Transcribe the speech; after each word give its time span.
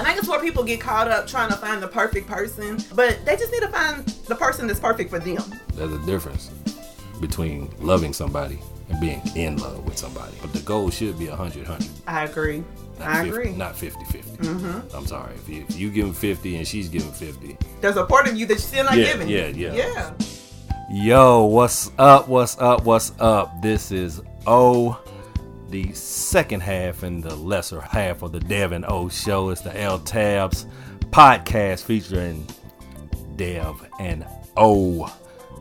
I 0.00 0.04
think 0.04 0.18
it's 0.18 0.28
where 0.28 0.40
people 0.40 0.64
get 0.64 0.80
caught 0.80 1.08
up 1.08 1.26
trying 1.26 1.50
to 1.50 1.56
find 1.56 1.82
the 1.82 1.88
perfect 1.88 2.26
person, 2.26 2.78
but 2.94 3.24
they 3.24 3.36
just 3.36 3.52
need 3.52 3.60
to 3.62 3.68
find 3.68 4.04
the 4.06 4.34
person 4.34 4.66
that's 4.66 4.80
perfect 4.80 5.10
for 5.10 5.18
them. 5.18 5.42
There's 5.74 5.92
a 5.92 5.98
difference 6.06 6.48
between 7.20 7.70
loving 7.80 8.12
somebody 8.12 8.58
and 8.88 8.98
being 9.00 9.20
in 9.36 9.56
love 9.58 9.84
with 9.84 9.98
somebody. 9.98 10.32
But 10.40 10.52
the 10.52 10.60
goal 10.60 10.90
should 10.90 11.18
be 11.18 11.28
100 11.28 11.68
100. 11.68 11.88
I 12.06 12.24
agree. 12.24 12.64
Not 12.98 13.08
I 13.08 13.14
50, 13.24 13.28
agree. 13.30 13.52
Not 13.52 13.76
50 13.76 14.04
50. 14.06 14.30
Mm-hmm. 14.42 14.96
I'm 14.96 15.06
sorry. 15.06 15.34
If 15.34 15.48
you, 15.48 15.64
if 15.68 15.78
you 15.78 15.90
give 15.90 16.16
50 16.16 16.56
and 16.56 16.66
she's 16.66 16.88
giving 16.88 17.12
50. 17.12 17.56
There's 17.80 17.96
a 17.96 18.04
part 18.04 18.28
of 18.28 18.36
you 18.36 18.46
that 18.46 18.54
you're 18.54 18.58
still 18.58 18.84
not 18.84 18.96
Yeah, 18.96 19.04
giving. 19.12 19.28
yeah, 19.28 19.46
yeah. 19.48 19.74
Yeah. 19.74 20.12
Yo, 20.92 21.44
what's 21.44 21.90
up? 21.98 22.26
What's 22.28 22.58
up? 22.58 22.84
What's 22.84 23.12
up? 23.20 23.62
This 23.62 23.92
is 23.92 24.20
O, 24.46 24.98
the 25.70 25.92
second 25.92 26.60
half 26.60 27.04
and 27.04 27.22
the 27.22 27.34
lesser 27.34 27.80
half 27.80 28.22
of 28.22 28.32
the 28.32 28.40
Dev 28.40 28.72
and 28.72 28.84
O 28.86 29.08
show. 29.08 29.50
It's 29.50 29.60
the 29.60 29.78
L 29.80 30.00
Tabs 30.00 30.66
podcast 31.10 31.84
featuring 31.84 32.46
Dev 33.36 33.86
and 34.00 34.26
O. 34.56 35.12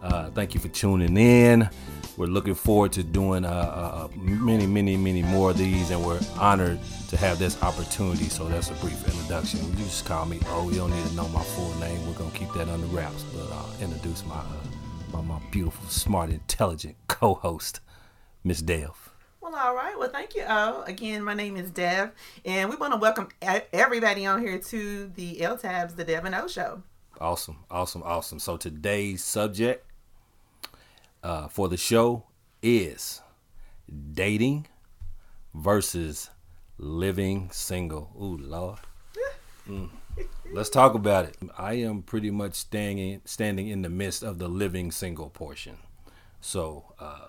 Uh, 0.01 0.31
thank 0.31 0.55
you 0.55 0.59
for 0.59 0.69
tuning 0.69 1.15
in. 1.15 1.69
We're 2.17 2.25
looking 2.25 2.55
forward 2.55 2.91
to 2.93 3.03
doing 3.03 3.45
uh, 3.45 3.49
uh, 3.49 4.07
many, 4.17 4.65
many, 4.65 4.97
many 4.97 5.21
more 5.21 5.51
of 5.51 5.57
these, 5.57 5.91
and 5.91 6.03
we're 6.03 6.19
honored 6.37 6.79
to 7.09 7.17
have 7.17 7.39
this 7.39 7.61
opportunity. 7.61 8.25
So 8.25 8.45
that's 8.45 8.71
a 8.71 8.73
brief 8.75 9.07
introduction. 9.07 9.59
You 9.77 9.85
just 9.85 10.05
call 10.05 10.25
me 10.25 10.39
O. 10.47 10.69
You 10.69 10.77
don't 10.77 10.91
need 10.91 11.05
to 11.05 11.15
know 11.15 11.27
my 11.29 11.43
full 11.43 11.73
name. 11.75 12.05
We're 12.07 12.13
gonna 12.13 12.31
keep 12.31 12.51
that 12.53 12.67
under 12.67 12.87
wraps, 12.87 13.23
but 13.23 13.51
I'll 13.51 13.75
introduce 13.79 14.25
my 14.25 14.35
uh, 14.35 14.43
my, 15.13 15.21
my 15.21 15.39
beautiful, 15.51 15.87
smart, 15.87 16.29
intelligent 16.29 16.95
co-host, 17.07 17.79
Miss 18.43 18.61
Dev. 18.61 19.08
Well, 19.49 19.67
all 19.67 19.73
right. 19.73 19.97
Well, 19.97 20.09
thank 20.09 20.35
you. 20.35 20.43
Oh, 20.47 20.83
again, 20.85 21.23
my 21.23 21.33
name 21.33 21.57
is 21.57 21.71
Dev, 21.71 22.11
and 22.45 22.69
we 22.69 22.75
want 22.75 22.93
to 22.93 22.99
welcome 22.99 23.29
everybody 23.73 24.27
on 24.27 24.41
here 24.41 24.59
to 24.59 25.07
the 25.15 25.41
L 25.41 25.57
Tabs, 25.57 25.95
the 25.95 26.03
Dev 26.03 26.25
and 26.25 26.35
O 26.35 26.47
Show. 26.47 26.83
Awesome, 27.19 27.57
awesome, 27.71 28.03
awesome. 28.03 28.37
So 28.37 28.57
today's 28.57 29.23
subject 29.23 29.83
uh, 31.23 31.47
for 31.47 31.67
the 31.67 31.77
show 31.77 32.25
is 32.61 33.21
dating 34.13 34.67
versus 35.55 36.29
living 36.77 37.49
single. 37.51 38.11
Ooh, 38.21 38.37
Lord. 38.37 38.79
Mm. 39.67 39.89
Let's 40.51 40.71
talk 40.71 40.95
about 40.95 41.25
it. 41.25 41.37
I 41.55 41.73
am 41.73 42.01
pretty 42.01 42.31
much 42.31 42.55
standing 42.55 43.21
standing 43.25 43.67
in 43.67 43.83
the 43.83 43.89
midst 43.89 44.23
of 44.23 44.39
the 44.39 44.47
living 44.47 44.91
single 44.91 45.29
portion. 45.29 45.77
So, 46.41 46.85
uh, 46.97 47.27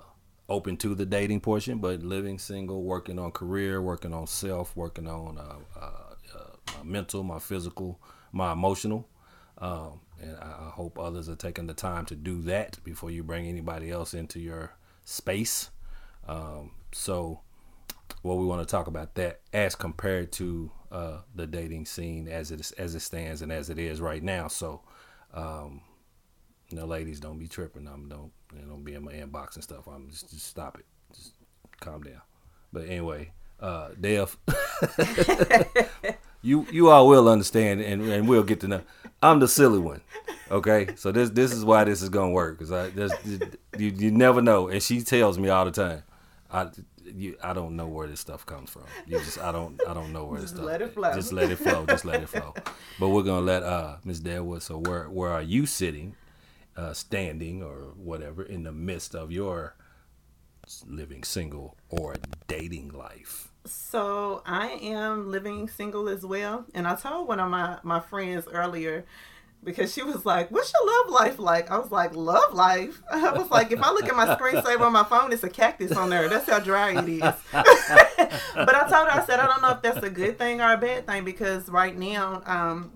open 0.50 0.76
to 0.76 0.94
the 0.94 1.06
dating 1.06 1.40
portion, 1.40 1.78
but 1.78 2.02
living 2.02 2.38
single, 2.38 2.82
working 2.82 3.18
on 3.18 3.30
career, 3.30 3.80
working 3.80 4.12
on 4.12 4.26
self, 4.26 4.76
working 4.76 5.06
on 5.06 5.38
uh, 5.38 5.80
uh, 5.80 6.38
uh, 6.38 6.74
my 6.76 6.84
mental, 6.84 7.22
my 7.22 7.38
physical, 7.38 8.00
my 8.32 8.52
emotional. 8.52 9.08
Um, 9.58 10.00
and 10.20 10.36
I, 10.36 10.70
hope 10.70 10.98
others 10.98 11.28
are 11.28 11.36
taking 11.36 11.66
the 11.66 11.74
time 11.74 12.04
to 12.06 12.14
do 12.14 12.42
that 12.42 12.82
before 12.84 13.10
you 13.10 13.22
bring 13.22 13.46
anybody 13.46 13.90
else 13.90 14.12
into 14.12 14.40
your 14.40 14.72
space. 15.04 15.70
Um, 16.26 16.72
so, 16.92 17.40
what 18.22 18.36
we 18.36 18.44
want 18.44 18.66
to 18.66 18.70
talk 18.70 18.86
about 18.86 19.14
that 19.14 19.40
as 19.52 19.74
compared 19.74 20.32
to 20.32 20.70
uh, 20.90 21.18
the 21.34 21.46
dating 21.46 21.86
scene 21.86 22.26
as 22.28 22.50
it 22.50 22.72
as 22.76 22.94
it 22.94 23.00
stands 23.00 23.42
and 23.42 23.52
as 23.52 23.70
it 23.70 23.78
is 23.78 24.00
right 24.00 24.22
now. 24.22 24.48
So, 24.48 24.82
um, 25.32 25.82
you 26.70 26.78
know, 26.78 26.86
ladies, 26.86 27.20
don't 27.20 27.38
be 27.38 27.48
tripping. 27.48 27.86
I'm 27.86 28.08
don't 28.08 28.32
you 28.54 28.62
know, 28.62 28.68
don't 28.68 28.84
be 28.84 28.94
in 28.94 29.04
my 29.04 29.12
inbox 29.12 29.54
and 29.54 29.64
stuff. 29.64 29.86
I'm 29.86 30.10
just 30.10 30.30
just 30.30 30.46
stop 30.46 30.78
it. 30.78 30.84
Just 31.14 31.32
calm 31.80 32.02
down. 32.02 32.20
But 32.72 32.86
anyway, 32.86 33.32
uh, 33.60 33.90
Dev, 34.00 34.36
you 36.42 36.66
you 36.70 36.90
all 36.90 37.08
will 37.08 37.28
understand 37.28 37.80
and, 37.80 38.02
and 38.02 38.28
we'll 38.28 38.42
get 38.42 38.60
to 38.60 38.68
know. 38.68 38.82
I'm 39.22 39.40
the 39.40 39.48
silly 39.48 39.78
one. 39.78 40.00
Okay, 40.50 40.88
so 40.96 41.12
this 41.12 41.30
this 41.30 41.52
is 41.52 41.64
why 41.64 41.84
this 41.84 42.02
is 42.02 42.08
gonna 42.08 42.32
work 42.32 42.58
because 42.58 42.72
I 42.72 42.90
there's, 42.90 43.12
you 43.76 43.88
you 43.88 44.10
never 44.10 44.40
know, 44.40 44.68
and 44.68 44.82
she 44.82 45.02
tells 45.02 45.38
me 45.38 45.48
all 45.48 45.64
the 45.64 45.70
time. 45.70 46.02
I 46.50 46.68
you 47.04 47.36
I 47.42 47.52
don't 47.52 47.76
know 47.76 47.88
where 47.88 48.06
this 48.06 48.20
stuff 48.20 48.46
comes 48.46 48.70
from. 48.70 48.84
You 49.06 49.18
just 49.18 49.38
I 49.38 49.52
don't 49.52 49.80
I 49.86 49.94
don't 49.94 50.12
know 50.12 50.24
where 50.24 50.40
this 50.40 50.50
Just 50.50 50.56
stuff. 50.56 50.66
let 50.66 50.82
it 50.82 50.94
flow. 50.94 51.14
Just 51.14 51.32
let 51.32 51.50
it 51.50 51.56
flow. 51.56 51.84
Just 51.86 52.04
let 52.04 52.22
it 52.22 52.28
flow. 52.28 52.54
But 52.98 53.08
we're 53.10 53.22
gonna 53.22 53.44
let 53.44 53.62
uh 53.62 53.96
Miss 54.04 54.20
Deadwood. 54.20 54.62
So 54.62 54.78
where 54.78 55.08
where 55.10 55.30
are 55.30 55.42
you 55.42 55.66
sitting, 55.66 56.14
uh, 56.76 56.92
standing 56.92 57.62
or 57.62 57.92
whatever 57.96 58.42
in 58.42 58.62
the 58.62 58.72
midst 58.72 59.14
of 59.14 59.30
your 59.30 59.76
living 60.86 61.24
single 61.24 61.76
or 61.88 62.16
dating 62.46 62.90
life? 62.90 63.48
So 63.66 64.42
I 64.46 64.68
am 64.82 65.30
living 65.30 65.68
single 65.68 66.08
as 66.08 66.24
well, 66.24 66.64
and 66.74 66.86
I 66.88 66.94
told 66.94 67.28
one 67.28 67.40
of 67.40 67.50
my 67.50 67.78
my 67.82 68.00
friends 68.00 68.46
earlier 68.50 69.04
because 69.62 69.92
she 69.92 70.02
was 70.02 70.24
like, 70.24 70.50
"What's 70.50 70.72
your 70.72 70.86
love 70.86 71.10
life 71.10 71.38
like?" 71.38 71.70
I 71.70 71.78
was 71.78 71.90
like, 71.90 72.14
"Love 72.14 72.54
life." 72.54 73.02
I 73.10 73.32
was 73.32 73.50
like, 73.50 73.70
"If 73.72 73.82
I 73.82 73.92
look 73.92 74.08
at 74.08 74.16
my 74.16 74.34
screensaver 74.34 74.80
on 74.80 74.92
my 74.92 75.04
phone, 75.04 75.32
it's 75.32 75.44
a 75.44 75.50
cactus 75.50 75.92
on 75.92 76.10
there. 76.10 76.28
That's 76.28 76.48
how 76.48 76.60
dry 76.60 76.98
it 76.98 77.08
is." 77.08 77.20
but 77.52 78.74
I 78.74 78.88
told 78.88 79.08
her, 79.08 79.20
I 79.20 79.24
said, 79.26 79.40
"I 79.40 79.46
don't 79.46 79.62
know 79.62 79.70
if 79.70 79.82
that's 79.82 80.04
a 80.04 80.10
good 80.10 80.38
thing 80.38 80.60
or 80.60 80.72
a 80.72 80.78
bad 80.78 81.06
thing 81.06 81.24
because 81.24 81.68
right 81.68 81.96
now, 81.96 82.42
um, 82.46 82.92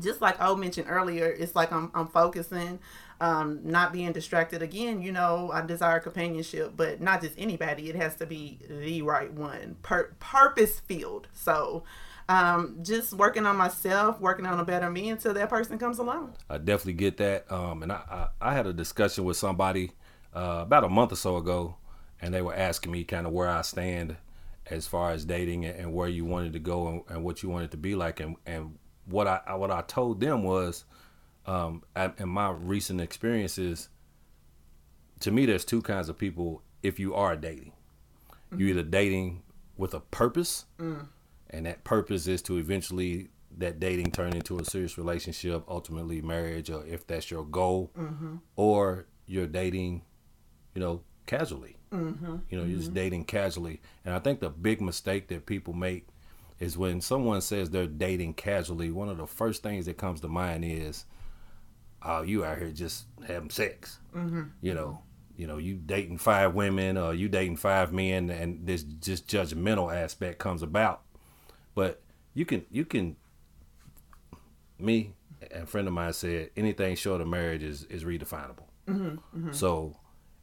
just 0.00 0.20
like 0.20 0.40
O 0.40 0.56
mentioned 0.56 0.86
earlier, 0.88 1.26
it's 1.26 1.54
like 1.54 1.72
I'm 1.72 1.90
I'm 1.94 2.08
focusing." 2.08 2.78
Um, 3.20 3.60
not 3.64 3.92
being 3.92 4.12
distracted 4.12 4.62
again, 4.62 5.02
you 5.02 5.10
know, 5.10 5.50
I 5.52 5.66
desire 5.66 5.98
companionship, 5.98 6.74
but 6.76 7.00
not 7.00 7.20
just 7.20 7.34
anybody. 7.36 7.90
It 7.90 7.96
has 7.96 8.14
to 8.16 8.26
be 8.26 8.60
the 8.70 9.02
right 9.02 9.32
one, 9.32 9.76
Pur- 9.82 10.14
purpose 10.20 10.78
filled. 10.78 11.26
So, 11.32 11.82
um, 12.28 12.78
just 12.82 13.14
working 13.14 13.46
on 13.46 13.56
myself, 13.56 14.20
working 14.20 14.46
on 14.46 14.60
a 14.60 14.64
better 14.64 14.90
me 14.90 15.08
until 15.08 15.34
that 15.34 15.48
person 15.48 15.78
comes 15.78 15.98
along. 15.98 16.34
I 16.48 16.58
definitely 16.58 16.92
get 16.92 17.16
that. 17.16 17.50
Um, 17.50 17.82
and 17.82 17.90
I, 17.90 18.28
I, 18.40 18.50
I 18.50 18.54
had 18.54 18.66
a 18.66 18.72
discussion 18.72 19.24
with 19.24 19.36
somebody 19.36 19.92
uh, 20.34 20.60
about 20.62 20.84
a 20.84 20.88
month 20.88 21.12
or 21.12 21.16
so 21.16 21.38
ago, 21.38 21.76
and 22.20 22.32
they 22.32 22.42
were 22.42 22.54
asking 22.54 22.92
me 22.92 23.04
kind 23.04 23.26
of 23.26 23.32
where 23.32 23.48
I 23.48 23.62
stand 23.62 24.16
as 24.66 24.86
far 24.86 25.10
as 25.10 25.24
dating 25.24 25.64
and, 25.64 25.92
where 25.92 26.08
you 26.08 26.24
wanted 26.24 26.52
to 26.52 26.58
go 26.58 26.86
and, 26.88 27.02
and 27.08 27.24
what 27.24 27.42
you 27.42 27.48
wanted 27.48 27.70
to 27.70 27.78
be 27.78 27.94
like. 27.94 28.20
And, 28.20 28.36
and 28.46 28.76
what 29.06 29.26
I 29.26 29.54
what 29.54 29.70
I 29.70 29.80
told 29.82 30.20
them 30.20 30.42
was, 30.42 30.84
um, 31.48 31.82
I- 31.96 32.12
in 32.18 32.28
my 32.28 32.50
recent 32.50 33.00
experiences, 33.00 33.88
to 35.20 35.30
me, 35.30 35.46
there's 35.46 35.64
two 35.64 35.82
kinds 35.82 36.08
of 36.08 36.18
people. 36.18 36.62
If 36.82 37.00
you 37.00 37.14
are 37.14 37.34
dating, 37.36 37.72
you're 38.56 38.68
either 38.70 38.82
dating 38.84 39.42
with 39.76 39.94
a 39.94 40.00
purpose, 40.00 40.66
and 40.78 41.66
that 41.66 41.82
purpose 41.84 42.26
is 42.28 42.42
to 42.42 42.58
eventually 42.58 43.30
that 43.56 43.80
dating 43.80 44.12
turn 44.12 44.34
into 44.34 44.58
a 44.58 44.64
serious 44.64 44.96
relationship, 44.96 45.64
ultimately 45.66 46.20
marriage, 46.22 46.70
or 46.70 46.84
if 46.86 47.06
that's 47.06 47.30
your 47.30 47.44
goal, 47.44 47.90
or 48.54 49.06
you're 49.26 49.46
dating, 49.48 50.02
you 50.74 50.80
know, 50.80 51.02
casually. 51.26 51.76
Mm-hmm. 51.92 52.36
You 52.50 52.58
know, 52.58 52.64
you're 52.64 52.78
just 52.78 52.94
dating 52.94 53.24
casually, 53.24 53.80
and 54.04 54.14
I 54.14 54.18
think 54.20 54.40
the 54.40 54.50
big 54.50 54.80
mistake 54.80 55.28
that 55.28 55.46
people 55.46 55.72
make 55.72 56.06
is 56.60 56.76
when 56.76 57.00
someone 57.00 57.40
says 57.40 57.70
they're 57.70 57.86
dating 57.86 58.34
casually. 58.34 58.90
One 58.90 59.08
of 59.08 59.16
the 59.16 59.26
first 59.26 59.62
things 59.62 59.86
that 59.86 59.96
comes 59.96 60.20
to 60.20 60.28
mind 60.28 60.64
is, 60.64 61.06
"Oh, 62.08 62.22
you 62.22 62.44
out 62.44 62.58
here 62.58 62.70
just 62.70 63.06
having 63.26 63.50
sex." 63.50 63.98
Mm-hmm. 64.14 64.42
You 64.60 64.74
know, 64.74 65.02
you 65.36 65.46
know, 65.46 65.58
you 65.58 65.76
dating 65.76 66.18
five 66.18 66.54
women 66.54 66.96
or 66.96 67.14
you 67.14 67.28
dating 67.28 67.56
five 67.56 67.92
men, 67.92 68.30
and 68.30 68.66
this 68.66 68.82
just 68.82 69.28
judgmental 69.28 69.94
aspect 69.94 70.38
comes 70.38 70.62
about. 70.62 71.02
But 71.74 72.02
you 72.34 72.44
can 72.44 72.64
you 72.70 72.84
can 72.84 73.16
me 74.78 75.14
and 75.50 75.62
a 75.62 75.66
friend 75.66 75.86
of 75.86 75.94
mine 75.94 76.12
said 76.12 76.50
anything 76.56 76.96
short 76.96 77.20
of 77.20 77.28
marriage 77.28 77.62
is 77.62 77.84
is 77.84 78.04
redefinable. 78.04 78.64
Mm-hmm, 78.88 79.08
mm-hmm. 79.08 79.52
So 79.52 79.96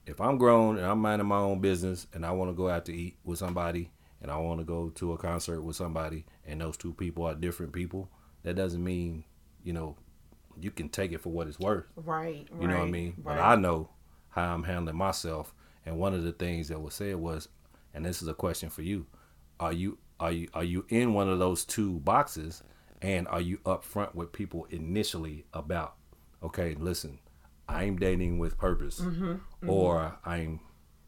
if 0.06 0.22
I'm 0.22 0.38
grown 0.38 0.78
and 0.78 0.86
I'm 0.86 1.00
minding 1.00 1.28
my 1.28 1.38
own 1.38 1.60
business 1.60 2.08
and 2.14 2.26
I 2.26 2.32
want 2.32 2.50
to 2.52 2.54
go 2.54 2.70
out 2.70 2.86
to 2.86 2.94
eat 2.94 3.18
with 3.24 3.40
somebody 3.40 3.92
and 4.22 4.32
I 4.32 4.38
want 4.38 4.60
to 4.60 4.66
go 4.66 4.90
to 4.90 5.14
a 5.14 5.18
concert 5.18 5.62
with 5.62 5.76
somebody 5.76 6.26
and 6.46 6.62
those 6.62 6.78
two 6.78 6.94
people 6.94 7.26
are 7.26 7.36
different 7.36 7.74
people, 7.74 8.10
that 8.44 8.56
doesn't 8.56 8.84
mean 8.84 9.24
you 9.64 9.74
know 9.74 9.98
you 10.60 10.72
can 10.72 10.90
take 10.90 11.12
it 11.12 11.22
for 11.22 11.30
what 11.30 11.48
it's 11.48 11.60
worth. 11.60 11.86
Right. 11.96 12.48
You 12.60 12.68
know 12.68 12.80
what 12.80 12.88
I 12.88 12.92
mean? 12.92 13.16
But 13.18 13.40
I 13.40 13.56
know 13.56 13.90
how 14.30 14.54
I'm 14.54 14.64
handling 14.64 14.98
myself. 14.98 15.54
And 15.86 15.98
one 15.98 16.14
of 16.14 16.24
the 16.24 16.32
things 16.32 16.70
that 16.70 16.82
was 16.82 16.96
said 16.96 17.16
was, 17.18 17.48
and 17.94 18.06
this 18.06 18.22
is 18.22 18.28
a 18.28 18.34
question 18.34 18.70
for 18.70 18.82
you: 18.82 19.06
Are 19.60 19.74
you 19.74 19.98
are 20.20 20.32
you 20.32 20.48
are 20.54 20.64
you 20.64 20.86
in 20.90 21.14
one 21.14 21.30
of 21.30 21.40
those 21.40 21.66
two 21.66 22.00
boxes? 22.00 22.64
And 23.02 23.28
are 23.28 23.42
you 23.42 23.58
upfront 23.60 24.16
with 24.16 24.32
people 24.32 24.66
initially 24.72 25.46
about, 25.54 25.96
okay, 26.42 26.76
listen, 26.80 27.20
I'm 27.68 27.98
dating 27.98 28.40
with 28.40 28.58
purpose, 28.58 29.00
mm-hmm, 29.00 29.34
mm-hmm. 29.34 29.70
or 29.70 30.18
I'm 30.26 30.60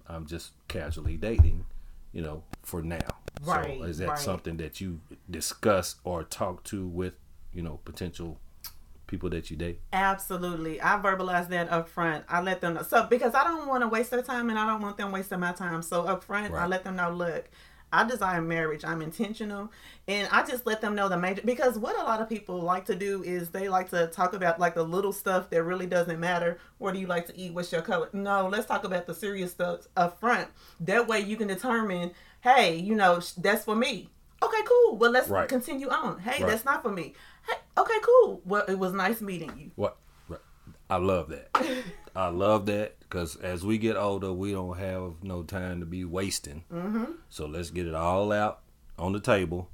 I'm 0.07 0.25
just 0.25 0.51
casually 0.67 1.17
dating, 1.17 1.65
you 2.11 2.21
know, 2.21 2.44
for 2.63 2.81
now. 2.81 2.99
Right, 3.44 3.79
So 3.79 3.85
is 3.85 3.97
that 3.99 4.09
right. 4.09 4.19
something 4.19 4.57
that 4.57 4.81
you 4.81 4.99
discuss 5.29 5.95
or 6.03 6.23
talk 6.23 6.63
to 6.65 6.88
with, 6.88 7.13
you 7.53 7.61
know, 7.61 7.79
potential 7.85 8.39
people 9.07 9.30
that 9.31 9.50
you 9.50 9.57
date? 9.57 9.80
Absolutely. 9.94 10.81
I 10.81 11.00
verbalize 11.00 11.48
that 11.50 11.71
up 11.71 11.89
front. 11.89 12.25
I 12.30 12.42
let 12.42 12.62
them 12.62 12.75
know. 12.75 12.83
So 12.83 13.06
because 13.07 13.33
I 13.33 13.44
don't 13.44 13.68
want 13.68 13.81
to 13.83 13.88
waste 13.88 14.12
their 14.12 14.21
time 14.21 14.50
and 14.50 14.59
I 14.59 14.68
don't 14.68 14.81
want 14.81 14.98
them 14.98 15.12
wasting 15.12 15.39
my 15.39 15.54
time. 15.54 15.81
So 15.81 16.04
up 16.04 16.24
front, 16.24 16.54
I 16.54 16.68
let 16.68 16.83
them 16.83 16.95
know, 16.95 17.12
look, 17.12 17.50
I 17.92 18.04
desire 18.06 18.42
marriage. 18.42 18.83
I'm 18.83 19.01
intentional, 19.01 19.71
and 20.09 20.27
I 20.30 20.45
just 20.45 20.65
let 20.65 20.81
them 20.81 20.94
know 20.94 21.07
the 21.07 21.18
major 21.18 21.42
because 21.45 21.80
what 21.80 21.98
a 21.98 22.04
lot 22.04 22.19
of 22.21 22.27
people 22.27 22.59
like 22.59 22.83
to 22.88 22.95
do 22.95 23.24
is 23.24 23.50
they 23.50 23.69
like 23.69 23.89
to 23.92 24.07
talk 24.07 24.33
about 24.33 24.59
like 24.59 24.75
the 24.75 24.83
little 24.83 25.13
stuff 25.13 25.50
that 25.51 25.63
really 25.63 25.86
doesn't 25.86 26.19
matter. 26.19 26.59
What 26.80 26.94
do 26.94 27.00
you 27.00 27.07
like 27.07 27.27
to 27.27 27.38
eat? 27.39 27.54
What's 27.54 27.71
your 27.71 27.81
color? 27.81 28.09
No, 28.12 28.50
let's 28.50 28.65
talk 28.65 28.83
about 28.83 29.06
the 29.07 29.13
serious 29.13 29.51
stuff 29.51 29.88
up 29.95 30.19
front. 30.19 30.50
That 30.81 31.07
way 31.07 31.21
you 31.21 31.38
can 31.38 31.48
determine, 31.48 32.12
hey, 32.42 32.75
you 32.75 32.94
know, 32.94 33.21
that's 33.38 33.63
for 33.63 33.75
me. 33.75 34.09
Okay, 34.44 34.62
cool. 34.65 34.98
Well, 34.98 35.12
let's 35.12 35.30
Right. 35.30 35.48
continue 35.48 35.88
on. 35.89 36.19
Hey, 36.19 36.44
Right. 36.44 36.51
that's 36.51 36.65
not 36.65 36.83
for 36.83 36.92
me. 36.92 37.13
Hey, 37.48 37.56
okay, 37.77 38.00
cool. 38.01 38.41
Well, 38.45 38.65
it 38.68 38.79
was 38.79 38.94
nice 38.94 39.21
meeting 39.21 39.51
you. 39.57 39.71
What? 39.75 39.97
I 40.89 40.97
love 40.97 41.29
that. 41.29 41.50
I 42.15 42.29
love 42.29 42.65
that 42.68 43.00
because 43.00 43.35
as 43.35 43.63
we 43.63 43.77
get 43.77 43.95
older, 43.95 44.31
we 44.33 44.51
don't 44.51 44.77
have 44.77 45.15
no 45.21 45.44
time 45.44 45.81
to 45.81 45.85
be 45.85 46.03
wasting. 46.06 46.63
Mm-hmm. 46.74 47.12
So 47.29 47.45
let's 47.45 47.69
get 47.69 47.88
it 47.88 47.94
all 47.94 48.31
out 48.31 48.62
on 48.97 49.13
the 49.13 49.19
table, 49.19 49.69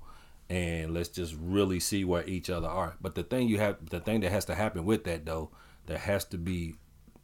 and 0.50 0.94
let's 0.94 1.10
just 1.10 1.36
really 1.40 1.80
see 1.80 2.04
where 2.04 2.26
each 2.28 2.50
other 2.50 2.68
are. 2.68 2.96
But 3.00 3.16
the 3.16 3.24
thing 3.24 3.48
you 3.48 3.60
have, 3.60 3.90
the 3.90 4.00
thing 4.00 4.22
that 4.22 4.32
has 4.32 4.46
to 4.46 4.56
happen 4.56 4.86
with 4.86 5.04
that 5.06 5.26
though, 5.26 5.52
there 5.86 5.98
has 5.98 6.26
to 6.26 6.38
be 6.38 6.76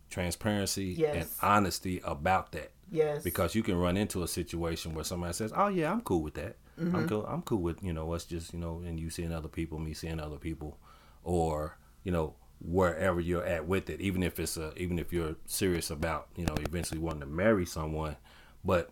transparency 0.10 1.04
and 1.06 1.28
honesty 1.42 2.02
about 2.04 2.52
that. 2.54 2.72
Yes. 2.92 3.24
Because 3.24 3.54
you 3.54 3.62
can 3.64 3.76
run 3.76 3.98
into 3.98 4.24
a 4.24 4.28
situation 4.28 4.94
where 4.94 5.04
somebody 5.04 5.34
says, 5.34 5.52
"Oh 5.56 5.68
yeah, 5.68 5.92
I'm 5.92 6.02
cool 6.02 6.22
with 6.22 6.36
that. 6.36 6.56
Mm-hmm. 6.80 6.96
I'm 6.96 7.10
cool. 7.10 7.26
I'm 7.26 7.42
cool 7.42 7.62
with 7.62 7.84
you 7.84 7.94
know 7.94 8.14
us 8.14 8.26
just 8.26 8.54
you 8.54 8.60
know, 8.60 8.82
and 8.86 9.00
you 9.00 9.10
seeing 9.10 9.32
other 9.32 9.48
people, 9.48 9.80
me 9.80 9.94
seeing 9.94 10.20
other 10.20 10.38
people, 10.38 10.78
or 11.24 11.78
you 12.04 12.12
know 12.12 12.36
wherever 12.62 13.20
you're 13.20 13.46
at 13.46 13.68
with 13.68 13.90
it. 13.90 14.02
Even 14.02 14.24
if 14.24 14.40
it's 14.40 14.58
a, 14.58 14.74
even 14.78 15.00
if 15.00 15.14
you're 15.14 15.36
serious 15.46 15.90
about 15.90 16.28
you 16.36 16.46
know 16.46 16.56
eventually 16.62 17.00
wanting 17.00 17.22
to 17.22 17.26
marry 17.26 17.66
someone, 17.66 18.16
but 18.64 18.90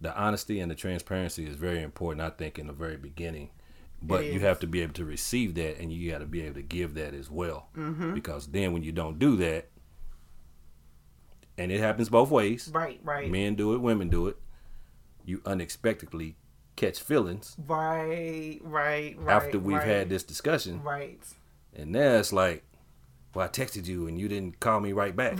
the 0.00 0.16
honesty 0.16 0.60
and 0.60 0.70
the 0.70 0.74
transparency 0.74 1.46
is 1.46 1.56
very 1.56 1.82
important. 1.82 2.22
I 2.22 2.30
think 2.30 2.58
in 2.58 2.66
the 2.66 2.72
very 2.72 2.96
beginning. 2.96 3.50
But 4.04 4.26
you 4.26 4.40
have 4.40 4.58
to 4.58 4.66
be 4.66 4.80
able 4.82 4.94
to 4.94 5.04
receive 5.04 5.54
that, 5.54 5.78
and 5.78 5.92
you 5.92 6.10
got 6.10 6.18
to 6.18 6.26
be 6.26 6.42
able 6.42 6.56
to 6.56 6.62
give 6.62 6.94
that 6.94 7.14
as 7.14 7.30
well. 7.30 7.68
Mm-hmm. 7.76 8.14
Because 8.14 8.48
then, 8.48 8.72
when 8.72 8.82
you 8.82 8.90
don't 8.90 9.16
do 9.16 9.36
that, 9.36 9.68
and 11.56 11.70
it 11.70 11.78
happens 11.78 12.08
both 12.08 12.28
ways, 12.28 12.68
right, 12.74 12.98
right, 13.04 13.30
men 13.30 13.54
do 13.54 13.74
it, 13.74 13.78
women 13.78 14.08
do 14.08 14.26
it. 14.26 14.36
You 15.24 15.40
unexpectedly 15.46 16.36
catch 16.76 17.00
feelings 17.00 17.56
right, 17.66 18.58
right, 18.62 19.16
right. 19.18 19.34
after 19.34 19.58
we've 19.58 19.76
right, 19.76 19.86
had 19.86 20.08
this 20.08 20.22
discussion, 20.22 20.82
Right. 20.82 21.22
and 21.74 21.92
now 21.92 22.14
it's 22.14 22.32
like, 22.32 22.64
well, 23.34 23.46
I 23.46 23.48
texted 23.48 23.86
you 23.86 24.06
and 24.06 24.18
you 24.18 24.28
didn't 24.28 24.60
call 24.60 24.80
me 24.80 24.92
right 24.92 25.14
back. 25.14 25.38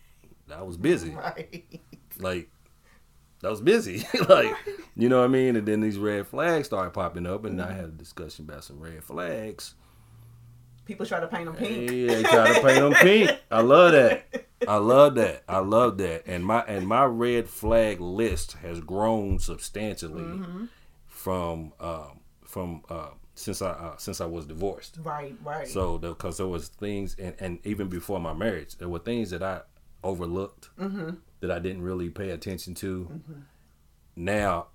I 0.54 0.62
was 0.62 0.76
busy. 0.76 1.10
Right. 1.10 1.80
Like, 2.18 2.48
I 3.42 3.48
was 3.48 3.60
busy. 3.60 4.06
like, 4.28 4.54
you 4.96 5.08
know 5.08 5.18
what 5.18 5.26
I 5.26 5.28
mean? 5.28 5.56
And 5.56 5.66
then 5.66 5.80
these 5.80 5.98
red 5.98 6.26
flags 6.26 6.66
started 6.68 6.92
popping 6.92 7.26
up, 7.26 7.44
and 7.44 7.60
I 7.60 7.66
mm-hmm. 7.66 7.76
had 7.76 7.84
a 7.84 7.88
discussion 7.88 8.46
about 8.48 8.64
some 8.64 8.80
red 8.80 9.04
flags. 9.04 9.74
People 10.84 11.04
try 11.04 11.20
to 11.20 11.26
paint 11.26 11.46
them 11.46 11.56
pink. 11.56 11.90
Yeah, 11.90 12.14
they 12.14 12.22
try 12.22 12.54
to 12.54 12.62
paint 12.62 12.80
them 12.80 12.94
pink. 12.94 13.30
I 13.50 13.60
love 13.60 13.92
that. 13.92 14.24
I 14.66 14.76
love 14.76 15.14
that. 15.16 15.42
I 15.48 15.58
love 15.58 15.98
that. 15.98 16.26
And 16.26 16.44
my 16.44 16.60
and 16.62 16.86
my 16.86 17.04
red 17.04 17.48
flag 17.48 18.00
list 18.00 18.52
has 18.62 18.80
grown 18.80 19.38
substantially 19.38 20.22
Mm-hmm. 20.22 20.64
from 21.06 21.72
um, 21.80 22.20
from 22.44 22.82
uh, 22.88 23.08
since 23.34 23.60
I 23.60 23.70
uh, 23.70 23.96
since 23.98 24.20
I 24.20 24.26
was 24.26 24.46
divorced. 24.46 24.98
Right, 25.02 25.34
right. 25.44 25.68
So 25.68 25.98
because 25.98 26.38
there 26.38 26.46
was 26.46 26.68
things, 26.68 27.16
and, 27.18 27.34
and 27.38 27.58
even 27.64 27.88
before 27.88 28.18
my 28.20 28.32
marriage, 28.32 28.76
there 28.76 28.88
were 28.88 28.98
things 28.98 29.30
that 29.30 29.42
I 29.42 29.60
overlooked 30.02 30.70
Mm-hmm. 30.78 31.10
that 31.40 31.50
I 31.50 31.58
didn't 31.58 31.82
really 31.82 32.08
pay 32.10 32.30
attention 32.30 32.74
to. 32.76 33.20
Now, 34.14 34.68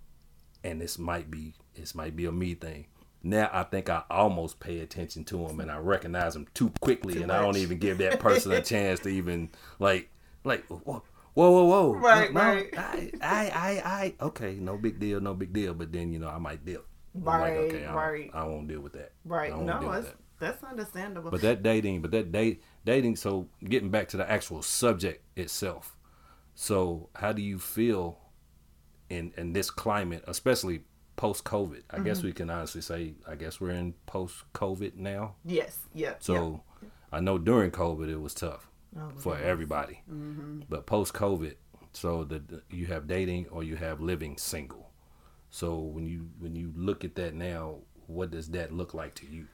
and 0.64 0.80
this 0.80 1.00
might 1.00 1.32
be 1.32 1.54
this 1.74 1.96
might 1.96 2.16
be 2.16 2.26
a 2.26 2.32
me 2.32 2.54
thing. 2.54 2.86
Now 3.24 3.50
I 3.54 3.64
think 3.64 3.90
I 3.90 4.04
almost 4.10 4.60
pay 4.60 4.80
attention 4.80 5.24
to 5.26 5.48
them, 5.48 5.60
and 5.60 5.70
I 5.72 5.78
recognize 5.78 6.34
them 6.34 6.48
too 6.54 6.72
quickly, 6.82 7.16
Too 7.16 7.24
and 7.24 7.32
I 7.32 7.42
don't 7.42 7.58
even 7.58 7.78
give 7.78 8.00
that 8.00 8.20
person 8.20 8.52
a 8.52 8.62
chance 8.64 9.00
to 9.02 9.10
even 9.10 9.50
like 9.80 10.10
like 10.44 10.66
whoa 10.68 11.04
whoa 11.34 11.64
whoa. 11.66 11.94
Right, 11.94 12.34
no, 12.34 12.42
right. 12.42 12.78
I, 12.78 13.12
I 13.22 13.50
I 13.50 13.82
I 13.86 14.26
okay, 14.26 14.56
no 14.56 14.78
big 14.78 15.00
deal, 15.00 15.22
no 15.22 15.34
big 15.34 15.54
deal. 15.54 15.74
But 15.74 15.92
then 15.92 16.12
you 16.12 16.20
know 16.20 16.30
I 16.30 16.40
might 16.40 16.66
deal 16.66 16.82
I'm 17.16 17.24
like, 17.24 17.42
Right, 17.42 17.58
okay, 17.58 17.86
I, 17.86 17.94
right. 17.94 18.32
I 18.34 18.44
won't 18.46 18.68
deal 18.68 18.82
with 18.82 18.94
that. 18.94 19.12
Right. 19.26 19.56
No, 19.58 19.92
that's 19.92 20.08
that. 20.08 20.16
that's 20.40 20.64
understandable. 20.64 21.32
But 21.32 21.42
that 21.42 21.64
dating, 21.64 22.02
but 22.02 22.12
that 22.12 22.32
date 22.32 22.64
dating. 22.86 23.18
So 23.18 23.48
getting 23.64 23.90
back 23.90 24.08
to 24.10 24.18
the 24.18 24.30
actual 24.30 24.62
subject 24.62 25.24
itself. 25.36 25.98
So 26.56 27.10
how 27.16 27.34
do 27.34 27.42
you 27.42 27.60
feel 27.60 28.20
in 29.10 29.34
in 29.38 29.54
this 29.54 29.70
climate, 29.70 30.24
especially 30.28 30.84
post 31.16 31.44
COVID? 31.44 31.82
I 31.90 31.96
Mm-hmm. 31.96 32.04
guess 32.06 32.24
we 32.24 32.34
can 32.34 32.50
honestly 32.50 32.82
say, 32.82 33.14
I 33.28 33.36
guess 33.36 33.60
we're 33.62 33.72
in 33.72 33.94
post 34.06 34.44
COVID 34.54 34.96
now. 34.96 35.36
yes. 35.46 35.80
Yeah. 35.94 36.14
So 36.20 36.64
I 37.12 37.20
know 37.20 37.38
during 37.38 37.72
COVID 37.72 38.10
it 38.10 38.20
was 38.22 38.34
tough. 38.34 38.68
Oh, 38.98 39.10
for 39.18 39.32
goodness. 39.34 39.50
everybody, 39.50 40.02
Mm-hmm. 40.12 40.62
but 40.68 40.86
post 40.86 41.14
COVID, 41.14 41.56
so 41.94 42.24
the- 42.26 42.62
you 42.70 42.88
have 42.88 43.08
dating 43.08 43.48
or 43.50 43.64
you 43.64 43.78
have 43.78 44.02
living 44.02 44.38
single. 44.38 44.90
So 45.50 45.78
when 45.80 46.06
you 46.06 46.30
when 46.40 46.56
you 46.56 46.74
look 46.76 47.04
at 47.06 47.16
that 47.16 47.34
now, 47.34 47.76
what 48.08 48.32
does 48.32 48.50
that 48.50 48.74
look 48.74 48.94
like 48.94 49.16
to 49.16 49.26
you? 49.26 49.48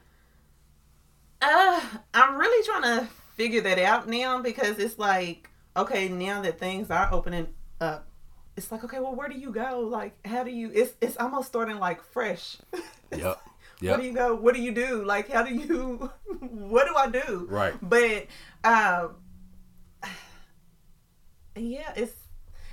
Uh, 1.41 1.79
I'm 2.13 2.35
really 2.35 2.65
trying 2.65 2.99
to 2.99 3.07
figure 3.35 3.61
that 3.61 3.77
out 3.79 4.07
now 4.09 4.41
because 4.41 4.79
it's 4.79 4.97
like, 4.97 5.49
okay, 5.75 6.07
now 6.09 6.41
that 6.41 6.59
things 6.59 6.89
are 6.89 7.09
opening 7.13 7.47
up, 7.79 8.07
it's 8.57 8.71
like, 8.71 8.83
okay, 8.83 8.99
well, 8.99 9.15
where 9.15 9.29
do 9.29 9.37
you 9.39 9.51
go? 9.51 9.81
Like, 9.81 10.17
how 10.25 10.43
do 10.43 10.51
you? 10.51 10.71
It's 10.73 10.93
it's 10.99 11.15
almost 11.17 11.47
starting 11.47 11.77
like 11.79 12.01
fresh. 12.03 12.57
Yep. 13.15 13.21
Where 13.79 13.91
Yep. 13.91 13.99
do 14.01 14.05
you 14.05 14.13
go? 14.13 14.35
What 14.35 14.53
do 14.55 14.61
you 14.61 14.73
do? 14.73 15.05
Like, 15.05 15.29
how 15.31 15.43
do 15.43 15.53
you? 15.55 16.11
What 16.41 16.87
do 16.87 16.95
I 16.95 17.07
do? 17.07 17.47
Right. 17.49 17.73
But, 17.81 18.25
um, 18.65 19.15
yeah, 21.55 21.93
it's. 21.95 22.26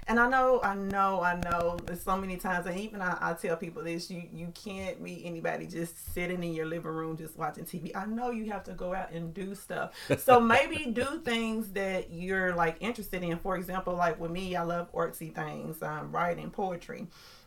And 0.07 0.21
I 0.21 0.29
know, 0.29 0.61
I 0.63 0.75
know, 0.75 1.23
I 1.23 1.41
know. 1.41 1.79
There's 1.87 2.03
so 2.03 2.15
many 2.17 2.37
times, 2.37 2.67
and 2.67 2.79
even 2.79 3.01
I, 3.01 3.17
I 3.21 3.33
tell 3.33 3.57
people 3.57 3.83
this: 3.83 4.11
you 4.11 4.25
you 4.35 4.49
can't 4.55 5.01
meet 5.01 5.23
anybody 5.25 5.67
just 5.67 6.13
sitting 6.13 6.45
in 6.45 6.53
your 6.53 6.67
living 6.67 6.91
room 6.93 7.17
just 7.17 7.39
watching 7.39 7.65
TV. 7.65 7.91
I 7.97 8.05
know 8.05 8.31
you 8.31 8.51
have 8.53 8.65
to 8.65 8.73
go 8.73 8.93
out 8.95 9.13
and 9.13 9.33
do 9.33 9.55
stuff. 9.55 9.93
So 10.19 10.39
maybe 10.55 10.91
do 10.93 11.21
things 11.25 11.73
that 11.73 12.11
you're 12.13 12.55
like 12.55 12.77
interested 12.81 13.23
in. 13.23 13.39
For 13.39 13.57
example, 13.57 13.95
like 13.95 14.21
with 14.21 14.31
me, 14.31 14.55
I 14.57 14.63
love 14.63 14.93
artsy 14.93 15.35
things, 15.35 15.83
um, 15.83 16.13
writing, 16.13 16.51
poetry, 16.51 17.07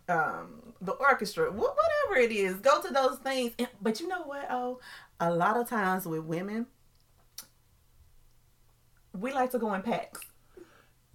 um, 0.10 0.74
the 0.82 0.94
orchestra, 0.94 1.52
wh- 1.52 1.56
whatever 1.56 2.20
it 2.20 2.32
is. 2.32 2.56
Go 2.56 2.82
to 2.82 2.92
those 2.92 3.20
things. 3.20 3.54
And- 3.60 3.68
But 3.82 4.00
you 4.00 4.08
know 4.08 4.24
what? 4.24 4.48
Oh, 4.50 4.80
a 5.20 5.30
lot 5.32 5.58
of 5.58 5.70
times 5.70 6.08
with 6.08 6.24
women, 6.24 6.66
we 9.14 9.34
like 9.34 9.52
to 9.52 9.60
go 9.60 9.74
in 9.74 9.82
packs. 9.82 10.22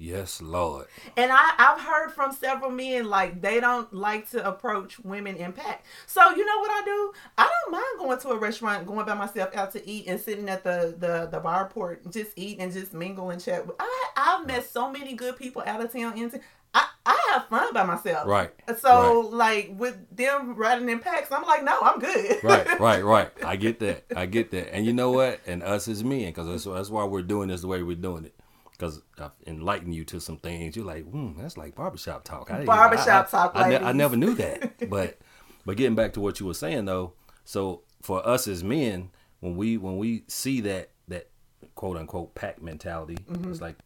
Yes, 0.02 0.42
Lord. 0.42 0.88
And 1.16 1.30
I, 1.30 1.52
I've 1.58 1.80
heard 1.80 2.10
from 2.10 2.32
several 2.32 2.72
men 2.72 3.08
like 3.08 3.40
they 3.40 3.60
don't 3.60 3.92
like 3.94 4.28
to 4.30 4.44
approach 4.44 4.98
women 4.98 5.36
in 5.36 5.52
pack. 5.52 5.84
So 6.06 6.28
you 6.30 6.44
know 6.44 6.58
what 6.58 6.70
I 6.72 6.84
do? 6.84 7.12
I 7.38 7.48
don't 7.48 7.72
mind 7.72 7.84
going 8.00 8.18
to 8.18 8.28
a 8.30 8.36
restaurant, 8.36 8.84
going 8.84 9.06
by 9.06 9.14
myself 9.14 9.54
out 9.54 9.70
to 9.74 9.88
eat 9.88 10.08
and 10.08 10.20
sitting 10.20 10.48
at 10.48 10.64
the 10.64 10.96
the, 10.98 11.28
the 11.30 11.38
bar 11.38 11.68
port, 11.68 12.10
just 12.10 12.32
eat 12.34 12.56
and 12.58 12.72
just 12.72 12.92
mingle 12.92 13.30
and 13.30 13.40
chat. 13.40 13.64
I 13.78 14.08
I've 14.16 14.44
met 14.44 14.68
so 14.68 14.90
many 14.90 15.14
good 15.14 15.36
people 15.36 15.62
out 15.64 15.80
of 15.80 15.92
town. 15.92 16.18
Into 16.18 16.40
I 16.74 16.88
I 17.06 17.28
have 17.30 17.46
fun 17.46 17.72
by 17.72 17.84
myself. 17.84 18.26
Right. 18.26 18.50
So 18.80 19.20
like 19.32 19.72
with 19.76 19.96
them 20.16 20.56
riding 20.56 20.88
in 20.88 20.98
packs, 20.98 21.30
I'm 21.30 21.44
like, 21.44 21.62
no, 21.62 21.78
I'm 21.80 22.00
good. 22.00 22.42
right, 22.42 22.80
right, 22.80 23.04
right. 23.04 23.30
I 23.44 23.54
get 23.54 23.78
that. 23.78 24.04
I 24.16 24.26
get 24.26 24.50
that. 24.50 24.74
And 24.74 24.84
you 24.84 24.94
know 24.94 25.12
what? 25.12 25.38
And 25.46 25.62
us 25.62 25.86
as 25.86 26.02
men, 26.02 26.26
because 26.26 26.48
that's, 26.48 26.64
that's 26.64 26.90
why 26.90 27.04
we're 27.04 27.22
doing 27.22 27.50
this 27.50 27.60
the 27.60 27.68
way 27.68 27.84
we're 27.84 27.94
doing 27.94 28.24
it. 28.24 28.34
Because 28.82 29.00
I've 29.16 29.30
enlightened 29.46 29.94
you 29.94 30.04
to 30.06 30.18
some 30.20 30.38
things. 30.38 30.74
You're 30.74 30.84
like, 30.84 31.04
hmm, 31.08 31.40
that's 31.40 31.56
like 31.56 31.76
barbershop 31.76 32.24
talk. 32.24 32.50
I 32.50 32.64
Barbershop 32.64 33.28
I- 33.28 33.30
talk, 33.30 33.52
I, 33.54 33.60
I, 33.62 33.68
ne- 33.68 33.76
I 33.86 33.92
never 33.92 34.16
knew 34.16 34.34
that. 34.44 34.90
But 34.90 35.18
but 35.64 35.76
getting 35.76 35.94
back 35.94 36.14
to 36.14 36.20
what 36.20 36.40
you 36.40 36.46
were 36.46 36.54
saying 36.54 36.86
though, 36.86 37.12
so 37.44 37.82
for 38.02 38.26
us 38.26 38.48
as 38.48 38.64
men, 38.64 39.10
when 39.38 39.54
we 39.56 39.76
when 39.76 39.98
we 39.98 40.24
see 40.26 40.60
that 40.62 40.90
that 41.06 41.28
quote 41.76 41.96
unquote 41.96 42.34
pack 42.34 42.60
mentality, 42.60 43.14
Mm-hmm. 43.30 43.52
it's 43.52 43.60
like 43.60 43.76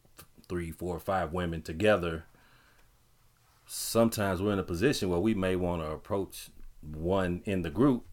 three, 0.48 0.70
four, 0.70 0.98
five 0.98 1.34
women 1.34 1.60
together. 1.60 2.24
Sometimes 3.66 4.40
we're 4.40 4.54
in 4.54 4.58
a 4.58 4.62
position 4.64 5.10
where 5.10 5.18
we 5.20 5.34
may 5.34 5.56
want 5.56 5.82
to 5.82 5.90
approach 5.90 6.48
one 6.80 7.42
in 7.44 7.60
the 7.62 7.70
group 7.70 8.04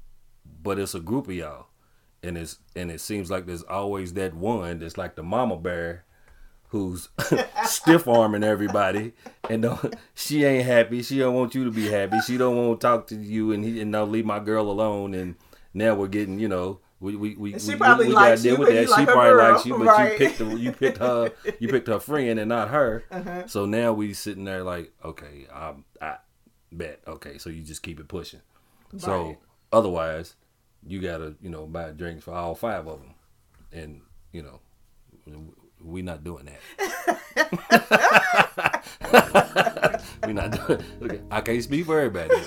but 0.63 0.79
it's 0.79 0.95
a 0.95 0.99
group 0.99 1.27
of 1.27 1.33
y'all 1.35 1.67
and 2.23 2.37
it's 2.37 2.57
and 2.75 2.89
it 2.91 2.99
seems 2.99 3.29
like 3.29 3.45
there's 3.45 3.61
always 3.63 4.13
that 4.13 4.33
one 4.33 4.79
that's 4.79 4.97
like 4.97 5.15
the 5.15 5.21
mama 5.23 5.55
bear 5.55 6.03
who's 6.73 7.09
stiff 7.65 8.07
arming 8.07 8.43
everybody 8.43 9.13
and 9.49 9.61
don't, 9.61 9.95
she 10.13 10.43
ain't 10.43 10.65
happy 10.65 11.01
she 11.01 11.19
don't 11.19 11.33
want 11.33 11.55
you 11.55 11.63
to 11.63 11.71
be 11.71 11.87
happy 11.87 12.19
she 12.21 12.37
don't 12.37 12.57
want 12.57 12.79
to 12.79 12.85
talk 12.85 13.07
to 13.07 13.15
you 13.15 13.51
and 13.51 13.63
he 13.63 13.79
and 13.79 13.91
now 13.91 14.03
leave 14.03 14.25
my 14.25 14.39
girl 14.39 14.69
alone 14.69 15.13
and 15.13 15.35
now 15.73 15.95
we're 15.95 16.07
getting 16.07 16.39
you 16.39 16.47
know 16.47 16.79
we 16.99 17.15
we 17.15 17.35
we, 17.35 17.59
she 17.59 17.69
we, 17.69 17.75
probably 17.75 18.07
we, 18.07 18.09
we 18.09 18.15
likes 18.15 18.43
you, 18.43 18.55
with 18.57 18.69
that 18.69 18.89
like 18.89 18.99
she 18.99 19.05
probably 19.05 19.31
girl, 19.31 19.53
likes 19.53 19.65
you 19.65 19.77
but 19.77 19.87
right. 19.87 20.11
you 20.11 20.17
picked 20.17 20.37
the, 20.39 20.45
you 20.55 20.71
picked 20.71 20.97
her 20.97 21.31
you 21.59 21.67
picked 21.67 21.87
her 21.87 21.99
friend 21.99 22.39
and 22.39 22.49
not 22.49 22.69
her 22.69 23.03
Uh-huh. 23.11 23.47
so 23.47 23.65
now 23.65 23.93
we 23.93 24.13
sitting 24.13 24.43
there 24.43 24.63
like 24.63 24.91
okay 25.05 25.47
um, 25.53 25.85
I 26.01 26.17
bet. 26.77 27.01
Okay, 27.07 27.37
so 27.37 27.49
you 27.49 27.61
just 27.61 27.83
keep 27.83 27.99
it 27.99 28.07
pushing. 28.07 28.41
So 28.97 29.37
otherwise, 29.71 30.35
you 30.85 31.01
gotta 31.01 31.35
you 31.41 31.49
know 31.49 31.65
buy 31.65 31.89
drinks 31.91 32.23
for 32.23 32.33
all 32.33 32.53
five 32.53 32.87
of 32.87 32.99
them, 32.99 33.15
and 33.71 34.01
you 34.31 34.43
know 34.43 34.59
we 35.83 36.01
not 36.01 36.23
doing 36.23 36.45
that. 36.45 36.59
we 40.25 40.33
not 40.33 40.51
doing. 40.51 40.83
Okay, 41.01 41.21
I 41.29 41.41
can't 41.41 41.63
speak 41.63 41.85
for 41.85 41.99
everybody, 41.99 42.29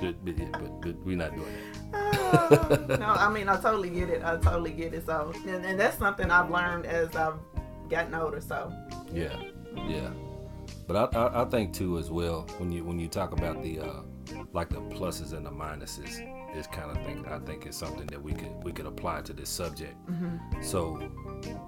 but, 0.00 0.24
but, 0.24 0.80
but, 0.82 1.04
we 1.04 1.16
not 1.16 1.34
doing 1.34 1.52
that. 1.92 2.98
no, 3.00 3.06
I 3.06 3.32
mean 3.32 3.48
I 3.48 3.60
totally 3.60 3.90
get 3.90 4.10
it. 4.10 4.22
I 4.22 4.36
totally 4.36 4.72
get 4.72 4.94
it. 4.94 5.06
So, 5.06 5.32
and, 5.46 5.64
and 5.64 5.80
that's 5.80 5.98
something 5.98 6.30
I've 6.30 6.50
learned 6.50 6.86
as 6.86 7.14
I've 7.16 7.38
gotten 7.88 8.14
older. 8.14 8.40
So, 8.40 8.72
Yeah, 9.12 9.40
yeah. 9.88 10.10
But 10.86 11.14
I, 11.14 11.18
I, 11.18 11.42
I 11.42 11.44
think 11.46 11.74
too 11.74 11.98
as 11.98 12.10
well 12.10 12.42
when 12.58 12.70
you 12.72 12.84
when 12.84 12.98
you 12.98 13.08
talk 13.08 13.32
about 13.32 13.62
the 13.62 13.80
uh, 13.80 14.02
like 14.52 14.68
the 14.68 14.80
pluses 14.80 15.32
and 15.32 15.44
the 15.44 15.50
minuses, 15.50 16.18
this 16.54 16.66
kind 16.66 16.90
of 16.90 17.04
thing 17.04 17.24
I 17.26 17.38
think 17.40 17.66
is 17.66 17.76
something 17.76 18.06
that 18.06 18.22
we 18.22 18.32
could 18.32 18.52
we 18.62 18.72
could 18.72 18.86
apply 18.86 19.22
to 19.22 19.32
this 19.32 19.48
subject. 19.48 19.94
Mm-hmm. 20.06 20.62
So, 20.62 21.00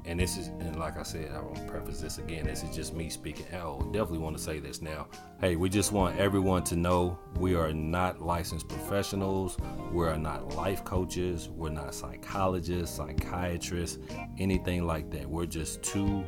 and 0.05 0.19
this 0.19 0.37
is 0.37 0.49
and 0.49 0.77
like 0.79 0.99
I 0.99 1.03
said, 1.03 1.31
I 1.33 1.41
won't 1.41 1.67
preface 1.67 2.01
this 2.01 2.19
again. 2.19 2.47
This 2.47 2.63
is 2.63 2.75
just 2.75 2.95
me 2.95 3.11
speaking. 3.11 3.47
I 3.53 3.59
definitely 3.93 4.19
want 4.19 4.37
to 4.37 4.43
say 4.43 4.59
this 4.59 4.83
now. 4.83 5.07
Hey, 5.41 5.57
we 5.57 5.69
just 5.69 5.93
want 5.93 6.19
everyone 6.19 6.65
to 6.65 6.77
know 6.77 7.19
we 7.37 7.55
are 7.55 7.73
not 7.73 8.23
licensed 8.23 8.69
professionals. 8.69 9.57
We 9.93 10.07
are 10.07 10.19
not 10.19 10.55
life 10.55 10.85
coaches. 10.85 11.49
We're 11.49 11.71
not 11.71 11.95
psychologists, 11.95 12.97
psychiatrists, 12.97 13.99
anything 14.39 14.87
like 14.87 15.11
that. 15.11 15.29
We're 15.29 15.47
just 15.47 15.83
two 15.83 16.25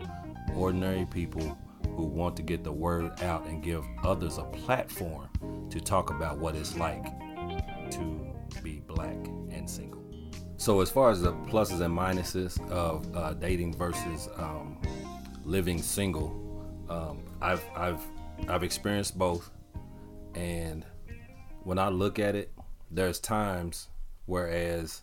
ordinary 0.55 1.07
people 1.07 1.59
who 1.97 2.05
want 2.05 2.37
to 2.37 2.43
get 2.43 2.65
the 2.65 2.73
word 2.73 3.21
out 3.23 3.47
and 3.47 3.63
give 3.63 3.85
others 4.03 4.39
a 4.39 4.45
platform 4.45 5.29
to 5.71 5.81
talk 5.81 6.11
about 6.11 6.39
what 6.39 6.55
it's 6.55 6.77
like 6.77 7.05
to 7.91 8.32
be 8.61 8.81
black 8.87 9.17
and 9.51 9.69
single. 9.69 10.03
So, 10.57 10.81
as 10.81 10.91
far 10.91 11.11
as 11.11 11.23
the 11.23 11.33
pluses 11.33 11.81
and 11.81 11.97
minuses 11.97 12.61
of 12.71 13.17
uh, 13.17 13.35
dating 13.35 13.75
versus 13.75 14.29
um, 14.37 14.81
living 15.45 15.83
single, 15.83 16.65
um, 16.89 17.25
I've 17.41 17.65
I've 17.75 18.01
I've 18.49 18.63
experienced 18.63 19.19
both, 19.19 19.51
and 20.35 20.85
when 21.65 21.79
I 21.79 21.89
look 21.89 22.19
at 22.19 22.35
it, 22.35 22.53
there's 22.91 23.19
times 23.19 23.89
whereas 24.27 25.03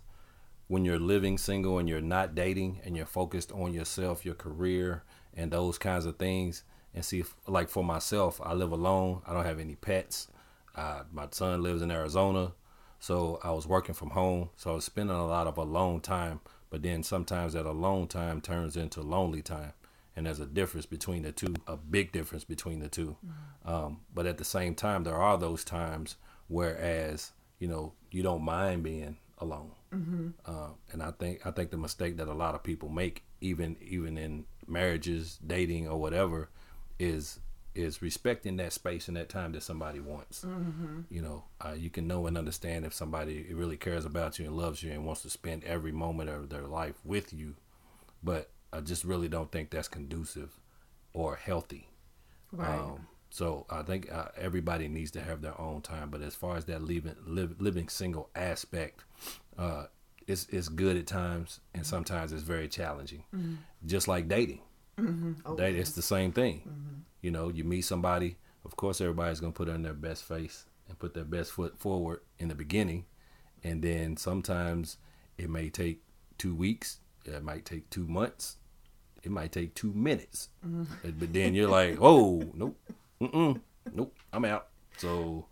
when 0.67 0.85
you're 0.85 0.99
living 0.99 1.37
single 1.37 1.79
and 1.79 1.89
you're 1.89 1.99
not 1.99 2.35
dating 2.35 2.79
and 2.85 2.95
you're 2.95 3.05
focused 3.05 3.51
on 3.51 3.73
yourself, 3.73 4.23
your 4.23 4.35
career, 4.35 5.03
and 5.33 5.51
those 5.51 5.77
kinds 5.77 6.05
of 6.05 6.17
things. 6.17 6.63
And 6.93 7.03
see, 7.03 7.19
if, 7.19 7.35
like 7.47 7.69
for 7.69 7.83
myself, 7.83 8.39
I 8.43 8.53
live 8.53 8.71
alone. 8.71 9.21
I 9.25 9.33
don't 9.33 9.45
have 9.45 9.59
any 9.59 9.75
pets. 9.75 10.27
Uh, 10.75 11.03
my 11.11 11.27
son 11.31 11.63
lives 11.63 11.81
in 11.81 11.91
Arizona, 11.91 12.53
so 12.99 13.39
I 13.43 13.51
was 13.51 13.65
working 13.67 13.95
from 13.95 14.11
home. 14.11 14.49
So 14.57 14.71
I 14.71 14.75
was 14.75 14.85
spending 14.85 15.15
a 15.15 15.25
lot 15.25 15.47
of 15.47 15.57
alone 15.57 16.01
time. 16.01 16.41
But 16.69 16.83
then 16.83 17.01
sometimes 17.01 17.53
that 17.53 17.65
alone 17.65 18.07
time 18.07 18.41
turns 18.41 18.77
into 18.77 19.01
lonely 19.01 19.41
time, 19.41 19.73
and 20.15 20.25
there's 20.27 20.39
a 20.39 20.45
difference 20.45 20.85
between 20.85 21.23
the 21.23 21.31
two, 21.31 21.55
a 21.65 21.75
big 21.75 22.11
difference 22.11 22.43
between 22.43 22.79
the 22.79 22.89
2 22.89 23.15
Um, 23.65 24.01
but 24.13 24.25
at 24.27 24.37
the 24.37 24.43
same 24.43 24.75
time, 24.75 25.03
there 25.03 25.15
are 25.15 25.37
those 25.37 25.63
times 25.63 26.15
whereas 26.47 27.31
you 27.59 27.67
know 27.67 27.93
you 28.11 28.21
don't 28.23 28.43
mind 28.43 28.83
being 28.83 29.17
alone. 29.39 29.71
Uh, 30.45 30.69
and 30.91 31.01
I 31.01 31.11
think 31.11 31.45
I 31.45 31.51
think 31.51 31.71
the 31.71 31.77
mistake 31.77 32.17
that 32.17 32.27
a 32.27 32.33
lot 32.33 32.53
of 32.53 32.61
people 32.63 32.89
make, 32.89 33.23
even 33.41 33.75
even 33.81 34.17
in 34.17 34.45
marriages, 34.67 35.39
dating, 35.45 35.87
or 35.87 35.99
whatever, 35.99 36.49
is 36.99 37.39
is 37.79 38.01
respecting 38.01 38.57
that 38.57 38.73
space 38.73 39.07
and 39.07 39.17
that 39.17 39.29
time 39.29 39.51
that 39.53 39.63
somebody 39.63 39.99
wants. 39.99 40.43
You 41.09 41.21
know, 41.21 41.43
uh, 41.65 41.73
you 41.77 41.89
can 41.89 42.07
know 42.07 42.27
and 42.27 42.37
understand 42.37 42.85
if 42.85 42.93
somebody 42.93 43.53
really 43.53 43.77
cares 43.77 44.05
about 44.05 44.37
you 44.39 44.45
and 44.45 44.55
loves 44.55 44.83
you 44.83 44.91
and 44.91 45.05
wants 45.05 45.21
to 45.23 45.29
spend 45.29 45.63
every 45.63 45.91
moment 45.91 46.29
of 46.29 46.49
their 46.49 46.67
life 46.67 46.95
with 47.03 47.33
you, 47.33 47.55
but 48.23 48.49
I 48.71 48.81
just 48.81 49.03
really 49.03 49.27
don't 49.27 49.51
think 49.51 49.69
that's 49.71 49.87
conducive 49.87 50.59
or 51.13 51.35
healthy. 51.35 51.87
right. 52.51 52.79
Um, 52.79 53.07
so 53.31 53.65
I 53.69 53.83
think 53.83 54.11
uh, 54.11 54.29
everybody 54.37 54.87
needs 54.87 55.11
to 55.11 55.21
have 55.21 55.41
their 55.41 55.59
own 55.59 55.81
time. 55.81 56.09
But 56.09 56.21
as 56.21 56.33
far 56.35 56.57
as 56.57 56.65
that 56.65 56.81
living 56.81 57.15
live, 57.25 57.61
living 57.61 57.87
single 57.89 58.29
aspect, 58.35 59.03
uh, 59.57 59.85
it's 60.27 60.47
it's 60.49 60.67
good 60.67 60.97
at 60.97 61.07
times, 61.07 61.59
and 61.75 61.85
sometimes 61.85 62.31
it's 62.31 62.43
very 62.43 62.67
challenging. 62.67 63.23
Just 63.85 64.07
like 64.07 64.27
dating, 64.27 64.61
Oh, 65.45 65.55
Date, 65.55 65.75
it's 65.75 65.91
the 65.93 66.01
same 66.01 66.31
thing. 66.31 66.61
You 67.21 67.31
know, 67.31 67.49
you 67.49 67.63
meet 67.63 67.81
somebody. 67.81 68.37
Of 68.65 68.75
course, 68.75 69.01
everybody's 69.01 69.39
gonna 69.39 69.53
put 69.53 69.69
on 69.69 69.83
their 69.83 69.93
best 69.93 70.23
face 70.23 70.65
and 70.87 70.99
put 70.99 71.13
their 71.13 71.23
best 71.25 71.51
foot 71.51 71.79
forward 71.79 72.21
in 72.37 72.49
the 72.49 72.55
beginning, 72.55 73.05
and 73.63 73.81
then 73.81 74.17
sometimes 74.17 74.97
it 75.37 75.49
may 75.49 75.69
take 75.69 76.01
two 76.37 76.55
weeks. 76.55 76.99
It 77.25 77.43
might 77.43 77.65
take 77.65 77.89
two 77.89 78.07
months. 78.07 78.57
It 79.23 79.31
might 79.31 79.51
take 79.51 79.75
two 79.75 79.93
minutes. 79.93 80.49
Mm. 80.65 80.87
But 81.19 81.33
then 81.33 81.53
you're 81.53 81.69
like, 81.69 81.97
oh, 81.99 82.41
nope, 82.53 82.79
mm-mm, 83.21 83.59
nope, 83.93 84.15
I'm 84.31 84.45
out. 84.45 84.67
So 84.97 85.45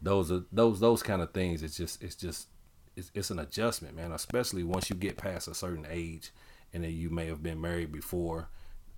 those 0.00 0.32
are 0.32 0.44
those 0.52 0.80
those 0.80 1.02
kind 1.02 1.22
of 1.22 1.32
things. 1.32 1.62
It's 1.62 1.76
just 1.76 2.02
it's 2.02 2.16
just 2.16 2.48
it's, 2.96 3.10
it's 3.14 3.30
an 3.30 3.38
adjustment, 3.38 3.96
man. 3.96 4.12
Especially 4.12 4.64
once 4.64 4.90
you 4.90 4.96
get 4.96 5.16
past 5.16 5.48
a 5.48 5.54
certain 5.54 5.86
age, 5.88 6.32
and 6.72 6.84
then 6.84 6.92
you 6.92 7.10
may 7.10 7.26
have 7.26 7.42
been 7.42 7.60
married 7.60 7.92
before. 7.92 8.48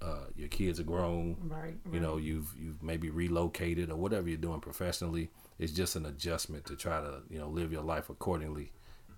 Uh, 0.04 0.26
your 0.36 0.48
kids 0.48 0.78
are 0.78 0.84
grown. 0.84 1.36
Right, 1.40 1.76
You 1.90 2.00
know, 2.00 2.18
you've 2.18 2.52
you've 2.58 2.82
maybe 2.82 3.08
relocated 3.08 3.90
or 3.90 3.96
whatever 3.96 4.28
you're 4.28 4.36
doing 4.36 4.60
professionally. 4.60 5.30
It's 5.58 5.72
just 5.72 5.96
an 5.96 6.04
adjustment 6.04 6.66
to 6.66 6.76
try 6.76 7.00
to 7.00 7.22
you 7.30 7.38
know 7.38 7.48
live 7.48 7.72
your 7.72 7.82
life 7.82 8.10
accordingly, 8.10 8.72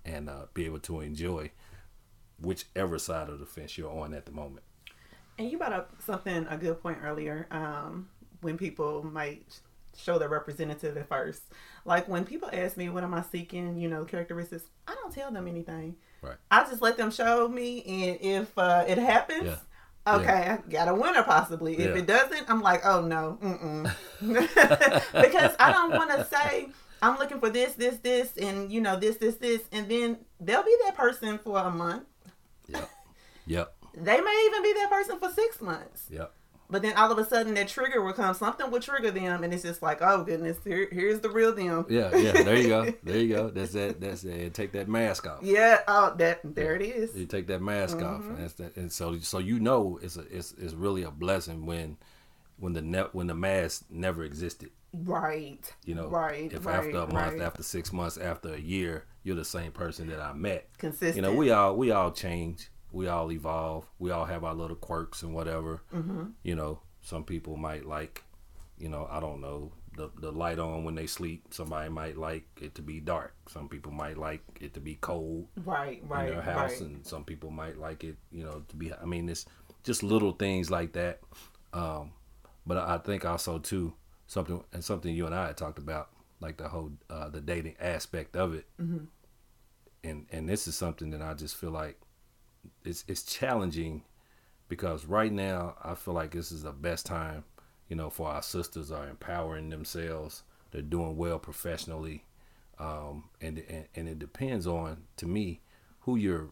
and 0.05 0.29
uh, 0.29 0.45
be 0.53 0.65
able 0.65 0.79
to 0.81 1.01
enjoy 1.01 1.51
whichever 2.39 2.99
side 2.99 3.29
of 3.29 3.39
the 3.39 3.45
fence 3.45 3.77
you're 3.77 3.91
on 3.91 4.13
at 4.13 4.25
the 4.25 4.31
moment. 4.31 4.63
And 5.37 5.51
you 5.51 5.57
brought 5.57 5.73
up 5.73 5.91
something 6.05 6.47
a 6.49 6.57
good 6.57 6.81
point 6.81 6.99
earlier. 7.03 7.47
Um, 7.51 8.07
when 8.41 8.57
people 8.57 9.03
might 9.03 9.59
show 9.97 10.17
their 10.19 10.29
representative 10.29 10.95
at 10.95 11.09
first, 11.09 11.41
like 11.85 12.07
when 12.07 12.23
people 12.23 12.49
ask 12.53 12.77
me 12.77 12.87
what 12.89 13.03
am 13.03 13.13
I 13.13 13.23
seeking, 13.23 13.77
you 13.77 13.89
know, 13.89 14.05
characteristics, 14.05 14.63
I 14.87 14.95
don't 14.95 15.13
tell 15.13 15.31
them 15.31 15.47
anything. 15.47 15.95
Right. 16.21 16.37
I 16.49 16.63
just 16.63 16.81
let 16.81 16.97
them 16.97 17.11
show 17.11 17.47
me, 17.47 17.83
and 17.83 18.17
if 18.21 18.57
uh, 18.57 18.85
it 18.87 18.97
happens. 18.97 19.45
Yeah. 19.45 19.55
Okay, 20.07 20.49
I 20.51 20.57
got 20.69 20.87
a 20.87 20.93
winner 20.93 21.23
possibly. 21.23 21.73
If 21.73 21.79
Yeah. 21.95 22.01
it 22.01 22.05
doesn't, 22.07 22.49
I'm 22.49 22.61
like, 22.61 22.85
oh 22.85 23.01
no, 23.01 23.37
mm-mm. 23.41 23.91
because 25.21 25.55
I 25.59 25.71
don't 25.71 25.91
want 25.91 26.11
to 26.11 26.25
say 26.25 26.69
I'm 27.01 27.17
looking 27.17 27.39
for 27.39 27.49
this, 27.49 27.73
this, 27.73 27.97
this, 27.97 28.35
and 28.37 28.71
you 28.71 28.81
know 28.81 28.97
this, 28.97 29.17
this, 29.17 29.35
this, 29.35 29.61
and 29.71 29.89
then 29.89 30.17
they'll 30.39 30.63
be 30.63 30.75
that 30.85 30.95
person 30.95 31.37
for 31.39 31.57
a 31.59 31.69
month. 31.71 32.03
Yep. 32.67 32.89
Yep. 33.47 33.73
They 33.95 34.21
may 34.21 34.43
even 34.47 34.63
be 34.63 34.73
that 34.73 34.89
person 34.89 35.19
for 35.19 35.29
six 35.31 35.61
months. 35.61 36.07
Yep. 36.09 36.31
But 36.69 36.81
then 36.81 36.97
all 36.97 37.09
of 37.11 37.17
a 37.17 37.23
sudden 37.25 37.53
that 37.53 37.69
trigger 37.69 38.01
will 38.01 38.11
come. 38.13 38.33
Something 38.35 38.69
will 38.69 38.81
trigger 38.81 39.09
them, 39.09 39.43
and 39.43 39.53
it's 39.53 39.63
just 39.63 39.81
like, 39.81 39.99
oh 40.01 40.23
goodness, 40.25 40.57
here, 40.65 40.89
here's 40.91 41.21
the 41.21 41.29
real 41.29 41.53
them. 41.53 41.85
Yeah. 41.89 42.13
Yeah. 42.15 42.43
There 42.43 42.57
you 42.57 42.67
go. 42.67 42.93
There 43.03 43.17
you 43.17 43.33
go. 43.35 43.49
That's 43.49 43.71
that. 43.71 44.01
That's 44.01 44.23
it. 44.25 44.53
Take 44.53 44.73
that 44.73 44.89
mask 44.89 45.25
off. 45.27 45.39
Yeah. 45.43 45.79
Oh, 45.87 46.13
that 46.17 46.41
there 46.43 46.75
it 46.75 46.81
is. 46.81 47.15
You 47.15 47.25
take 47.25 47.47
that 47.47 47.61
mask 47.61 47.97
off, 48.01 48.21
Mm-hmm. 48.21 48.29
and 48.31 48.37
that's 48.39 48.53
that. 48.55 48.75
And 48.75 48.91
so, 48.91 49.17
so 49.19 49.37
you 49.39 49.59
know, 49.61 49.97
it's 50.01 50.17
a, 50.17 50.25
it's, 50.29 50.53
it's 50.57 50.73
really 50.73 51.03
a 51.03 51.11
blessing 51.11 51.65
when, 51.65 51.95
when 52.57 52.73
the 52.73 52.81
ne- 52.81 53.09
when 53.13 53.27
the 53.27 53.35
mask 53.35 53.85
never 53.89 54.23
existed. 54.25 54.71
Right. 54.93 55.73
You 55.85 55.95
know, 55.95 56.07
Right. 56.09 56.51
if 56.51 56.65
right, 56.65 56.75
after 56.77 56.89
a 56.97 57.07
month, 57.13 57.13
right. 57.33 57.41
after 57.41 57.63
six 57.63 57.93
months, 57.93 58.17
after 58.17 58.53
a 58.53 58.59
year, 58.59 59.05
you're 59.23 59.35
the 59.35 59.45
same 59.45 59.71
person 59.71 60.07
that 60.07 60.19
I 60.19 60.33
met. 60.33 60.67
consistent. 60.77 61.15
You 61.15 61.21
know, 61.21 61.33
we 61.33 61.51
all 61.51 61.75
we 61.77 61.91
all 61.91 62.11
change, 62.11 62.69
we 62.97 63.07
all 63.07 63.31
evolve, 63.31 63.85
we 63.99 64.09
all 64.09 64.25
have 64.25 64.43
our 64.43 64.55
little 64.55 64.75
quirks 64.75 65.21
and 65.21 65.33
whatever. 65.33 65.83
Mm-hmm. 65.93 66.31
You 66.41 66.55
know, 66.55 66.79
some 67.01 67.23
people 67.23 67.55
might 67.55 67.85
like, 67.85 68.23
you 68.79 68.89
know, 68.89 69.07
I 69.09 69.19
don't 69.19 69.39
know, 69.39 69.71
the 69.95 70.09
the 70.19 70.31
light 70.31 70.57
on 70.57 70.83
when 70.83 70.95
they 70.95 71.05
sleep. 71.05 71.45
Somebody 71.51 71.89
might 71.89 72.17
like 72.17 72.47
it 72.59 72.73
to 72.75 72.81
be 72.81 72.99
dark. 72.99 73.35
Some 73.49 73.69
people 73.69 73.91
might 73.91 74.17
like 74.17 74.41
it 74.59 74.73
to 74.73 74.79
be 74.79 74.95
cold 74.95 75.47
right. 75.63 76.01
Right. 76.07 76.29
in 76.29 76.33
their 76.33 76.41
house, 76.41 76.71
right. 76.71 76.81
and 76.81 77.05
some 77.05 77.23
people 77.23 77.51
might 77.51 77.77
like 77.77 78.03
it, 78.03 78.17
you 78.31 78.43
know, 78.43 78.63
to 78.67 78.75
be. 78.75 78.91
I 78.91 79.05
mean, 79.05 79.29
it's 79.29 79.45
just 79.83 80.01
little 80.01 80.31
things 80.31 80.71
like 80.71 80.93
that. 80.93 81.19
Um, 81.73 82.13
but 82.65 82.77
I 82.77 82.97
think 82.97 83.25
also 83.25 83.59
too 83.59 83.93
something 84.25 84.63
and 84.73 84.83
something 84.83 85.13
you 85.13 85.27
and 85.27 85.35
I 85.35 85.47
had 85.47 85.57
talked 85.57 85.77
about, 85.77 86.09
like 86.41 86.57
the 86.57 86.67
whole 86.67 86.93
uh, 87.11 87.29
the 87.29 87.41
dating 87.41 87.75
aspect 87.79 88.35
of 88.35 88.55
it, 88.55 88.65
and 90.03 90.25
and 90.31 90.49
this 90.49 90.67
is 90.67 90.75
something 90.75 91.11
that 91.11 91.21
I 91.21 91.35
just 91.35 91.55
feel 91.55 91.71
like 91.71 91.99
it's 92.83 93.03
it's 93.07 93.23
challenging 93.23 94.03
because 94.69 95.05
right 95.05 95.31
now 95.31 95.75
I 95.83 95.95
feel 95.95 96.13
like 96.13 96.31
this 96.31 96.51
is 96.51 96.63
the 96.63 96.71
best 96.71 97.05
time, 97.05 97.43
you 97.89 97.95
know, 97.95 98.09
for 98.09 98.27
our 98.29 98.41
sisters 98.41 98.91
are 98.91 99.07
empowering 99.07 99.69
themselves. 99.69 100.43
They're 100.71 100.81
doing 100.81 101.15
well 101.15 101.39
professionally, 101.39 102.25
um, 102.79 103.25
and, 103.41 103.63
and 103.69 103.85
and 103.95 104.09
it 104.09 104.19
depends 104.19 104.67
on 104.67 105.03
to 105.17 105.25
me 105.25 105.61
who 106.01 106.15
you're, 106.15 106.49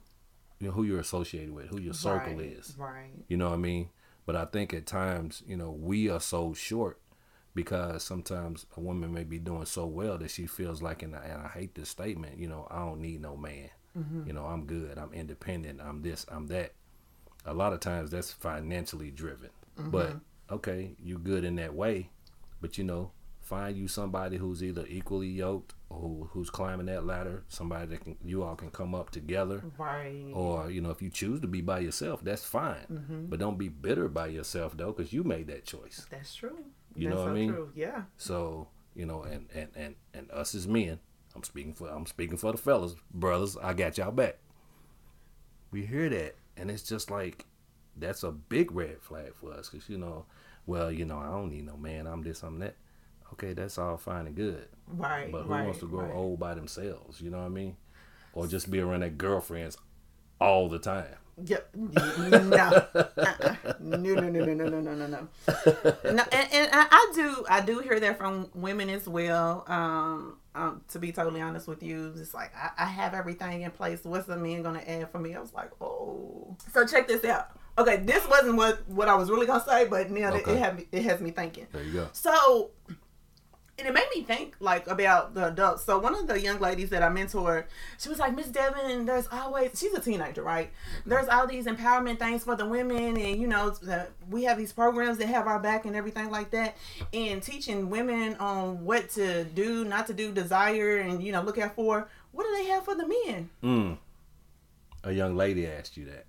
you 0.60 0.67
know, 0.67 0.72
who 0.72 0.84
you're 0.84 1.00
associated 1.00 1.53
with, 1.53 1.67
who 1.67 1.79
your 1.79 1.93
circle 1.93 2.36
right, 2.36 2.45
is. 2.45 2.75
Right. 2.77 3.12
You 3.27 3.38
know 3.38 3.50
what 3.50 3.55
I 3.55 3.60
mean? 3.60 3.89
But 4.25 4.36
I 4.36 4.45
think 4.45 4.74
at 4.74 4.86
times, 4.86 5.43
you 5.45 5.55
know, 5.55 5.72
we 5.72 6.10
are 6.10 6.19
so 6.19 6.53
short 6.53 7.00
because 7.53 8.03
sometimes 8.03 8.65
a 8.75 8.81
woman 8.81 9.13
may 9.13 9.24
be 9.24 9.39
doing 9.39 9.65
so 9.65 9.86
well 9.86 10.17
that 10.17 10.31
she 10.31 10.45
feels 10.45 10.81
like, 10.81 11.03
and 11.03 11.15
I, 11.15 11.24
and 11.25 11.41
I 11.43 11.48
hate 11.48 11.75
this 11.75 11.89
statement, 11.89 12.38
you 12.38 12.50
know, 12.50 12.67
I 12.69 12.79
don't 12.79 13.00
need 13.00 13.22
no 13.22 13.38
man. 13.38 13.69
Mm-hmm. 13.97 14.27
You 14.27 14.33
know, 14.33 14.45
I'm 14.45 14.65
good. 14.65 14.97
I'm 14.97 15.13
independent. 15.13 15.81
I'm 15.81 16.01
this. 16.01 16.25
I'm 16.29 16.47
that. 16.47 16.73
A 17.45 17.53
lot 17.53 17.73
of 17.73 17.79
times 17.79 18.11
that's 18.11 18.31
financially 18.31 19.11
driven. 19.11 19.49
Mm-hmm. 19.77 19.91
But 19.91 20.15
okay, 20.51 20.95
you 21.03 21.17
good 21.17 21.43
in 21.43 21.55
that 21.55 21.73
way, 21.73 22.09
but 22.61 22.77
you 22.77 22.83
know, 22.83 23.11
find 23.41 23.77
you 23.77 23.87
somebody 23.87 24.37
who's 24.37 24.63
either 24.63 24.85
equally 24.89 25.27
yoked 25.27 25.73
or 25.89 25.99
who, 25.99 26.29
who's 26.31 26.49
climbing 26.49 26.87
that 26.87 27.05
ladder. 27.05 27.43
Somebody 27.47 27.87
that 27.87 28.03
can 28.03 28.17
you 28.25 28.43
all 28.43 28.55
can 28.55 28.71
come 28.71 28.95
up 28.95 29.11
together. 29.11 29.63
Right. 29.77 30.31
Or 30.33 30.69
you 30.69 30.81
know, 30.81 30.89
if 30.89 31.01
you 31.01 31.09
choose 31.09 31.39
to 31.41 31.47
be 31.47 31.61
by 31.61 31.79
yourself, 31.79 32.23
that's 32.23 32.43
fine. 32.43 32.87
Mm-hmm. 32.91 33.25
But 33.27 33.39
don't 33.39 33.57
be 33.57 33.69
bitter 33.69 34.07
by 34.07 34.27
yourself 34.27 34.75
though, 34.75 34.91
because 34.91 35.13
you 35.13 35.23
made 35.23 35.47
that 35.47 35.65
choice. 35.65 36.05
That's 36.09 36.33
true. 36.35 36.57
You 36.95 37.09
That's 37.09 37.17
know 37.17 37.23
what 37.23 37.31
I 37.31 37.33
mean? 37.33 37.49
True. 37.49 37.71
Yeah. 37.75 38.03
So 38.17 38.69
you 38.95 39.05
know, 39.05 39.23
and 39.23 39.47
and 39.53 39.69
and 39.75 39.95
and 40.13 40.31
us 40.31 40.55
as 40.55 40.67
men, 40.67 40.99
I'm 41.36 41.44
speaking 41.44 41.74
for 41.74 41.89
I'm 41.89 42.06
speaking 42.06 42.38
for 42.38 42.51
the 42.51 42.58
fellas, 42.58 42.96
brothers. 43.13 43.58
I 43.58 43.74
got 43.74 43.98
y'all 43.98 44.12
back. 44.12 44.38
We 45.72 45.86
hear 45.86 46.10
that, 46.10 46.36
and 46.56 46.72
it's 46.72 46.84
just 46.84 47.12
like 47.12 47.46
that's 47.98 48.24
a 48.24 48.32
big 48.32 48.72
red 48.72 49.01
flag 49.01 49.34
for 49.36 49.51
us, 49.54 49.70
because 49.70 49.89
you 49.89 49.98
know, 49.98 50.25
well, 50.65 50.92
you 50.92 51.06
know, 51.06 51.18
I 51.20 51.25
don't 51.25 51.51
need 51.51 51.65
no 51.65 51.77
man. 51.77 52.08
I'm 52.08 52.24
this, 52.24 52.44
I'm 52.44 52.60
that. 52.60 52.75
Okay, 53.34 53.54
that's 53.54 53.77
all 53.77 53.98
fine 53.98 54.27
and 54.27 54.36
good, 54.36 54.68
Right. 54.88 55.32
but 55.32 55.44
who 55.44 55.50
right, 55.51 55.65
wants 55.65 55.80
to 55.80 55.88
grow 55.88 56.06
right. 56.06 56.13
old 56.13 56.39
by 56.39 56.54
themselves? 56.54 57.20
You 57.20 57.32
know 57.32 57.39
what 57.39 57.46
I 57.46 57.50
mean? 57.50 57.75
Or 58.34 58.48
just 58.48 58.70
be 58.70 58.80
around 58.80 59.01
their 59.01 59.10
girlfriends 59.10 59.77
all 60.39 60.70
the 60.70 60.80
time. 60.80 61.15
Yep. 61.44 61.70
No. 61.75 62.01
Uh-uh. 62.96 63.74
No. 63.82 63.98
No. 63.98 64.13
No. 64.13 64.30
No. 64.30 64.54
No. 64.54 64.54
No. 64.54 64.80
No. 64.80 64.96
No. 64.96 65.08
No. 65.08 65.27
no 66.06 66.24
and, 66.32 66.54
and 66.54 66.70
I, 66.72 66.88
I 66.89 67.12
do. 67.13 67.46
I 67.50 67.62
do 67.62 67.80
hear 67.80 68.00
that 68.00 68.18
from 68.18 68.50
women 68.54 68.89
as 68.89 69.08
well. 69.08 69.65
Um. 69.68 70.38
Um. 70.55 70.81
To 70.89 71.00
be 71.00 71.12
totally 71.12 71.41
honest 71.41 71.67
with 71.67 71.83
you, 71.83 72.13
it's 72.17 72.33
like 72.33 72.51
I, 72.55 72.71
I 72.77 72.85
have 72.85 73.13
everything 73.13 73.62
in 73.63 73.71
place. 73.71 74.00
What's 74.03 74.25
the 74.25 74.38
man 74.38 74.63
gonna 74.63 74.83
add 74.88 75.12
for 75.12 75.19
me? 75.19 75.35
I 75.35 75.39
was 75.41 75.53
like, 75.53 75.71
oh. 75.81 76.55
So 76.74 76.85
check 76.85 77.07
this 77.07 77.24
out. 77.25 77.50
Okay, 77.77 77.97
this 77.97 78.25
wasn't 78.27 78.55
what 78.55 78.88
what 78.88 79.09
I 79.09 79.15
was 79.15 79.29
really 79.29 79.45
gonna 79.45 79.63
say, 79.63 79.85
but 79.85 80.09
now 80.09 80.33
Okay. 80.33 80.59
it 80.62 80.75
me, 80.75 80.88
it 80.91 81.03
has 81.03 81.19
me 81.19 81.31
thinking. 81.31 81.67
There 81.74 81.83
you 81.83 81.93
go. 81.93 82.07
So, 82.13 82.71
and 83.77 83.88
it 83.88 83.94
made 83.94 84.08
me 84.15 84.22
think 84.22 84.55
like 84.60 84.88
about 84.88 85.34
the 85.34 85.48
adults. 85.48 85.84
So 85.84 86.00
one 86.00 86.15
of 86.15 86.27
the 86.27 86.39
young 86.39 86.60
ladies 86.60 86.89
that 86.91 87.03
I 87.03 87.10
mentored, 87.10 87.65
she 88.00 88.08
was 88.08 88.20
like, 88.20 88.34
Miss 88.36 88.48
Devin, 88.48 89.05
there's 89.05 89.27
always 89.32 89.77
she's 89.77 89.94
a 89.94 90.00
teenager, 90.00 90.44
right? 90.44 90.72
There's 91.05 91.27
all 91.27 91.46
these 91.46 91.65
empowerment 91.65 92.20
things 92.20 92.44
for 92.46 92.55
the 92.55 92.65
women, 92.65 93.17
and 93.17 93.39
you 93.41 93.48
know, 93.48 93.72
the, 93.72 94.08
we 94.29 94.44
have 94.46 94.58
these 94.58 94.72
programs 94.72 95.17
that 95.17 95.27
have 95.27 95.48
our 95.48 95.60
back 95.60 95.86
and 95.86 95.96
everything 95.96 96.29
like 96.32 96.51
that, 96.51 96.77
and 97.13 97.44
teaching 97.44 97.89
women 97.89 98.36
on 98.36 98.86
what 98.86 99.10
to 99.12 99.44
do, 99.44 99.84
not 99.84 100.08
to 100.08 100.13
do, 100.13 100.32
desire, 100.32 100.98
and 100.98 101.22
you 101.22 101.32
know, 101.32 101.41
look 101.41 101.58
out 101.58 101.75
for. 101.75 102.08
What 102.32 102.46
do 102.46 102.53
they 102.55 102.65
have 102.70 102.86
for 102.86 102.96
the 102.96 103.08
men? 103.08 103.50
Mm. 103.63 103.98
A 105.03 105.12
young 105.12 105.36
lady 105.36 105.67
asked 105.67 105.98
you 105.98 106.05
that. 106.05 106.25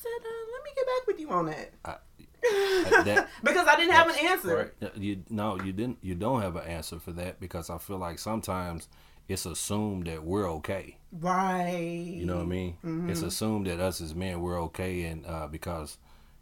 said, 0.00 0.20
uh, 0.20 0.52
let 0.52 0.64
me 0.64 0.70
get 0.76 0.86
back 0.86 1.06
with 1.06 1.20
you 1.20 1.30
on 1.30 1.46
that. 1.46 1.72
I- 1.84 1.96
that 2.42 3.28
because 3.42 3.66
I 3.66 3.76
didn't 3.76 3.92
have 3.92 4.08
an 4.08 4.16
answer. 4.26 4.72
right. 4.80 4.96
You 4.96 5.22
no, 5.28 5.58
you 5.60 5.72
didn't. 5.72 5.98
You 6.02 6.14
don't 6.14 6.42
have 6.42 6.56
an 6.56 6.64
answer 6.66 6.98
for 6.98 7.12
that 7.12 7.40
because 7.40 7.70
I 7.70 7.78
feel 7.78 7.98
like 7.98 8.18
sometimes 8.18 8.88
it's 9.28 9.44
assumed 9.44 10.06
that 10.06 10.24
we're 10.24 10.50
okay. 10.52 10.96
Right. 11.12 12.14
You 12.16 12.24
know 12.26 12.36
what 12.36 12.42
I 12.42 12.46
mean? 12.46 12.76
It's 13.08 13.22
assumed 13.22 13.66
that 13.66 13.80
us 13.80 14.00
as 14.00 14.14
men 14.14 14.40
we're 14.40 14.60
okay, 14.62 15.04
and 15.04 15.26
uh, 15.26 15.46
because 15.48 15.98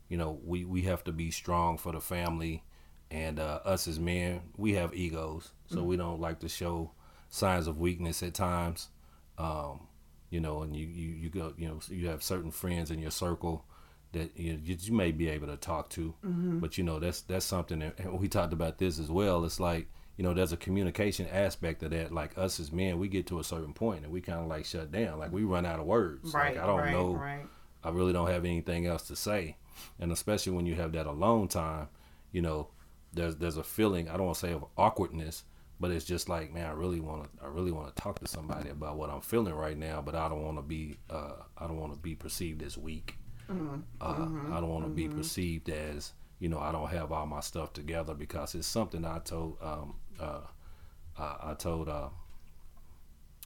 you 0.09 0.17
know 0.17 0.39
we 0.45 0.65
we 0.65 0.83
have 0.83 1.03
to 1.05 1.13
be 1.13 1.31
strong 1.31 1.79
for 1.79 1.93
the 1.93 2.01
family, 2.01 2.63
and 3.11 3.41
uh, 3.41 3.61
us 3.65 3.89
as 3.89 3.99
men 3.99 4.43
we 4.57 4.75
have 4.75 4.95
egos, 4.95 5.51
so 5.67 5.83
we 5.83 5.97
don't 5.97 6.21
like 6.21 6.41
to 6.41 6.49
show 6.49 6.93
signs 7.29 7.67
of 7.67 7.79
weakness 7.79 8.23
at 8.23 8.35
times. 8.35 8.89
Um, 9.39 9.89
you 10.31 10.41
know, 10.41 10.63
and 10.63 10.75
you 10.77 10.87
you 10.87 11.09
you 11.11 11.29
go, 11.29 11.55
you 11.57 11.69
know, 11.69 11.81
you 11.89 12.09
have 12.09 12.23
certain 12.23 12.51
friends 12.51 12.91
in 12.91 13.01
your 13.01 13.11
circle 13.11 13.65
that 14.17 14.39
you, 14.39 14.59
you 14.65 14.77
you 14.81 14.93
may 14.93 15.13
be 15.13 15.29
able 15.29 15.47
to 15.49 15.57
talk 15.57 15.91
to, 15.91 16.15
but 16.61 16.79
you 16.79 16.85
know 16.85 16.99
that's 16.99 17.21
that's 17.23 17.45
something 17.45 17.81
that 17.81 17.99
and 17.99 18.19
we 18.19 18.29
talked 18.29 18.53
about 18.53 18.79
this 18.79 18.99
as 18.99 19.11
well. 19.11 19.45
It's 19.45 19.61
like 19.61 19.89
you 20.17 20.25
know 20.25 20.33
there's 20.33 20.53
a 20.53 20.57
communication 20.57 21.27
aspect 21.29 21.83
of 21.83 21.91
that. 21.91 22.13
Like 22.13 22.37
us 22.39 22.59
as 22.59 22.73
men, 22.73 22.99
we 22.99 23.09
get 23.09 23.27
to 23.29 23.41
a 23.41 23.45
certain 23.45 23.75
point 23.75 24.05
and 24.05 24.13
we 24.13 24.21
kind 24.21 24.41
of 24.41 24.47
like 24.47 24.65
shut 24.65 24.91
down, 24.91 25.19
like 25.19 25.33
we 25.33 25.45
run 25.45 25.67
out 25.67 25.81
of 25.81 25.87
words. 25.87 26.33
Right. 26.33 26.55
Like 26.55 26.65
I 26.65 26.67
don't 26.67 26.79
right, 26.79 26.93
know, 26.93 27.15
Right. 27.15 27.47
I 27.85 27.91
really 27.91 28.13
don't 28.13 28.29
have 28.29 28.45
anything 28.45 28.87
else 28.87 29.07
to 29.09 29.17
say, 29.17 29.57
and 30.01 30.11
especially 30.11 30.53
when 30.53 30.67
you 30.67 30.75
have 30.77 30.93
that 30.93 31.07
alone 31.07 31.49
time, 31.49 31.89
you 32.33 32.41
know, 32.41 32.69
there's 33.13 33.37
there's 33.37 33.59
a 33.59 33.63
feeling 33.63 34.09
I 34.09 34.17
don't 34.17 34.27
want 34.27 34.39
to 34.39 34.47
say 34.47 34.53
of 34.53 34.65
awkwardness, 34.79 35.45
but 35.79 35.91
it's 35.91 36.07
just 36.07 36.29
like 36.29 36.53
man, 36.55 36.67
I 36.67 36.73
really 36.73 37.01
want 37.01 37.25
to 37.25 37.45
I 37.45 37.49
really 37.49 37.71
want 37.71 37.95
to 37.95 38.03
talk 38.03 38.19
to 38.21 38.27
somebody 38.27 38.71
about 38.71 38.97
what 38.97 39.11
I'm 39.11 39.21
feeling 39.21 39.55
right 39.55 39.77
now, 39.77 40.01
but 40.01 40.15
I 40.15 40.29
don't 40.29 40.43
want 40.43 40.57
to 40.57 40.63
be 40.63 40.97
uh, 41.11 41.35
I 41.59 41.67
don't 41.67 41.79
want 41.79 41.93
to 41.93 41.99
be 41.99 42.15
perceived 42.15 42.63
as 42.63 42.79
weak. 42.79 43.19
Mm-hmm. 43.51 43.81
Uh, 44.01 44.57
I 44.57 44.61
don't 44.61 44.69
want 44.69 44.85
to 44.85 44.91
be 44.91 45.09
perceived 45.09 45.69
as 45.69 46.13
you 46.39 46.49
know 46.49 46.59
I 46.59 46.73
don't 46.73 46.89
have 46.89 47.13
all 47.13 47.27
my 47.27 47.41
stuff 47.41 47.73
together 47.73 48.15
because 48.15 48.55
it's 48.55 48.67
something 48.67 49.05
I 49.05 49.19
told 49.21 49.59
um, 49.63 49.95
uh, 50.19 50.41
I, 51.19 51.37
I 51.51 51.55
told 51.55 51.89
uh, 51.89 52.09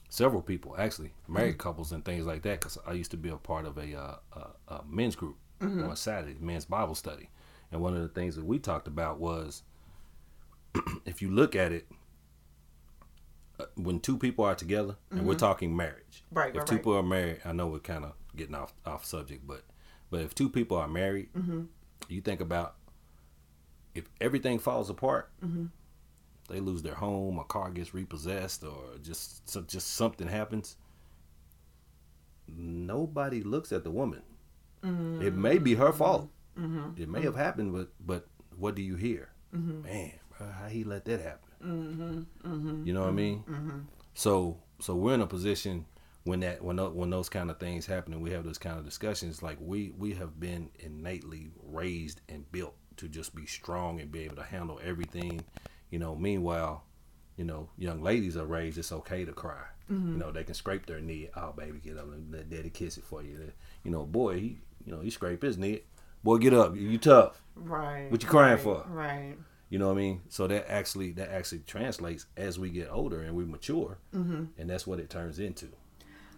several 0.09 0.41
people 0.41 0.75
actually 0.77 1.13
married 1.27 1.57
couples 1.57 1.91
and 1.91 2.03
things 2.03 2.25
like 2.25 2.41
that 2.43 2.59
because 2.59 2.77
I 2.85 2.93
used 2.93 3.11
to 3.11 3.17
be 3.17 3.29
a 3.29 3.37
part 3.37 3.65
of 3.65 3.77
a, 3.77 3.97
uh, 3.97 4.15
a, 4.33 4.73
a 4.73 4.83
men's 4.87 5.15
group 5.15 5.37
on 5.61 5.95
Saturday 5.95 6.35
men's 6.39 6.65
Bible 6.65 6.95
study. 6.95 7.29
And 7.71 7.81
one 7.81 7.95
of 7.95 8.01
the 8.01 8.09
things 8.09 8.35
that 8.35 8.45
we 8.45 8.59
talked 8.59 8.87
about 8.87 9.19
was 9.19 9.63
if 11.05 11.21
you 11.21 11.29
look 11.31 11.55
at 11.55 11.71
it 11.71 11.87
uh, 13.59 13.65
when 13.75 13.99
two 13.99 14.17
people 14.17 14.43
are 14.43 14.55
together 14.55 14.97
and 15.11 15.25
we're 15.25 15.35
talking 15.35 15.75
marriage. 15.75 16.23
Right, 16.31 16.49
if 16.49 16.57
right, 16.57 16.67
two 16.67 16.75
right. 16.75 16.79
people 16.81 16.97
are 16.97 17.03
married 17.03 17.39
I 17.45 17.53
know 17.53 17.67
we're 17.67 17.79
kind 17.79 18.03
of 18.03 18.13
getting 18.35 18.55
off 18.55 18.73
off 18.85 19.05
subject 19.05 19.47
but 19.47 19.63
but 20.11 20.21
if 20.21 20.35
two 20.35 20.49
people 20.49 20.77
are 20.77 20.87
married 20.87 21.29
Mm-hmm. 21.33 21.61
you 22.09 22.21
think 22.21 22.41
about 22.41 22.75
if 23.95 24.05
everything 24.19 24.59
falls 24.59 24.89
apart 24.89 25.29
Mm-hmm. 25.43 25.65
they 26.49 26.59
lose 26.59 26.83
their 26.83 26.95
home 26.95 27.39
a 27.39 27.43
car 27.45 27.69
gets 27.71 27.93
repossessed 27.93 28.63
or 28.63 28.97
just 29.01 29.49
so, 29.49 29.61
just 29.61 29.93
something 29.95 30.27
happens 30.27 30.77
nobody 32.47 33.41
looks 33.43 33.71
at 33.71 33.83
the 33.83 33.91
woman. 33.91 34.21
Mm-hmm. 34.83 35.21
it 35.21 35.35
may 35.35 35.57
be 35.59 35.75
her 35.75 35.91
fault. 35.93 36.29
It 36.97 37.07
may 37.07 37.21
have 37.21 37.35
happened 37.35 37.71
but 37.73 37.89
but 38.05 38.27
what 38.57 38.75
do 38.75 38.81
you 38.81 38.95
hear? 38.95 39.29
Mm-hmm. 39.55 39.83
man 39.83 40.11
bro, 40.37 40.47
how 40.51 40.67
he 40.67 40.83
let 40.83 41.05
that 41.05 41.21
happen? 41.21 42.25
You 42.85 42.93
know 42.93 43.01
what 43.01 43.09
i 43.09 43.11
mean? 43.11 43.43
So 44.13 44.57
so 44.79 44.95
we're 44.95 45.13
in 45.13 45.21
a 45.21 45.27
position 45.27 45.85
when 46.23 46.39
that 46.41 46.63
when 46.63 46.77
when 46.77 47.09
those 47.09 47.29
kind 47.29 47.49
of 47.49 47.59
things 47.59 47.85
happen 47.85 48.13
and 48.13 48.21
we 48.21 48.31
have 48.31 48.43
those 48.43 48.57
kind 48.57 48.77
of 48.77 48.85
discussions 48.85 49.41
like 49.41 49.57
we 49.59 49.91
we 49.97 50.13
have 50.13 50.39
been 50.39 50.69
innately 50.79 51.49
raised 51.63 52.21
and 52.29 52.49
built 52.51 52.75
to 52.97 53.07
just 53.07 53.33
be 53.35 53.45
strong 53.45 53.99
and 53.99 54.11
be 54.11 54.19
able 54.23 54.35
to 54.35 54.43
handle 54.43 54.79
everything 54.83 55.41
you 55.89 55.97
know 55.97 56.15
meanwhile 56.15 56.83
you 57.37 57.43
know 57.45 57.69
young 57.77 58.01
ladies 58.03 58.37
are 58.37 58.45
raised 58.45 58.77
it's 58.77 58.91
okay 58.91 59.25
to 59.25 59.33
cry 59.33 59.63
you 59.89 59.95
know 59.97 60.31
they 60.31 60.43
can 60.45 60.53
scrape 60.53 60.85
their 60.85 61.01
knee 61.01 61.27
oh 61.35 61.51
baby 61.51 61.77
get 61.83 61.97
up 61.97 62.05
and 62.13 62.31
let 62.31 62.49
daddy 62.49 62.69
kiss 62.69 62.97
it 62.97 63.03
for 63.03 63.21
you 63.23 63.51
you 63.83 63.91
know 63.91 64.05
boy 64.05 64.39
he 64.39 64.57
you 64.85 64.91
know 64.93 65.01
he 65.01 65.09
scrape 65.09 65.41
his 65.41 65.57
knee 65.57 65.81
boy 66.23 66.37
get 66.37 66.53
up 66.53 66.75
you 66.77 66.97
tough 66.97 67.41
Right. 67.55 68.09
What 68.09 68.23
you 68.23 68.29
crying 68.29 68.53
right, 68.53 68.61
for? 68.61 68.85
Right. 68.87 69.35
you 69.69 69.77
know 69.79 69.87
what 69.87 69.93
I 69.95 69.97
mean? 69.97 70.21
So 70.29 70.47
that 70.47 70.71
actually 70.71 71.11
that 71.13 71.29
actually 71.33 71.59
translates 71.67 72.25
as 72.37 72.57
we 72.57 72.69
get 72.69 72.87
older 72.89 73.21
and 73.21 73.35
we 73.35 73.43
mature, 73.43 73.97
Mm-hmm. 74.15 74.45
and 74.57 74.69
that's 74.69 74.87
what 74.87 74.99
it 74.99 75.09
turns 75.09 75.37
into. 75.37 75.67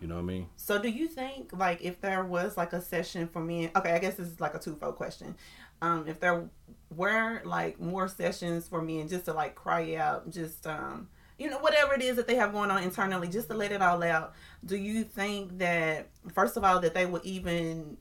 You 0.04 0.10
know 0.10 0.16
what 0.16 0.24
I 0.24 0.26
mean? 0.26 0.48
So 0.58 0.82
do 0.82 0.90
you 0.90 1.08
think 1.08 1.58
like 1.58 1.82
if 1.82 2.02
there 2.02 2.26
was 2.26 2.58
like 2.58 2.74
a 2.74 2.82
session 2.82 3.26
for 3.26 3.40
men 3.40 3.72
okay, 3.74 3.94
I 3.94 4.00
guess 4.00 4.16
this 4.16 4.28
is 4.28 4.42
like 4.42 4.54
a 4.54 4.60
twofold 4.60 4.98
question. 4.98 5.34
Um, 5.82 6.10
if 6.10 6.20
there 6.20 6.50
were 6.94 7.42
like 7.46 7.80
more 7.80 8.10
sessions 8.10 8.68
for 8.68 8.82
men 8.82 9.08
just 9.08 9.24
to 9.26 9.34
like 9.34 9.56
cry 9.56 9.96
out, 9.96 10.30
just 10.30 10.68
um 10.68 11.08
you 11.40 11.50
know, 11.50 11.58
whatever 11.60 11.94
it 11.94 12.02
is 12.02 12.18
that 12.18 12.28
they 12.28 12.36
have 12.36 12.52
going 12.52 12.70
on 12.70 12.84
internally, 12.84 13.30
just 13.30 13.48
to 13.48 13.54
let 13.54 13.72
it 13.72 13.82
all 13.82 14.04
out. 14.04 14.34
Do 14.66 14.76
you 14.76 15.06
think 15.06 15.60
that 15.60 16.10
first 16.34 16.58
of 16.58 16.66
all 16.66 16.82
that 16.82 16.94
they 16.94 17.06
would 17.06 17.24
even 17.24 17.96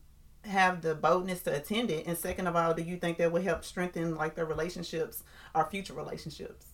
have 0.45 0.83
the 0.83 0.97
boldness 0.97 1.43
to 1.43 1.55
attend 1.55 1.93
it, 1.93 2.09
and 2.09 2.19
second 2.19 2.49
of 2.49 2.57
all, 2.57 2.75
do 2.75 2.83
you 2.83 2.97
think 2.97 3.19
that 3.19 3.31
would 3.31 3.45
help 3.45 3.65
strengthen 3.65 4.17
like 4.17 4.35
their 4.35 4.45
relationships, 4.45 5.23
our 5.55 5.71
future 5.71 5.95
relationships? 5.95 6.72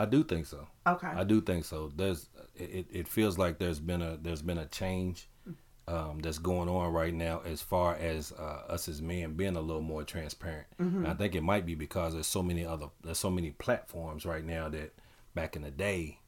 I 0.00 0.06
do 0.06 0.24
think 0.24 0.46
so. 0.46 0.66
Okay. 0.86 1.08
I 1.08 1.24
do 1.24 1.42
think 1.42 1.66
so. 1.66 1.92
There's 1.94 2.30
it, 2.56 2.86
it 2.90 3.06
feels 3.06 3.36
like 3.36 3.58
there's 3.58 3.80
been 3.80 4.00
a 4.00 4.16
there's 4.16 4.40
been 4.40 4.56
a 4.56 4.64
change 4.64 5.28
um, 5.86 6.20
that's 6.20 6.38
going 6.38 6.70
on 6.70 6.90
right 6.90 7.12
now 7.12 7.42
as 7.44 7.60
far 7.60 7.96
as 7.96 8.32
uh, 8.32 8.62
us 8.72 8.88
as 8.88 9.02
men 9.02 9.34
being 9.34 9.56
a 9.56 9.60
little 9.60 9.82
more 9.82 10.02
transparent. 10.02 10.66
And 10.78 11.08
I 11.08 11.12
think 11.12 11.34
it 11.34 11.42
might 11.42 11.66
be 11.66 11.74
because 11.74 12.14
there's 12.14 12.26
so 12.26 12.42
many 12.42 12.64
other 12.64 12.86
there's 13.04 13.18
so 13.18 13.28
many 13.28 13.50
platforms 13.50 14.24
right 14.24 14.42
now 14.42 14.70
that 14.70 14.94
back 15.34 15.54
in 15.54 15.60
the 15.60 15.70
day, 15.70 16.20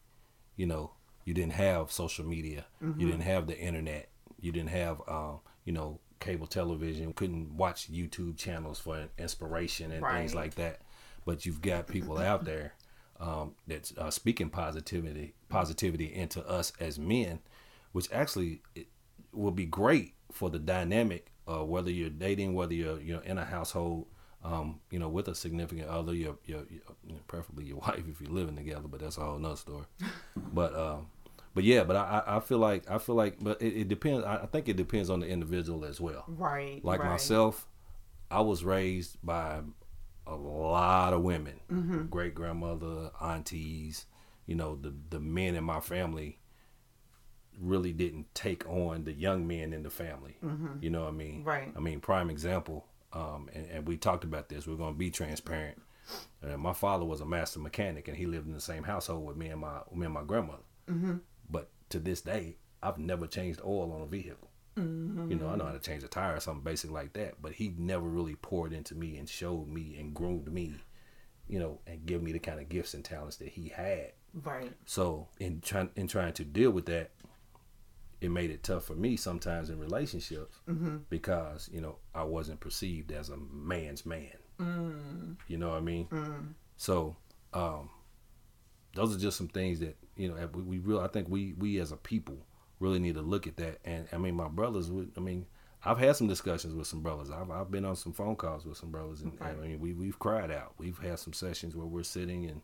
you 0.54 0.66
know, 0.66 0.90
you 1.24 1.32
didn't 1.32 1.54
have 1.54 1.90
social 1.90 2.26
media, 2.26 2.66
you 3.00 3.06
didn't 3.06 3.22
have 3.22 3.46
the 3.46 3.58
internet, 3.58 4.10
you 4.38 4.52
didn't 4.52 4.68
have 4.70 5.00
um, 5.08 5.40
you 5.64 5.72
know 5.72 5.98
cable 6.20 6.46
television, 6.46 7.14
couldn't 7.14 7.56
watch 7.56 7.90
YouTube 7.90 8.36
channels 8.36 8.78
for 8.78 9.08
inspiration 9.16 9.92
and 9.92 10.04
things 10.18 10.34
like 10.34 10.56
that. 10.56 10.80
But 11.24 11.46
you've 11.46 11.62
got 11.62 11.86
people 11.86 12.18
out 12.18 12.44
there 12.44 12.74
um, 13.22 13.54
that's 13.68 13.96
uh, 13.96 14.10
speaking 14.10 14.50
positivity 14.50 15.34
positivity 15.48 16.12
into 16.12 16.46
us 16.46 16.72
as 16.80 16.98
men, 16.98 17.38
which 17.92 18.10
actually 18.12 18.62
it 18.74 18.88
will 19.32 19.52
be 19.52 19.64
great 19.64 20.14
for 20.32 20.50
the 20.50 20.58
dynamic. 20.58 21.28
Uh, 21.46 21.64
whether 21.64 21.90
you're 21.90 22.10
dating, 22.10 22.54
whether 22.54 22.74
you're 22.74 23.00
you 23.00 23.14
know 23.14 23.22
in 23.24 23.38
a 23.38 23.44
household, 23.44 24.06
um, 24.44 24.80
you 24.90 24.98
know, 24.98 25.08
with 25.08 25.28
a 25.28 25.34
significant 25.34 25.88
other, 25.88 26.14
your, 26.14 26.36
your, 26.44 26.60
your 26.68 26.82
you 27.06 27.14
know, 27.14 27.20
preferably 27.28 27.64
your 27.64 27.76
wife 27.86 28.02
if 28.08 28.20
you're 28.20 28.30
living 28.30 28.56
together, 28.56 28.88
but 28.88 29.00
that's 29.00 29.18
a 29.18 29.20
whole 29.20 29.38
nother 29.38 29.56
story. 29.56 29.84
but 30.52 30.74
um, 30.74 31.06
but 31.54 31.64
yeah, 31.64 31.84
but 31.84 31.96
I, 31.96 32.22
I 32.26 32.40
feel 32.40 32.58
like 32.58 32.90
I 32.90 32.98
feel 32.98 33.14
like, 33.14 33.36
but 33.40 33.62
it, 33.62 33.82
it 33.82 33.88
depends. 33.88 34.24
I 34.24 34.36
I 34.36 34.46
think 34.46 34.68
it 34.68 34.76
depends 34.76 35.10
on 35.10 35.20
the 35.20 35.28
individual 35.28 35.84
as 35.84 36.00
well. 36.00 36.24
Right. 36.26 36.84
Like 36.84 37.00
right. 37.00 37.10
myself, 37.10 37.68
I 38.30 38.40
was 38.40 38.64
raised 38.64 39.16
by 39.22 39.60
a 40.26 40.34
lot 40.36 41.12
of 41.12 41.22
women, 41.22 41.60
Mm-hmm. 41.70 42.06
great 42.06 42.34
grandmother, 42.34 43.10
aunties. 43.20 44.06
You 44.46 44.54
know, 44.56 44.76
the 44.76 44.92
the 45.10 45.20
men 45.20 45.54
in 45.54 45.64
my 45.64 45.80
family 45.80 46.38
really 47.60 47.92
didn't 47.92 48.34
take 48.34 48.66
on 48.68 49.04
the 49.04 49.12
young 49.12 49.46
men 49.46 49.72
in 49.72 49.82
the 49.82 49.90
family. 49.90 50.36
You 50.80 50.90
know 50.90 51.02
what 51.02 51.08
I 51.08 51.12
mean? 51.12 51.40
Mm-hmm. 51.40 51.48
Right. 51.48 51.72
I 51.76 51.80
mean, 51.80 52.00
prime 52.00 52.30
example. 52.30 52.86
Um, 53.12 53.50
and, 53.54 53.66
and 53.70 53.86
we 53.86 53.96
talked 53.98 54.24
about 54.24 54.48
this. 54.48 54.66
We're 54.66 54.76
going 54.76 54.94
to 54.94 54.98
be 54.98 55.10
transparent. 55.10 55.80
Uh, 56.42 56.56
my 56.56 56.72
father 56.72 57.04
was 57.04 57.20
a 57.20 57.26
master 57.26 57.60
mechanic, 57.60 58.08
and 58.08 58.16
he 58.16 58.26
lived 58.26 58.46
in 58.46 58.54
the 58.54 58.60
same 58.60 58.82
household 58.84 59.24
with 59.26 59.36
me 59.36 59.48
and 59.48 59.60
my 59.60 59.80
me 59.94 60.06
and 60.06 60.14
my 60.14 60.24
grandmother. 60.24 60.62
Mm-hmm. 60.90 61.16
But 61.50 61.68
to 61.90 61.98
this 62.00 62.22
day, 62.22 62.56
I've 62.82 62.98
never 62.98 63.26
changed 63.26 63.60
oil 63.64 63.92
on 63.92 64.00
a 64.02 64.06
vehicle. 64.06 64.48
You 64.76 65.36
know, 65.36 65.48
I 65.48 65.56
know 65.56 65.64
how 65.64 65.72
to 65.72 65.78
mm-hmm. 65.78 65.90
change 65.90 66.02
a 66.02 66.08
tire 66.08 66.36
or 66.36 66.40
something 66.40 66.64
basic 66.64 66.90
like 66.90 67.12
that, 67.14 67.42
but 67.42 67.52
he 67.52 67.74
never 67.76 68.06
really 68.06 68.36
poured 68.36 68.72
into 68.72 68.94
me 68.94 69.16
and 69.18 69.28
showed 69.28 69.68
me 69.68 69.96
and 69.98 70.14
groomed 70.14 70.52
me, 70.52 70.74
you 71.48 71.58
know, 71.58 71.80
and 71.86 72.06
give 72.06 72.22
me 72.22 72.32
the 72.32 72.38
kind 72.38 72.58
of 72.58 72.68
gifts 72.68 72.94
and 72.94 73.04
talents 73.04 73.36
that 73.36 73.48
he 73.48 73.68
had. 73.68 74.12
Right. 74.34 74.72
So 74.86 75.28
in 75.38 75.60
trying 75.60 75.90
in 75.94 76.08
trying 76.08 76.32
to 76.34 76.44
deal 76.44 76.70
with 76.70 76.86
that, 76.86 77.10
it 78.20 78.30
made 78.30 78.50
it 78.50 78.62
tough 78.62 78.84
for 78.84 78.94
me 78.94 79.16
sometimes 79.16 79.68
in 79.68 79.78
relationships 79.78 80.56
mm-hmm. 80.68 80.98
because 81.10 81.68
you 81.72 81.80
know 81.80 81.96
I 82.14 82.24
wasn't 82.24 82.60
perceived 82.60 83.12
as 83.12 83.28
a 83.28 83.36
man's 83.36 84.06
man. 84.06 84.30
Mm. 84.58 85.36
You 85.48 85.58
know 85.58 85.70
what 85.70 85.78
I 85.78 85.80
mean? 85.80 86.06
Mm. 86.06 86.54
So 86.76 87.16
um, 87.52 87.90
those 88.94 89.14
are 89.14 89.18
just 89.18 89.36
some 89.36 89.48
things 89.48 89.80
that 89.80 89.96
you 90.16 90.28
know 90.28 90.48
we, 90.54 90.62
we 90.62 90.78
really 90.78 91.04
I 91.04 91.08
think 91.08 91.28
we 91.28 91.52
we 91.58 91.78
as 91.78 91.92
a 91.92 91.96
people 91.96 92.38
really 92.82 92.98
need 92.98 93.14
to 93.14 93.22
look 93.22 93.46
at 93.46 93.56
that. 93.56 93.78
And 93.84 94.06
I 94.12 94.18
mean, 94.18 94.34
my 94.34 94.48
brothers 94.48 94.90
would. 94.90 95.12
I 95.16 95.20
mean, 95.20 95.46
I've 95.84 95.98
had 95.98 96.16
some 96.16 96.28
discussions 96.28 96.74
with 96.74 96.86
some 96.86 97.00
brothers. 97.00 97.30
I've 97.30 97.50
I've 97.50 97.70
been 97.70 97.84
on 97.84 97.96
some 97.96 98.12
phone 98.12 98.36
calls 98.36 98.66
with 98.66 98.76
some 98.76 98.90
brothers, 98.90 99.22
and, 99.22 99.40
Right. 99.40 99.54
I 99.56 99.66
mean, 99.68 99.80
we 99.80 99.94
we've 99.94 100.18
cried 100.18 100.50
out. 100.50 100.74
We've 100.78 100.98
had 100.98 101.18
some 101.18 101.32
sessions 101.32 101.74
where 101.76 101.86
we're 101.86 102.02
sitting 102.02 102.46
and 102.46 102.60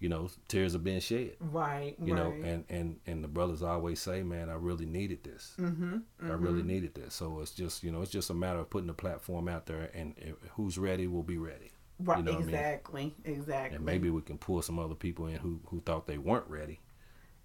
you 0.00 0.08
know 0.08 0.28
tears 0.48 0.72
have 0.72 0.82
been 0.82 0.98
shed 1.00 1.36
Right. 1.40 1.94
you 2.02 2.14
know 2.16 2.32
and 2.42 2.64
and 2.68 2.98
and 3.06 3.22
the 3.22 3.28
brothers 3.28 3.62
always 3.62 4.00
say 4.00 4.24
man 4.24 4.50
i 4.50 4.54
really 4.54 4.86
needed 4.86 5.22
this 5.22 5.54
mm-hmm. 5.58 5.98
i 6.20 6.32
really 6.34 6.64
needed 6.64 6.94
this 6.96 7.14
so 7.14 7.38
it's 7.40 7.52
just 7.52 7.84
you 7.84 7.92
know 7.92 8.02
it's 8.02 8.10
just 8.10 8.28
a 8.28 8.34
matter 8.34 8.58
of 8.58 8.68
putting 8.68 8.88
the 8.88 8.92
platform 8.92 9.46
out 9.48 9.66
there 9.66 9.90
and 9.94 10.14
who's 10.56 10.78
ready 10.78 11.06
will 11.06 11.22
be 11.22 11.38
ready 11.38 11.70
Right. 12.00 12.24
know 12.24 12.32
what 12.32 12.40
I 12.42 12.44
mean? 12.44 12.48
exactly. 12.54 13.14
Exactly. 13.24 13.76
and 13.76 13.84
maybe 13.86 14.10
we 14.10 14.20
can 14.20 14.36
pull 14.36 14.60
some 14.62 14.80
other 14.80 14.96
people 14.96 15.26
in 15.26 15.36
who 15.36 15.60
who 15.66 15.80
thought 15.80 16.08
they 16.08 16.18
weren't 16.18 16.48
ready 16.48 16.80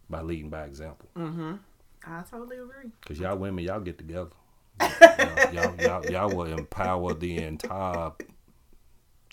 by 0.09 0.21
leading 0.21 0.49
by 0.49 0.63
example 0.65 1.07
Mm-hmm. 1.15 1.53
I 2.05 2.23
totally 2.29 2.57
agree. 2.57 2.91
because 3.01 3.19
y'all 3.19 3.37
women 3.37 3.63
y'all 3.63 3.79
get 3.79 3.97
together 3.97 4.31
y'all, 4.81 5.53
y'all, 5.53 5.75
y'all, 5.81 6.05
y'all 6.05 6.35
will 6.35 6.45
empower 6.45 7.13
the 7.13 7.37
entire 7.37 8.11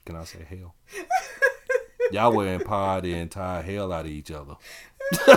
can 0.05 0.17
i 0.17 0.25
say 0.25 0.45
hell 0.49 0.75
y'all 2.11 2.33
will 2.33 2.47
empower 2.47 3.01
the 3.01 3.13
entire 3.15 3.63
hell 3.63 3.93
out 3.93 4.05
of 4.07 4.11
each 4.11 4.31
other 4.31 4.57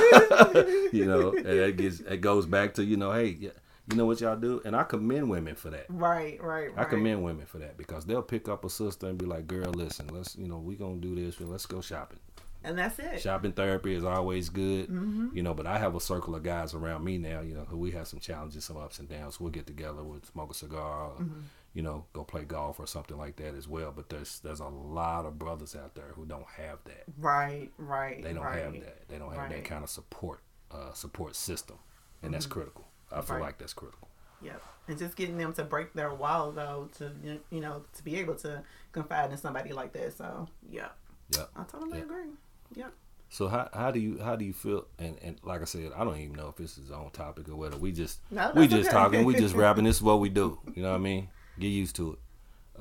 you 0.92 1.06
know, 1.06 1.32
and 1.32 1.46
that 1.46 1.76
gets 1.78 2.00
it 2.00 2.22
goes 2.22 2.48
back 2.48 2.74
to 2.74 2.84
you 2.84 2.98
know, 2.98 3.12
hey, 3.12 3.38
you 3.40 3.52
know 3.96 4.06
what 4.06 4.20
y'all 4.20 4.36
do, 4.36 4.62
and 4.66 4.76
I 4.76 4.84
commend 4.84 5.30
women 5.30 5.54
for 5.54 5.70
that. 5.70 5.86
Right. 5.90 6.42
Right. 6.42 6.72
I 6.76 6.86
commend 6.86 7.24
women 7.24 7.46
for 7.46 7.60
that 7.60 7.78
because 7.78 8.06
they'll 8.06 8.24
pick 8.24 8.50
up 8.50 8.66
a 8.66 8.70
sister 8.70 9.08
and 9.08 9.18
be 9.18 9.26
like, 9.26 9.46
"Girl, 9.46 9.72
listen, 9.72 10.08
let's 10.08 10.36
you 10.36 10.48
know, 10.48 10.58
we 10.58 10.76
gonna 10.76 10.98
do 10.98 11.14
this. 11.14 11.40
Let's 11.40 11.68
go 11.68 11.82
shopping. 11.82 12.20
And 12.64 12.78
that's 12.78 13.00
it. 13.00 13.22
Shopping 13.22 13.54
therapy 13.54 13.96
is 13.96 14.04
always 14.04 14.50
good, 14.50 14.90
Mm-hmm. 14.90 15.30
you 15.36 15.42
know. 15.44 15.54
But 15.54 15.66
I 15.66 15.78
have 15.78 15.96
a 15.96 16.00
circle 16.02 16.36
of 16.36 16.44
guys 16.44 16.74
around 16.74 17.04
me 17.06 17.18
now, 17.18 17.40
you 17.42 17.54
know, 17.56 17.64
who 17.70 17.78
we 17.78 17.92
have 17.92 18.08
some 18.08 18.20
challenges, 18.20 18.66
some 18.66 18.76
ups 18.78 19.00
and 19.00 19.08
downs. 19.08 19.40
We'll 19.40 19.50
get 19.52 19.66
together, 19.66 20.04
we'll 20.04 20.22
smoke 20.24 20.52
a 20.52 20.54
cigar, 20.54 21.06
or, 21.12 21.22
Mm-hmm. 21.22 21.40
you 21.74 21.82
know, 21.84 22.04
go 22.12 22.24
play 22.26 22.44
golf 22.44 22.78
or 22.80 22.86
something 22.88 23.18
like 23.18 23.38
that 23.38 23.56
as 23.56 23.68
well. 23.68 23.94
But 23.96 24.10
there's 24.10 24.40
there's 24.42 24.60
a 24.60 24.68
lot 24.68 25.26
of 25.26 25.40
brothers 25.40 25.74
out 25.76 25.96
there 25.96 26.12
who 26.16 26.26
don't 26.26 26.48
have 26.58 26.80
that. 26.86 27.04
Right. 27.18 27.70
Right. 27.78 28.22
They 28.22 28.34
don't 28.34 28.44
right. 28.44 28.62
have 28.64 28.74
that. 28.74 29.08
They 29.08 29.18
don't 29.18 29.30
have 29.30 29.38
Right. 29.38 29.50
that 29.52 29.64
kind 29.66 29.84
of 29.84 29.90
support 29.90 30.42
uh, 30.72 30.92
support 30.94 31.36
system, 31.38 31.78
and 32.22 32.34
that's 32.34 32.46
critical. 32.46 32.86
I 33.12 33.16
feel 33.16 33.24
Mm-hmm. 33.24 33.34
Right. 33.36 33.42
like 33.44 33.58
that's 33.58 33.74
critical. 33.74 34.10
Yep. 34.42 34.62
And 34.90 34.98
just 34.98 35.16
getting 35.16 35.38
them 35.38 35.54
to 35.54 35.64
break 35.64 35.94
their 35.94 36.14
wall 36.14 36.52
though 36.52 36.90
to 36.98 37.12
you 37.52 37.62
know 37.62 37.84
to 37.96 38.04
be 38.04 38.18
able 38.18 38.36
to 38.36 38.64
confide 38.92 39.32
in 39.32 39.38
somebody 39.38 39.72
like 39.72 39.94
that. 39.94 40.18
So 40.18 40.48
yeah, 40.70 40.90
Yeah. 41.36 41.46
I 41.56 41.64
totally 41.64 42.00
Yeah. 42.00 42.04
agree. 42.06 42.32
Yep. 42.76 42.94
So 43.32 43.48
how 43.48 43.70
how 43.74 43.92
do 43.92 44.00
you 44.00 44.20
how 44.20 44.36
do 44.36 44.44
you 44.46 44.54
feel? 44.54 44.86
And 44.98 45.18
and 45.22 45.38
like 45.44 45.62
I 45.62 45.66
said, 45.66 45.92
I 45.96 46.04
don't 46.04 46.18
even 46.18 46.36
know 46.36 46.48
if 46.50 46.56
this 46.56 46.78
is 46.78 46.90
on 46.92 47.12
topic 47.12 47.48
or 47.50 47.56
whether 47.56 47.78
we 47.78 47.92
just 47.92 48.20
No, 48.32 48.52
we 48.56 48.68
just 48.68 48.90
okay. 48.90 48.98
talking, 48.98 49.26
we 49.26 49.36
just 49.36 49.56
rapping. 49.64 49.84
This 49.84 49.98
is 49.98 50.02
what 50.02 50.20
we 50.20 50.30
do. 50.30 50.60
You 50.76 50.82
know 50.84 50.90
what 50.92 50.96
I 50.96 51.00
mean? 51.00 51.30
Get 51.60 51.68
used 51.68 51.96
to 51.98 52.14
it. 52.14 52.20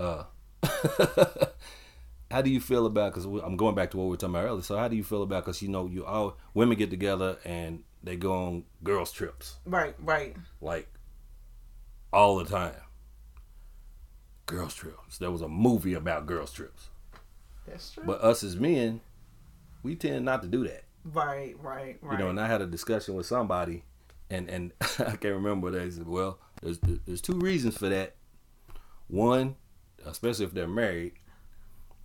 Uh, 0.01 0.25
how 2.31 2.41
do 2.43 2.51
you 2.51 2.61
feel 2.61 2.87
about? 2.87 3.13
Because 3.15 3.25
I'm 3.25 3.57
going 3.57 3.75
back 3.75 3.91
to 3.93 3.97
what 3.97 4.05
we 4.05 4.11
were 4.11 4.17
talking 4.17 4.35
about 4.37 4.47
earlier. 4.47 4.63
So 4.63 4.77
how 4.77 4.89
do 4.89 4.97
you 4.97 5.05
feel 5.05 5.23
about? 5.23 5.45
Because 5.45 5.61
you 5.63 5.69
know, 5.69 5.87
you 5.87 6.05
all 6.07 6.37
women 6.55 6.77
get 6.79 6.91
together 6.91 7.39
and 7.45 7.83
they 8.03 8.17
go 8.17 8.33
on 8.33 8.65
girls 8.85 9.11
trips 9.13 9.57
Right. 9.67 9.95
Right. 9.99 10.37
like 10.61 10.89
all 12.13 12.37
the 12.39 12.45
time. 12.45 12.75
Girls 14.47 14.75
trips. 14.75 15.19
There 15.19 15.31
was 15.31 15.43
a 15.43 15.49
movie 15.49 15.95
about 15.95 16.27
girls 16.27 16.53
trips. 16.53 16.89
That's 17.67 17.91
true. 17.93 18.05
But 18.07 18.23
us 18.23 18.43
as 18.43 18.57
men, 18.57 19.01
we 19.89 19.97
tend 19.97 20.25
not 20.27 20.43
to 20.43 20.49
do 20.49 20.65
that. 20.69 20.85
right. 21.05 21.55
Right. 21.61 21.97
Right. 22.03 22.13
You 22.13 22.19
know, 22.19 22.31
and 22.31 22.39
I 22.41 22.47
had 22.47 22.61
a 22.63 22.67
discussion 22.67 23.15
with 23.15 23.27
somebody, 23.27 23.85
and 24.31 24.49
and 24.51 24.73
I 24.99 25.17
can't 25.17 25.35
remember. 25.35 25.71
What 25.71 25.73
they 25.73 25.91
said, 25.91 26.07
"Well, 26.07 26.39
there's 26.63 26.79
there's 27.07 27.21
two 27.23 27.39
reasons 27.39 27.77
for 27.79 27.89
that. 27.89 28.15
One, 29.09 29.57
especially 30.05 30.45
if 30.45 30.53
they're 30.53 30.69
married, 30.69 31.15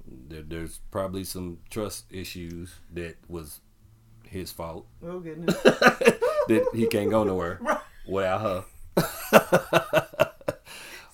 there, 0.08 0.42
there's 0.44 0.80
probably 0.92 1.26
some 1.26 1.60
trust 1.70 2.06
issues 2.12 2.74
that 2.94 3.16
was 3.28 3.60
his 4.26 4.52
fault 4.52 4.88
oh 5.06 5.20
goodness. 5.20 5.56
that 5.64 6.68
he 6.74 6.88
can't 6.88 7.10
go 7.12 7.24
nowhere 7.26 7.60
right. 7.62 7.78
without 8.08 8.42
her. 8.42 8.66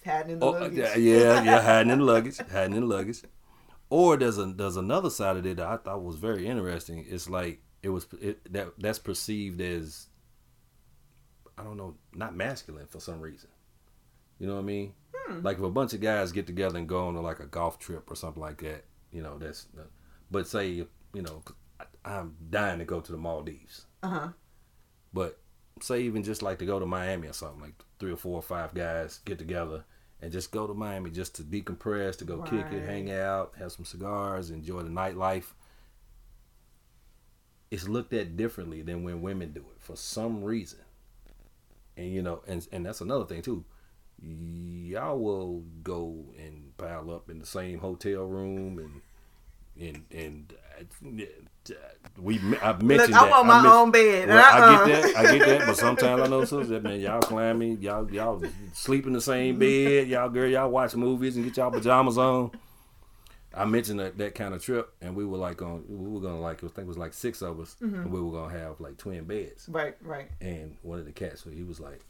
Hiding 0.05 0.32
in 0.34 0.39
the 0.39 0.45
Oh, 0.45 0.51
luggage. 0.51 0.77
yeah, 0.77 0.95
yeah, 0.95 1.43
yeah, 1.43 1.62
hiding 1.62 1.91
in 1.91 1.99
the 1.99 2.05
luggage, 2.05 2.38
hiding 2.51 2.75
in 2.75 2.82
the 2.88 2.95
luggage. 2.95 3.21
Or 3.89 4.17
there's 4.17 4.38
a 4.38 4.45
there's 4.45 4.78
another 4.78 5.10
side 5.10 5.38
of 5.38 5.45
it 5.45 5.58
that 5.58 5.67
I 5.67 5.78
thought 5.78 6.04
was 6.04 6.17
very 6.17 6.47
interesting. 6.47 7.06
It's 7.10 7.30
like 7.30 7.62
it 7.82 7.89
was 7.89 8.06
it, 8.21 8.52
that 8.54 8.73
that's 8.78 8.99
perceived 8.99 9.62
as 9.62 10.08
I 11.58 11.63
don't 11.63 11.78
know, 11.78 11.95
not 12.13 12.36
masculine 12.36 12.86
for 12.88 12.99
some 12.99 13.19
reason. 13.19 13.49
You 14.39 14.47
know 14.47 14.54
what 14.56 14.62
I 14.62 14.65
mean? 14.65 14.93
Like 15.41 15.58
if 15.58 15.63
a 15.63 15.69
bunch 15.69 15.93
of 15.93 16.02
guys 16.02 16.32
get 16.32 16.47
together 16.47 16.78
and 16.78 16.88
go 16.88 17.08
on 17.08 17.15
to 17.15 17.21
like 17.21 17.39
a 17.39 17.45
golf 17.45 17.78
trip 17.80 18.10
or 18.10 18.15
something 18.15 18.41
like 18.41 18.62
that, 18.62 18.86
you 19.12 19.21
know, 19.21 19.38
that's. 19.38 19.67
But 20.32 20.47
say 20.47 20.67
you 20.69 21.21
know, 21.21 21.43
I- 21.80 21.86
I'm 22.17 22.36
dying 22.49 22.80
to 22.80 22.86
go 22.86 22.99
to 23.02 23.12
the 23.12 23.17
Maldives. 23.17 23.86
Uh 24.04 24.08
huh. 24.10 24.28
But 25.13 25.39
say 25.82 26.02
even 26.02 26.23
just 26.23 26.41
like 26.41 26.60
to 26.60 26.65
go 26.65 26.80
to 26.80 26.86
Miami 26.86 27.28
or 27.28 27.34
something, 27.34 27.62
like 27.62 27.73
three 27.99 28.12
or 28.12 28.17
four 28.17 28.36
or 28.36 28.41
five 28.43 28.73
guys 28.73 29.19
get 29.25 29.39
together 29.39 29.84
and 30.21 30.32
just 30.32 30.51
go 30.51 30.67
to 30.67 30.73
Miami 30.73 31.12
just 31.12 31.36
to 31.36 31.43
decompress, 31.43 32.17
to 32.17 32.25
go 32.25 32.41
kick 32.41 32.65
it, 32.71 32.86
hang 32.86 33.12
out, 33.12 33.53
have 33.58 33.71
some 33.71 33.86
cigars, 33.86 34.49
enjoy 34.49 34.82
the 34.82 34.89
nightlife. 34.89 35.53
It's 37.71 37.88
looked 37.88 38.13
at 38.13 38.36
differently 38.36 38.82
than 38.82 39.03
when 39.03 39.21
women 39.21 39.51
do 39.53 39.62
it 39.62 39.79
for 39.79 39.95
some 39.95 40.43
reason. 40.43 40.79
And 41.95 42.12
you 42.12 42.21
know, 42.21 42.41
and 42.47 42.67
and 42.71 42.86
that's 42.86 43.01
another 43.01 43.25
thing 43.25 43.41
too. 43.41 43.63
Y'all 44.21 45.19
will 45.19 45.63
go 45.84 46.25
and 46.38 46.75
pile 46.77 47.12
up 47.12 47.29
in 47.29 47.39
the 47.39 47.45
same 47.45 47.79
hotel 47.79 48.23
room 48.23 48.79
and 48.79 49.01
and 49.79 50.03
and 50.11 50.53
uh, 50.79 51.73
we 52.17 52.39
I've 52.61 52.81
mentioned 52.81 53.13
Look, 53.13 53.21
I 53.21 53.29
want 53.29 53.47
my 53.47 53.67
own 53.67 53.91
bed. 53.91 54.29
well, 54.29 54.37
I 54.37 54.59
Uh-uh. 54.59 54.85
get 54.87 55.01
that. 55.03 55.15
I 55.15 55.37
get 55.37 55.47
that. 55.47 55.67
But 55.67 55.77
sometimes 55.77 56.21
I 56.21 56.27
know 56.27 56.41
sisters 56.41 56.69
that 56.69 56.83
man, 56.83 56.99
y'all 56.99 57.21
clammy, 57.21 57.75
y'all 57.75 58.09
y'all 58.11 58.41
sleep 58.73 59.05
in 59.07 59.13
the 59.13 59.21
same 59.21 59.59
bed, 59.59 60.07
y'all 60.07 60.29
girl, 60.29 60.49
y'all 60.49 60.69
watch 60.69 60.95
movies 60.95 61.35
and 61.35 61.45
get 61.45 61.57
y'all 61.57 61.71
pajamas 61.71 62.17
on. 62.17 62.51
I 63.51 63.65
mentioned 63.65 63.99
that, 63.99 64.17
that 64.19 64.35
kind 64.35 64.53
of 64.53 64.63
trip, 64.63 64.93
and 65.01 65.15
we 65.15 65.25
were 65.25 65.37
like 65.37 65.61
on, 65.63 65.83
we 65.89 66.07
were 66.07 66.19
gonna 66.21 66.39
like, 66.39 66.57
I 66.63 66.67
think 66.67 66.79
it 66.79 66.87
was 66.87 66.99
like 66.99 67.13
six 67.13 67.41
of 67.41 67.59
us, 67.59 67.75
and 67.81 68.11
we 68.11 68.21
were 68.21 68.31
gonna 68.31 68.57
have 68.57 68.79
like 68.79 68.97
twin 68.97 69.23
beds. 69.23 69.67
Right. 69.67 69.95
Right. 70.01 70.29
And 70.39 70.77
one 70.83 70.99
of 70.99 71.05
the 71.05 71.11
cats, 71.11 71.43
so 71.43 71.49
he 71.49 71.63
was 71.63 71.79
like, 71.79 72.01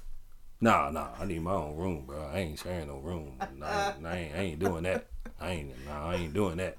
Nah, 0.61 0.91
nah, 0.91 1.07
I 1.17 1.23
need 1.23 1.41
my 1.41 1.53
own 1.53 1.77
room, 1.77 2.03
bro. 2.05 2.21
I 2.33 2.39
ain't 2.39 2.59
sharing 2.59 2.89
no 2.89 2.97
room. 2.97 3.37
Nah, 3.57 3.65
I, 3.65 3.93
ain't, 3.95 4.05
I, 4.05 4.17
ain't, 4.17 4.35
I 4.35 4.39
ain't 4.39 4.59
doing 4.59 4.83
that. 4.83 5.05
I 5.39 5.51
ain't, 5.51 5.85
nah, 5.85 6.09
I 6.09 6.15
ain't 6.15 6.33
doing 6.33 6.57
that. 6.57 6.75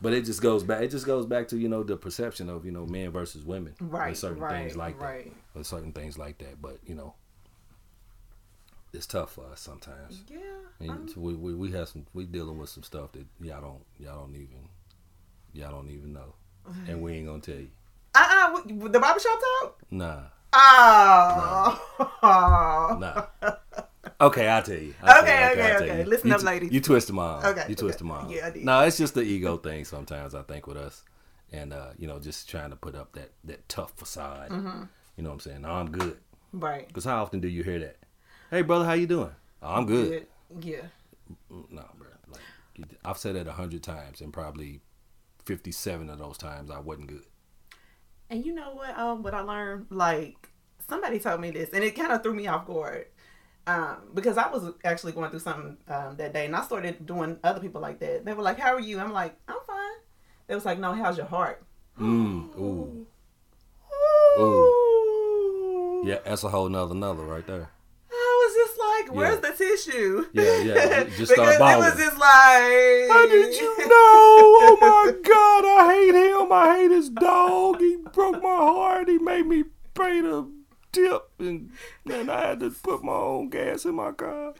But 0.00 0.12
it 0.12 0.24
just 0.24 0.40
goes 0.40 0.62
back. 0.62 0.82
It 0.82 0.90
just 0.92 1.06
goes 1.06 1.26
back 1.26 1.48
to 1.48 1.58
you 1.58 1.68
know 1.68 1.82
the 1.82 1.96
perception 1.96 2.48
of 2.48 2.64
you 2.64 2.70
know 2.70 2.86
men 2.86 3.10
versus 3.10 3.44
women, 3.44 3.74
Right, 3.80 4.16
certain 4.16 4.40
right, 4.42 4.62
things 4.62 4.76
like 4.76 5.00
right. 5.00 5.24
that, 5.52 5.58
with 5.58 5.66
certain 5.66 5.92
things 5.92 6.16
like 6.16 6.38
that. 6.38 6.62
But 6.62 6.78
you 6.86 6.94
know, 6.94 7.14
it's 8.92 9.06
tough 9.06 9.32
for 9.32 9.46
us 9.46 9.60
sometimes. 9.60 10.22
Yeah. 10.30 10.38
And 10.80 11.12
we, 11.16 11.34
we 11.34 11.54
we 11.54 11.72
have 11.72 11.88
some 11.88 12.06
we 12.14 12.24
dealing 12.26 12.58
with 12.58 12.68
some 12.70 12.84
stuff 12.84 13.10
that 13.12 13.26
y'all 13.40 13.60
don't 13.60 13.82
y'all 13.98 14.24
don't 14.24 14.34
even 14.36 14.68
y'all 15.52 15.72
don't 15.72 15.90
even 15.90 16.12
know, 16.12 16.34
and 16.86 17.02
we 17.02 17.14
ain't 17.14 17.26
gonna 17.26 17.40
tell 17.40 17.56
you. 17.56 17.70
Uh 18.14 18.54
uh 18.56 18.60
the 18.88 19.00
barbershop 19.00 19.40
talk? 19.60 19.78
Nah, 19.90 20.20
Oh. 20.52 21.78
nah. 23.00 23.26
Okay, 24.20 24.48
I'll 24.48 24.62
tell 24.62 24.76
you. 24.76 24.94
I'll 25.02 25.22
Okay, 25.22 25.26
tell 25.26 25.56
you, 25.56 25.62
okay, 25.62 25.72
I'll 25.72 25.82
okay. 25.82 25.98
you. 26.00 26.04
Listen 26.06 26.28
You 26.28 26.34
up, 26.34 26.40
t- 26.40 26.46
ladies. 26.46 26.72
You 26.72 26.80
twist 26.80 27.06
them 27.06 27.18
on. 27.20 27.44
Okay, 27.44 27.64
You 27.68 27.74
twist 27.76 27.96
okay. 27.96 27.98
them 27.98 28.10
on. 28.10 28.30
Yeah, 28.30 28.46
I 28.46 28.50
did. 28.50 28.64
No, 28.64 28.80
it's 28.82 28.98
just 28.98 29.14
the 29.14 29.22
ego 29.22 29.56
thing 29.56 29.84
sometimes. 29.84 30.34
I 30.34 30.42
think 30.42 30.66
with 30.66 30.76
us, 30.76 31.04
and 31.52 31.72
uh, 31.72 31.90
you 31.98 32.08
know, 32.08 32.18
just 32.18 32.48
trying 32.48 32.70
to 32.70 32.76
put 32.76 32.94
up 32.96 33.12
that 33.12 33.30
that 33.44 33.68
tough 33.68 33.92
facade. 33.96 34.50
Mm-hmm. 34.50 34.82
You 35.16 35.22
know 35.22 35.30
what 35.30 35.34
I'm 35.34 35.40
saying? 35.40 35.62
No, 35.62 35.70
I'm 35.70 35.90
good. 35.90 36.16
Right. 36.52 36.86
Because 36.88 37.04
how 37.04 37.22
often 37.22 37.40
do 37.40 37.48
you 37.48 37.62
hear 37.62 37.78
that? 37.78 37.96
Hey, 38.50 38.62
brother, 38.62 38.84
how 38.84 38.94
you 38.94 39.06
doing? 39.06 39.30
Oh, 39.62 39.74
I'm 39.74 39.86
good. 39.86 40.26
Yeah. 40.60 40.82
No, 41.50 41.84
bro. 41.96 42.08
Like 42.76 42.88
I've 43.04 43.18
said 43.18 43.36
it 43.36 43.46
a 43.46 43.52
hundred 43.52 43.82
times, 43.84 44.20
and 44.20 44.32
probably 44.32 44.80
fifty-seven 45.44 46.10
of 46.10 46.18
those 46.18 46.38
times 46.38 46.70
I 46.70 46.80
wasn't 46.80 47.08
good. 47.08 47.24
And 48.30 48.44
you 48.44 48.52
know 48.54 48.72
what? 48.74 48.96
Um, 48.98 49.22
what 49.22 49.34
I 49.34 49.40
learned, 49.40 49.86
like 49.90 50.48
somebody 50.88 51.18
told 51.20 51.40
me 51.40 51.50
this, 51.50 51.70
and 51.72 51.84
it 51.84 51.92
kind 51.96 52.12
of 52.12 52.22
threw 52.22 52.34
me 52.34 52.46
off 52.48 52.66
guard. 52.66 53.06
Um, 53.68 53.96
because 54.14 54.38
I 54.38 54.48
was 54.50 54.72
actually 54.84 55.12
going 55.12 55.28
through 55.30 55.40
something 55.40 55.76
um, 55.88 56.16
that 56.16 56.32
day, 56.32 56.46
and 56.46 56.56
I 56.56 56.62
started 56.62 57.04
doing 57.04 57.38
other 57.44 57.60
people 57.60 57.80
like 57.82 57.98
that. 58.00 58.24
They 58.24 58.32
were 58.32 58.42
like, 58.42 58.58
"How 58.58 58.72
are 58.74 58.80
you?" 58.80 58.98
I'm 58.98 59.12
like, 59.12 59.36
"I'm 59.46 59.58
fine." 59.66 59.98
They 60.46 60.54
was 60.54 60.64
like, 60.64 60.78
"No, 60.78 60.94
how's 60.94 61.16
your 61.18 61.26
heart?" 61.26 61.62
Mm, 62.00 62.48
ooh. 62.58 63.06
Ooh. 64.38 66.02
Yeah, 66.04 66.18
that's 66.24 66.44
a 66.44 66.48
whole 66.48 66.68
nother 66.68 66.94
nother 66.94 67.24
right 67.24 67.46
there. 67.46 67.68
I 68.10 68.46
was 68.46 68.54
just 68.54 68.78
like, 68.78 69.14
"Where's 69.14 69.40
Yeah. 69.42 69.50
the 69.50 69.56
tissue?" 69.56 70.26
Yeah, 70.32 70.56
yeah, 70.62 71.04
just 71.04 71.32
start 71.32 71.38
because 71.38 71.54
it 71.56 71.58
bawling. 71.58 71.78
was 71.80 71.96
just 71.98 72.16
like, 72.18 73.10
How 73.10 73.26
did 73.26 73.54
you 73.54 73.78
know? 73.78 73.88
Oh 73.90 74.78
my 74.80 75.12
God, 75.28 75.64
I 75.66 75.92
hate 75.94 76.14
him. 76.14 76.52
I 76.52 76.78
hate 76.78 76.90
his 76.90 77.10
dog. 77.10 77.80
He 77.80 77.96
broke 78.14 78.42
my 78.42 78.48
heart. 78.48 79.08
He 79.08 79.18
made 79.18 79.46
me 79.46 79.64
pay 79.94 80.20
the 80.20 80.50
tip, 81.06 81.30
and 81.38 81.70
then 82.04 82.30
I 82.30 82.48
had 82.48 82.60
to 82.60 82.70
put 82.70 83.02
my 83.02 83.12
own 83.12 83.48
gas 83.50 83.84
in 83.84 83.94
my 83.94 84.12
car. 84.12 84.54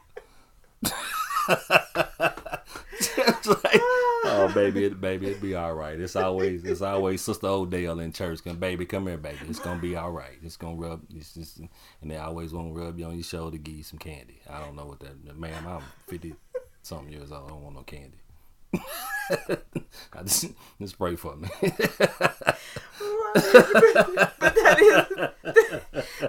It's 3.01 3.47
like, 3.47 3.81
oh 3.81 4.51
baby, 4.55 4.85
it, 4.85 5.01
baby, 5.01 5.29
it'd 5.29 5.41
be 5.41 5.55
all 5.55 5.75
right. 5.75 5.99
It's 5.99 6.17
always, 6.17 6.65
it's 6.65 6.83
always 6.83 7.23
Sister 7.23 7.47
Odell 7.47 8.01
in 8.01 8.13
church. 8.13 8.43
Come, 8.43 8.57
baby, 8.57 8.87
come 8.87 9.07
here, 9.07 9.17
baby. 9.17 9.39
It's 9.49 9.61
gonna 9.61 9.81
be 9.81 9.95
all 9.97 10.11
right. 10.11 10.37
It's 10.43 10.57
gonna 10.57 10.77
rub. 10.77 11.03
It's 11.15 11.35
just, 11.35 11.59
and 11.59 11.69
they 12.11 12.17
always 12.17 12.53
want 12.53 12.75
to 12.75 12.81
rub 12.81 12.99
you 12.99 13.07
on 13.07 13.15
your 13.15 13.23
shoulder, 13.23 13.57
give 13.57 13.77
you 13.77 13.85
some 13.85 13.99
candy. 13.99 14.41
I 14.51 14.61
don't 14.61 14.75
know 14.77 14.87
what 14.87 15.01
that, 15.01 15.39
ma'am. 15.39 15.67
I'm 15.67 15.83
fifty 16.07 16.35
something 16.83 17.13
years 17.13 17.31
old. 17.31 17.47
I 17.47 17.49
don't 17.51 17.63
want 17.63 17.77
no 17.77 17.83
candy. 17.83 18.19
I 20.13 20.23
just, 20.25 20.47
just 20.81 20.99
pray 20.99 21.17
for 21.17 21.37
me. 21.37 21.49
but 21.61 21.75
that 24.55 24.79
is 24.81 25.58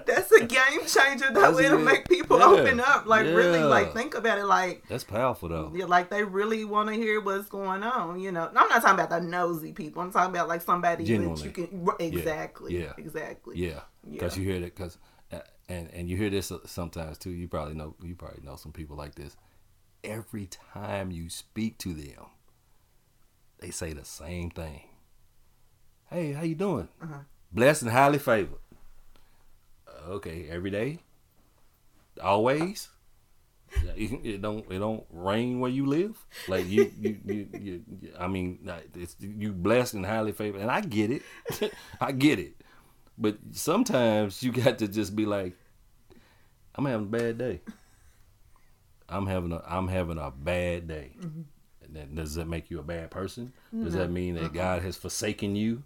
that's 0.05 0.31
a 0.31 0.45
game 0.45 0.85
changer. 0.87 1.25
That 1.25 1.33
That's 1.33 1.55
way 1.57 1.69
to 1.69 1.77
make 1.77 2.07
people 2.09 2.39
Yeah. 2.39 2.45
open 2.45 2.79
up. 2.79 3.05
Like 3.05 3.25
really, 3.25 3.59
like 3.63 3.93
think 3.93 4.15
about 4.15 4.37
it. 4.37 4.45
Like 4.45 4.83
That's 4.87 5.03
powerful 5.03 5.49
though. 5.49 5.71
yeah, 5.75 5.85
like 5.85 6.09
they 6.09 6.23
really 6.23 6.65
want 6.65 6.89
to 6.89 6.95
hear 6.95 7.19
what's 7.21 7.49
going 7.49 7.83
on. 7.83 8.19
You 8.19 8.31
know, 8.31 8.47
I'm 8.47 8.53
not 8.53 8.81
talking 8.81 8.93
about 8.99 9.09
the 9.09 9.21
nosy 9.21 9.71
people. 9.73 10.01
I'm 10.01 10.11
talking 10.11 10.35
about 10.35 10.47
like 10.47 10.61
somebody 10.61 11.03
that 11.03 11.43
you 11.43 11.51
can 11.51 11.87
exactly, 11.99 12.79
Yeah. 12.79 12.93
exactly. 12.97 13.57
Yeah, 13.57 13.81
because 14.09 14.35
Yeah. 14.37 14.43
you 14.43 14.49
hear 14.51 14.59
that. 14.61 14.75
Because 14.75 14.97
and 15.67 15.87
and 15.93 16.09
you 16.09 16.17
hear 16.17 16.29
this 16.29 16.51
sometimes 16.65 17.17
too. 17.17 17.29
You 17.31 17.47
probably 17.47 17.75
know. 17.75 17.95
You 18.01 18.15
probably 18.15 18.41
know 18.43 18.55
some 18.55 18.71
people 18.71 18.95
like 18.97 19.15
this. 19.15 19.35
Every 20.03 20.47
time 20.73 21.11
you 21.11 21.29
speak 21.29 21.77
to 21.79 21.93
them, 21.93 22.25
they 23.59 23.69
say 23.69 23.93
the 23.93 24.05
same 24.05 24.49
thing. 24.49 24.81
Hey, 26.09 26.31
how 26.33 26.41
you 26.43 26.55
doing? 26.55 26.87
Uh-huh. 27.01 27.19
Blessed 27.51 27.83
and 27.83 27.91
highly 27.91 28.17
favored. 28.17 28.57
Okay, 30.09 30.47
every 30.49 30.71
day, 30.71 30.99
always. 32.21 32.89
It 33.95 34.41
don't 34.41 34.65
it 34.71 34.79
don't 34.79 35.05
rain 35.11 35.59
where 35.59 35.69
you 35.69 35.85
live. 35.85 36.17
Like 36.47 36.67
you 36.67 36.91
you 36.99 37.19
you, 37.23 37.47
you, 37.53 37.83
you 38.01 38.13
I 38.19 38.27
mean, 38.27 38.67
it's 38.95 39.15
you 39.19 39.51
blessed 39.53 39.93
and 39.93 40.03
highly 40.05 40.31
favored, 40.31 40.61
and 40.61 40.71
I 40.71 40.81
get 40.81 41.11
it, 41.11 41.21
I 42.01 42.11
get 42.11 42.39
it. 42.39 42.59
But 43.19 43.37
sometimes 43.51 44.41
you 44.41 44.51
got 44.51 44.79
to 44.79 44.87
just 44.87 45.15
be 45.15 45.27
like, 45.27 45.53
I'm 46.73 46.85
having 46.85 47.05
a 47.05 47.09
bad 47.09 47.37
day. 47.37 47.61
I'm 49.07 49.27
having 49.27 49.51
a 49.51 49.61
I'm 49.67 49.87
having 49.87 50.17
a 50.17 50.31
bad 50.31 50.87
day. 50.87 51.11
And 51.21 51.45
then 51.93 52.15
Does 52.15 52.35
that 52.35 52.47
make 52.47 52.69
you 52.69 52.79
a 52.79 52.83
bad 52.83 53.11
person? 53.11 53.53
Does 53.73 53.93
that 53.93 54.11
mean 54.11 54.35
that 54.35 54.53
God 54.53 54.81
has 54.81 54.97
forsaken 54.97 55.55
you? 55.55 55.83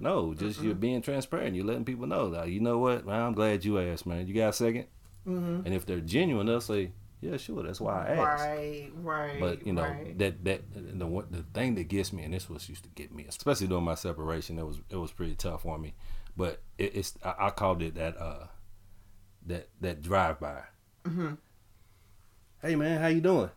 No, 0.00 0.34
just 0.34 0.62
you're 0.62 0.74
being 0.74 1.02
transparent. 1.02 1.56
You're 1.56 1.64
letting 1.64 1.84
people 1.84 2.06
know 2.06 2.30
that 2.30 2.48
you 2.48 2.60
know 2.60 2.78
what, 2.78 3.06
man. 3.06 3.20
I'm 3.20 3.34
glad 3.34 3.64
you 3.64 3.78
asked, 3.78 4.06
man. 4.06 4.26
You 4.26 4.34
got 4.34 4.48
a 4.48 4.64
2nd 4.64 4.86
Mhm. 5.28 5.66
And 5.66 5.74
if 5.74 5.84
they're 5.84 6.00
genuine, 6.00 6.46
they'll 6.46 6.60
say, 6.60 6.92
"Yeah, 7.20 7.36
sure. 7.36 7.62
That's 7.62 7.80
why 7.80 8.06
I 8.06 8.10
asked." 8.12 8.44
Right, 8.44 8.90
right. 8.94 9.40
But 9.40 9.66
you 9.66 9.72
know 9.72 9.82
right. 9.82 10.16
that 10.18 10.44
that 10.44 10.62
the 10.72 11.26
the 11.30 11.42
thing 11.54 11.74
that 11.74 11.88
gets 11.88 12.12
me, 12.12 12.22
and 12.22 12.32
this 12.32 12.48
was 12.48 12.68
used 12.68 12.84
to 12.84 12.90
get 12.90 13.12
me, 13.12 13.26
especially 13.28 13.66
during 13.66 13.84
my 13.84 13.94
separation. 13.94 14.58
It 14.58 14.66
was 14.66 14.80
it 14.88 14.96
was 14.96 15.12
pretty 15.12 15.34
tough 15.34 15.66
on 15.66 15.82
me, 15.82 15.94
but 16.36 16.62
it, 16.78 16.96
it's 16.96 17.18
I, 17.22 17.34
I 17.38 17.50
called 17.50 17.82
it 17.82 17.94
that 17.96 18.16
uh 18.16 18.46
that 19.46 19.68
that 19.80 20.02
drive 20.02 20.40
by. 20.40 20.62
Mm-hmm. 21.04 21.34
Hey 22.62 22.74
man, 22.74 23.00
how 23.00 23.08
you 23.08 23.20
doing? 23.20 23.50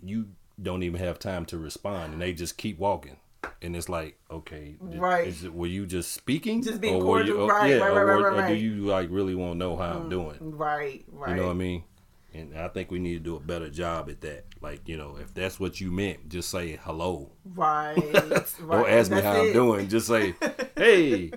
You 0.00 0.28
don't 0.60 0.82
even 0.82 1.00
have 1.00 1.18
time 1.18 1.44
to 1.46 1.58
respond, 1.58 2.12
and 2.14 2.22
they 2.22 2.32
just 2.32 2.56
keep 2.56 2.78
walking. 2.78 3.16
And 3.60 3.76
it's 3.76 3.88
like, 3.88 4.18
okay, 4.30 4.76
Right. 4.80 5.26
Is 5.26 5.44
it, 5.44 5.54
were 5.54 5.66
you 5.66 5.86
just 5.86 6.12
speaking, 6.12 6.62
Just 6.62 6.80
being 6.80 6.94
or 6.94 6.98
were 7.04 7.22
you, 7.22 7.34
cordial, 7.34 7.42
or- 7.44 7.48
right, 7.48 7.70
yeah, 7.70 7.76
right, 7.76 7.90
or, 7.90 8.04
right, 8.06 8.32
right, 8.32 8.44
or 8.44 8.48
do 8.48 8.54
you 8.54 8.74
like 8.86 9.08
really 9.10 9.34
want 9.34 9.52
to 9.52 9.58
know 9.58 9.76
how 9.76 9.92
I'm 9.92 10.06
mm, 10.06 10.10
doing? 10.10 10.38
right, 10.40 11.04
right. 11.12 11.30
You 11.30 11.36
know 11.36 11.46
what 11.46 11.50
I 11.52 11.54
mean? 11.54 11.84
And 12.32 12.56
I 12.58 12.66
think 12.68 12.90
we 12.90 12.98
need 12.98 13.14
to 13.14 13.20
do 13.20 13.36
a 13.36 13.40
better 13.40 13.70
job 13.70 14.10
at 14.10 14.20
that. 14.22 14.44
Like, 14.60 14.88
you 14.88 14.96
know, 14.96 15.16
if 15.20 15.32
that's 15.32 15.60
what 15.60 15.80
you 15.80 15.92
meant, 15.92 16.28
just 16.28 16.50
say 16.50 16.78
hello. 16.82 17.30
Right. 17.44 17.96
right. 18.12 18.44
Don't 18.58 18.88
ask 18.88 19.10
me 19.10 19.20
That's 19.20 19.26
how 19.26 19.40
I'm 19.42 19.52
doing. 19.52 19.88
Just 19.88 20.08
say, 20.08 20.34
hey, 20.76 21.30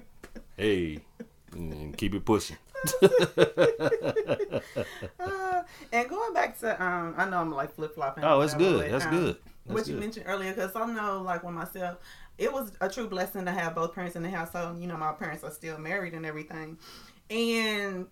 hey, 0.58 1.00
and 1.54 1.96
keep 1.98 2.16
it 2.16 2.26
pushing. 2.26 2.58
Uh, 5.20 5.64
and 5.92 6.10
going 6.10 6.34
back 6.34 6.58
to, 6.60 6.84
um, 6.84 7.14
I 7.18 7.30
know 7.30 7.40
I'm 7.40 7.54
like 7.54 7.74
flip 7.74 7.96
flopping. 7.96 8.24
Oh, 8.24 8.42
it's 8.42 8.54
good. 8.54 8.92
That's 8.92 9.06
good. 9.06 9.38
That's 9.66 9.80
what 9.80 9.88
you 9.88 9.98
mentioned 9.98 10.26
earlier, 10.28 10.54
because 10.54 10.76
I 10.76 10.86
know, 10.86 11.22
like, 11.22 11.44
with 11.44 11.54
myself, 11.54 11.98
it 12.38 12.54
was 12.54 12.72
a 12.80 12.88
true 12.90 13.08
blessing 13.08 13.46
to 13.46 13.52
have 13.52 13.76
both 13.76 13.94
parents 13.94 14.16
in 14.16 14.24
the 14.24 14.30
household. 14.30 14.80
You 14.80 14.88
know, 14.88 14.96
my 14.98 15.12
parents 15.12 15.44
are 15.44 15.52
still 15.52 15.78
married 15.78 16.14
and 16.14 16.26
everything, 16.26 16.78
and 17.30 18.08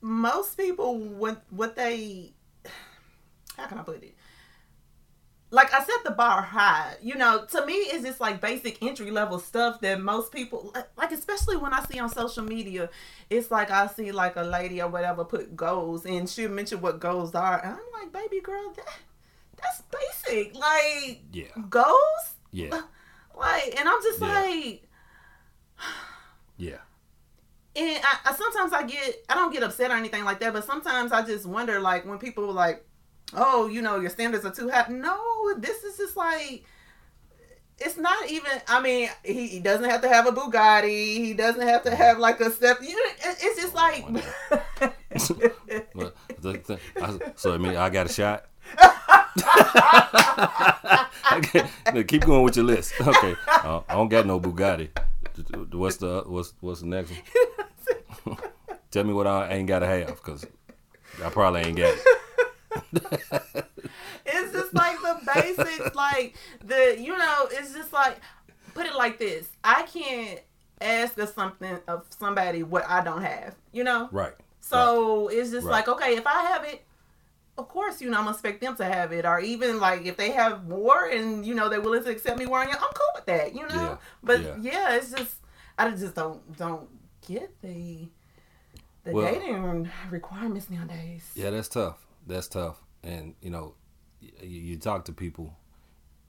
most 0.00 0.56
people, 0.56 0.98
what 0.98 1.42
what 1.50 1.76
they, 1.76 2.32
how 3.56 3.66
can 3.66 3.78
I 3.78 3.82
put 3.82 4.02
it? 4.02 4.14
Like 5.54 5.72
I 5.72 5.78
set 5.84 6.02
the 6.04 6.10
bar 6.10 6.42
high, 6.42 6.94
you 7.00 7.14
know. 7.14 7.44
To 7.52 7.64
me, 7.64 7.74
it's 7.74 8.02
just 8.04 8.20
like 8.20 8.40
basic 8.40 8.82
entry 8.82 9.10
level 9.10 9.38
stuff 9.38 9.80
that 9.82 10.00
most 10.00 10.32
people 10.32 10.74
like- 10.96 11.12
especially 11.12 11.56
when 11.56 11.72
I 11.72 11.84
see 11.84 11.98
on 12.00 12.08
social 12.08 12.42
media. 12.42 12.90
It's 13.30 13.50
like 13.50 13.70
I 13.70 13.86
see 13.86 14.10
like 14.10 14.34
a 14.36 14.42
lady 14.42 14.82
or 14.82 14.88
whatever 14.88 15.24
put 15.24 15.54
goals, 15.54 16.06
and 16.06 16.28
she 16.28 16.46
mention 16.48 16.80
what 16.80 16.98
goals 16.98 17.34
are, 17.34 17.60
and 17.62 17.72
I'm 17.74 17.92
like, 18.02 18.12
baby 18.12 18.40
girl, 18.42 18.72
that 18.76 18.98
that's 19.62 19.82
basic. 19.98 20.54
Like 20.56 21.20
Yeah. 21.32 21.44
goals, 21.70 22.24
Yeah. 22.50 22.80
like, 23.38 23.78
and 23.78 23.88
I'm 23.88 24.02
just 24.02 24.20
Yeah. 24.20 24.40
like, 24.40 24.88
Yeah. 26.56 26.78
and 27.76 28.00
I, 28.04 28.30
I 28.30 28.34
sometimes 28.34 28.72
I 28.72 28.82
get 28.84 29.24
I 29.28 29.34
don't 29.34 29.52
get 29.52 29.62
upset 29.62 29.90
or 29.90 29.94
anything 29.94 30.24
like 30.24 30.40
that, 30.40 30.52
but 30.52 30.64
sometimes 30.64 31.12
I 31.12 31.22
just 31.22 31.46
wonder 31.46 31.80
like 31.80 32.06
when 32.06 32.18
people 32.18 32.52
like, 32.52 32.84
oh, 33.36 33.66
you 33.66 33.82
know, 33.82 34.00
your 34.00 34.10
standards 34.10 34.44
are 34.44 34.52
too 34.52 34.68
high. 34.68 34.86
No, 34.88 35.54
this 35.58 35.84
is 35.84 35.96
just 35.96 36.16
like 36.16 36.64
it's 37.78 37.96
not 37.96 38.30
even. 38.30 38.50
I 38.68 38.80
mean, 38.80 39.08
he, 39.24 39.48
he 39.48 39.60
doesn't 39.60 39.88
have 39.88 40.02
to 40.02 40.08
have 40.08 40.26
a 40.26 40.32
Bugatti. 40.32 41.16
He 41.16 41.34
doesn't 41.34 41.66
have 41.66 41.82
to 41.84 41.94
have 41.94 42.18
like 42.18 42.40
a 42.40 42.50
step. 42.50 42.78
You 42.80 42.88
it, 42.88 43.36
it's 43.42 43.60
just 43.60 43.74
like. 43.74 44.04
But 44.74 44.94
the, 46.40 46.52
the, 46.52 46.78
I, 47.00 47.18
so 47.36 47.54
I 47.54 47.58
mean, 47.58 47.76
I 47.76 47.90
got 47.90 48.06
a 48.06 48.12
shot. 48.12 48.46
okay, 51.32 52.04
keep 52.04 52.24
going 52.24 52.42
with 52.42 52.56
your 52.56 52.64
list. 52.64 52.94
Okay, 53.00 53.34
uh, 53.48 53.80
I 53.88 53.94
don't 53.94 54.08
got 54.08 54.26
no 54.26 54.40
Bugatti. 54.40 54.88
What's 55.72 55.96
the 55.96 56.22
what's 56.26 56.54
what's 56.60 56.80
the 56.80 56.86
next 56.86 57.12
one? 58.24 58.38
Tell 58.90 59.04
me 59.04 59.12
what 59.12 59.26
I 59.26 59.52
ain't 59.52 59.66
gotta 59.66 59.86
have, 59.86 60.08
because 60.08 60.46
I 61.22 61.28
probably 61.28 61.62
ain't 61.62 61.76
got 61.76 61.92
it. 61.92 62.00
It's 64.26 64.52
just 64.52 64.74
like 64.74 64.96
the 65.00 65.20
basics, 65.34 65.94
like 65.94 66.34
the 66.64 66.96
you 67.00 67.16
know, 67.16 67.48
it's 67.50 67.72
just 67.74 67.92
like 67.92 68.20
put 68.74 68.86
it 68.86 68.94
like 68.94 69.18
this. 69.18 69.48
I 69.62 69.82
can't 69.82 70.40
ask 70.80 71.16
of 71.18 71.28
something 71.30 71.78
of 71.88 72.04
somebody 72.10 72.62
what 72.62 72.84
I 72.88 73.02
don't 73.02 73.22
have, 73.22 73.54
you 73.72 73.84
know? 73.84 74.08
Right. 74.12 74.32
So 74.60 75.28
it's 75.28 75.50
just 75.50 75.66
Right. 75.66 75.72
like, 75.72 75.88
okay, 75.88 76.16
if 76.16 76.26
I 76.26 76.42
have 76.42 76.64
it, 76.64 76.84
of 77.56 77.68
course, 77.68 78.00
you 78.00 78.10
know, 78.10 78.18
I'm 78.18 78.24
gonna 78.24 78.32
expect 78.34 78.60
them 78.60 78.74
to 78.76 78.84
have 78.84 79.12
it. 79.12 79.24
Or 79.24 79.38
even 79.40 79.78
like 79.78 80.04
if 80.06 80.16
they 80.16 80.30
have 80.32 80.66
more 80.68 81.06
and 81.06 81.44
you 81.46 81.54
know 81.54 81.68
they're 81.68 81.80
willing 81.80 82.02
to 82.04 82.10
accept 82.10 82.38
me 82.38 82.46
where 82.46 82.60
I 82.60 82.64
am, 82.64 82.70
I'm 82.70 82.78
cool 82.78 83.06
with 83.14 83.26
that, 83.26 83.54
you 83.54 83.62
know? 83.68 83.74
Yeah. 83.74 83.96
But 84.22 84.40
Yeah. 84.42 84.56
yeah. 84.60 84.94
it's 84.96 85.10
just 85.10 85.34
I 85.78 85.90
just 85.90 86.14
don't 86.14 86.56
don't 86.56 86.88
get 87.26 87.50
the 87.62 88.08
the 89.04 89.12
Well- 89.12 89.32
dating 89.32 89.90
requirements 90.10 90.70
nowadays. 90.70 91.30
Yeah, 91.34 91.50
that's 91.50 91.68
tough. 91.68 92.03
That's 92.26 92.48
tough. 92.48 92.82
And 93.02 93.34
you 93.40 93.50
know, 93.50 93.74
you, 94.20 94.60
you 94.60 94.76
talk 94.76 95.04
to 95.06 95.12
people, 95.12 95.56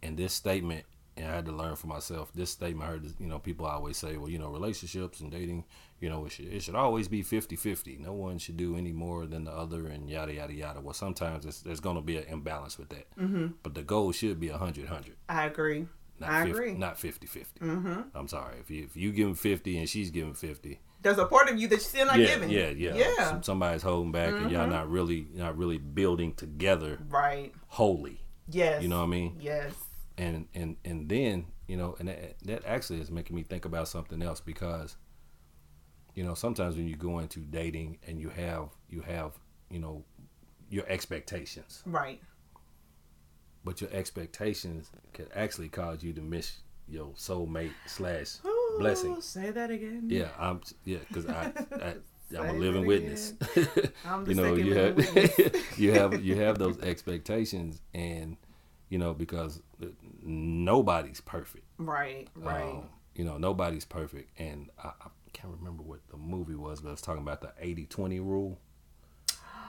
and 0.04 0.18
this 0.18 0.34
statement, 0.34 0.86
and 1.18 1.28
I 1.28 1.36
had 1.36 1.46
to 1.46 1.52
learn 1.52 1.76
for 1.76 1.88
myself. 1.88 2.32
This 2.34 2.52
statement, 2.52 2.90
I 2.90 2.92
heard, 2.94 3.14
you 3.20 3.28
know, 3.28 3.40
people 3.40 3.66
always 3.66 3.98
say, 3.98 4.18
well, 4.18 4.30
you 4.30 4.38
know, 4.38 4.50
relationships 4.50 5.22
and 5.22 5.32
dating, 5.32 5.64
you 6.00 6.10
know, 6.10 6.26
it 6.26 6.32
should 6.34 6.48
it 6.48 6.62
should 6.64 6.76
always 6.76 7.08
be 7.08 7.24
50-50. 7.24 8.00
No 8.00 8.14
one 8.14 8.38
should 8.38 8.58
do 8.58 8.76
any 8.78 8.92
more 8.92 9.26
than 9.26 9.46
the 9.46 9.52
other, 9.52 9.88
and 9.88 10.10
yada 10.10 10.34
yada 10.34 10.54
yada. 10.54 10.82
Well, 10.82 10.94
sometimes 10.94 11.46
it's, 11.46 11.62
there's 11.62 11.80
going 11.80 11.96
to 11.96 12.02
be 12.02 12.18
an 12.18 12.26
imbalance 12.26 12.78
with 12.78 12.90
that, 12.90 13.10
mm-hmm. 13.18 13.48
but 13.64 13.74
the 13.74 13.84
goal 13.84 14.12
should 14.12 14.40
be 14.40 14.50
100-100. 14.50 15.12
I 15.30 15.46
agree. 15.46 15.88
Not 16.20 16.30
I 16.30 16.46
50, 16.46 16.52
agree. 16.52 16.74
Not 16.74 16.96
50-50. 16.96 17.46
Mm-hmm. 17.62 18.02
I'm 18.14 18.28
sorry 18.28 18.58
if 18.60 18.70
you 18.70 18.84
if 18.84 18.96
you 18.96 19.12
give 19.12 19.28
him 19.28 19.36
50 19.36 19.78
and 19.78 19.90
she's 19.90 20.12
giving 20.12 20.34
50, 20.34 20.80
There's 21.06 21.20
a 21.20 21.26
part 21.28 21.50
of 21.52 21.60
you 21.60 21.68
that 21.68 21.76
you're 21.76 21.80
still 21.82 22.08
not 22.08 22.18
yeah, 22.18 22.26
giving. 22.26 22.50
yeah, 22.50 22.70
yeah, 22.70 22.96
Yeah. 22.96 23.06
Mm-hmm. 23.06 23.24
Some- 23.30 23.44
somebody's 23.44 23.84
holding 23.84 24.12
back, 24.12 24.34
and 24.34 24.50
y'all 24.50 24.66
not 24.68 24.90
really 24.90 25.28
not 25.34 25.56
really 25.56 25.78
building 25.78 26.34
together 26.34 26.98
Right. 27.10 27.54
Holy. 27.68 28.20
Yes. 28.50 28.82
You 28.82 28.90
know 28.90 28.98
what 28.98 29.04
I 29.06 29.10
mean? 29.10 29.38
Yes. 29.40 29.74
And 30.18 30.48
and 30.56 30.78
and 30.84 31.08
then 31.08 31.46
you 31.68 31.78
know, 31.78 31.96
and 32.00 32.08
that, 32.08 32.40
that 32.46 32.66
actually 32.66 33.02
is 33.02 33.12
making 33.12 33.36
me 33.36 33.44
think 33.44 33.66
about 33.66 33.88
something 33.88 34.22
else 34.24 34.40
because, 34.40 34.98
you 36.16 36.24
know, 36.24 36.34
sometimes 36.34 36.76
when 36.76 36.88
you 36.88 36.96
go 36.96 37.20
into 37.20 37.40
dating 37.40 38.00
and 38.08 38.20
you 38.20 38.30
have 38.30 38.70
you 38.90 39.02
have 39.02 39.34
you 39.70 39.78
know 39.80 40.04
your 40.70 40.86
expectations, 40.88 41.84
Right. 41.86 42.20
but 43.64 43.80
your 43.82 43.92
expectations 43.92 44.90
can 45.14 45.28
actually 45.36 45.70
cause 45.70 46.02
you 46.04 46.14
to 46.14 46.22
miss 46.22 46.58
your 46.88 47.10
soulmate 47.16 47.74
slash 47.88 48.38
blessing. 48.80 49.22
Say 49.22 49.52
that 49.52 49.72
again. 49.72 50.04
Yeah, 50.08 50.30
I'm 50.40 50.62
yeah, 50.84 51.00
because 51.08 51.28
I, 51.28 51.52
I 51.82 51.96
I'm 52.38 52.50
a 52.50 52.54
living 52.54 52.86
witness. 52.86 53.34
You 54.28 54.36
know, 54.36 54.56
you 54.56 54.74
have 54.76 54.98
you 55.78 55.92
have 55.94 56.24
you 56.24 56.36
have 56.42 56.58
those 56.58 56.80
expectations, 56.80 57.82
and 57.94 58.38
you 58.90 58.98
know 58.98 59.14
because 59.14 59.62
nobody's 60.24 61.22
perfect. 61.22 61.66
Right. 61.78 62.28
Right. 62.36 62.64
Um, 62.64 62.90
you 63.16 63.24
know, 63.24 63.38
nobody's 63.38 63.86
perfect, 63.86 64.32
and 64.40 64.70
I, 64.84 64.88
I 64.88 65.08
can't 65.34 65.54
remember 65.58 65.84
what 65.84 66.00
the 66.10 66.18
movie 66.18 66.56
was, 66.56 66.82
but 66.82 66.90
I 66.90 66.92
was 66.92 67.02
talking 67.02 67.22
about 67.22 67.42
the 67.42 67.54
80-20 67.64 68.20
rule. 68.20 68.60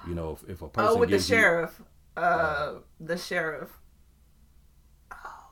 You 0.07 0.15
know, 0.15 0.33
if, 0.33 0.49
if 0.51 0.63
a 0.63 0.69
person 0.69 0.91
oh, 0.93 0.97
with 0.99 1.11
the 1.11 1.17
gives 1.17 1.31
you- 1.31 1.37
sheriff. 1.37 1.83
Uh, 2.17 2.75
the 2.99 3.17
sheriff. 3.19 3.71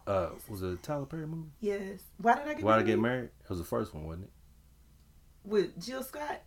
Uh, 0.06 0.28
was 0.48 0.62
it 0.62 0.72
a 0.72 0.76
Tyler 0.76 1.06
Perry 1.06 1.26
movie? 1.26 1.50
Yes. 1.60 2.00
Why 2.18 2.34
did 2.36 2.48
I 2.48 2.54
get 2.54 2.62
Why 2.64 2.76
did 2.76 2.84
I 2.84 2.86
get 2.86 2.98
married? 3.00 3.30
It 3.42 3.48
was 3.50 3.58
the 3.58 3.64
first 3.64 3.94
one, 3.94 4.04
wasn't 4.04 4.24
it? 4.24 4.30
with 5.44 5.78
Jill 5.84 6.02
Scott? 6.02 6.40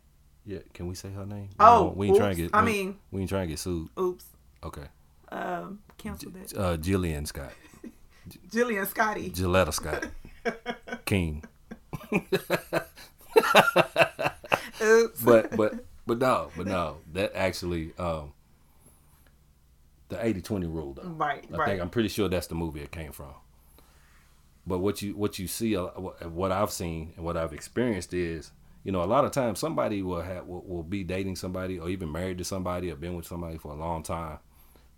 Yeah. 0.46 0.60
Can 0.74 0.88
we 0.88 0.96
say 0.96 1.12
her 1.12 1.26
name? 1.26 1.50
Oh, 1.60 1.94
we 1.96 2.08
ain't 2.08 2.18
trying 2.18 2.36
to 2.36 2.42
get. 2.44 2.52
I 2.54 2.64
we- 2.64 2.72
mean- 2.72 2.98
we 3.12 3.22
ain't 3.22 3.30
trying 3.30 3.48
to 3.48 3.52
get 3.52 3.60
sued. 3.60 3.90
Oops. 4.00 4.26
Okay. 4.64 4.86
Um, 5.30 5.80
cancel 5.98 6.32
that. 6.32 6.58
Uh, 6.58 6.78
Jillian 6.78 7.28
Scott, 7.28 7.52
Jillian 8.50 8.88
Scotty. 8.88 9.30
Gilletta 9.30 9.74
Scott, 9.74 10.06
King. 11.06 11.44
Oops. 14.82 15.22
but 15.22 15.56
but 15.56 15.74
but 16.06 16.18
no, 16.20 16.50
but 16.56 16.66
no, 16.68 16.98
that 17.14 17.34
actually 17.36 17.92
um 17.98 18.34
the 20.10 20.16
80-20 20.16 20.74
rule 20.74 20.94
though. 20.94 21.04
Right, 21.10 21.44
I 21.52 21.58
right. 21.58 21.66
think 21.68 21.82
I'm 21.82 21.90
pretty 21.90 22.08
sure 22.10 22.30
that's 22.30 22.48
the 22.48 22.56
movie 22.56 22.80
it 22.82 22.92
came 22.92 23.12
from. 23.12 23.34
But 24.68 24.80
what 24.80 25.02
you 25.02 25.16
what 25.16 25.40
you 25.40 25.48
see, 25.48 25.78
uh, 25.78 25.86
what 25.96 26.30
what 26.30 26.52
I've 26.52 26.72
seen 26.72 27.14
and 27.16 27.24
what 27.24 27.38
I've 27.38 27.54
experienced 27.54 28.14
is, 28.14 28.52
you 28.84 28.92
know, 28.92 29.02
a 29.02 29.06
lot 29.06 29.24
of 29.24 29.32
times 29.32 29.60
somebody 29.60 30.04
will 30.04 30.22
have 30.22 30.46
will, 30.46 30.62
will 30.62 30.84
be 30.84 31.06
dating 31.06 31.38
somebody 31.38 31.80
or 31.80 31.90
even 31.90 32.12
married 32.12 32.38
to 32.40 32.44
somebody 32.44 32.92
or 32.92 32.98
been 32.98 33.16
with 33.16 33.26
somebody 33.26 33.58
for 33.58 33.72
a 33.72 33.76
long 33.76 34.04
time, 34.04 34.40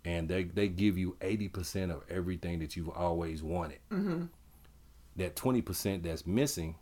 and 0.04 0.28
they 0.28 0.46
they 0.46 0.70
give 0.70 0.98
you 0.98 1.18
eighty 1.22 1.48
percent 1.48 1.92
of 1.92 2.02
everything 2.10 2.58
that 2.60 2.76
you've 2.76 2.90
always 2.90 3.44
wanted. 3.44 3.78
Mm-hmm. 3.92 4.24
That 5.18 5.36
twenty 5.36 5.62
percent 5.62 6.02
that's 6.02 6.26
missing, 6.26 6.76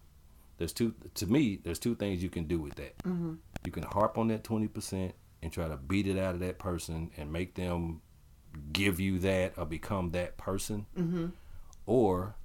there's 0.58 0.72
two 0.72 0.94
to 1.16 1.28
me. 1.28 1.60
There's 1.62 1.80
two 1.80 1.96
things 1.96 2.24
you 2.24 2.30
can 2.30 2.46
do 2.46 2.58
with 2.58 2.76
that. 2.76 2.98
Mm-hmm. 3.00 3.34
You 3.66 3.72
can 3.74 3.84
harp 3.84 4.18
on 4.18 4.30
that 4.30 4.46
twenty 4.46 4.70
percent 4.70 5.14
and 5.44 5.52
try 5.52 5.68
to 5.68 5.76
beat 5.76 6.08
it 6.08 6.18
out 6.18 6.36
of 6.36 6.40
that 6.40 6.58
person 6.58 7.12
and 7.18 7.34
make 7.34 7.56
them 7.56 8.02
give 8.72 9.02
you 9.02 9.20
that 9.20 9.54
or 9.58 9.66
become 9.66 10.12
that 10.12 10.38
person, 10.38 10.86
or 11.86 12.36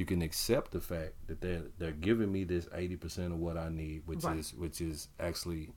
you 0.00 0.06
can 0.06 0.22
accept 0.22 0.72
the 0.72 0.80
fact 0.80 1.12
that 1.28 1.40
they're 1.42 1.64
they're 1.78 1.92
giving 2.08 2.32
me 2.32 2.44
this 2.44 2.66
eighty 2.74 2.96
percent 2.96 3.32
of 3.34 3.38
what 3.38 3.56
I 3.58 3.68
need, 3.68 4.02
which 4.06 4.24
Right. 4.24 4.38
is 4.38 4.54
which 4.54 4.80
is 4.80 5.08
actually 5.20 5.70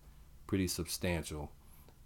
pretty 0.47 0.67
substantial, 0.67 1.51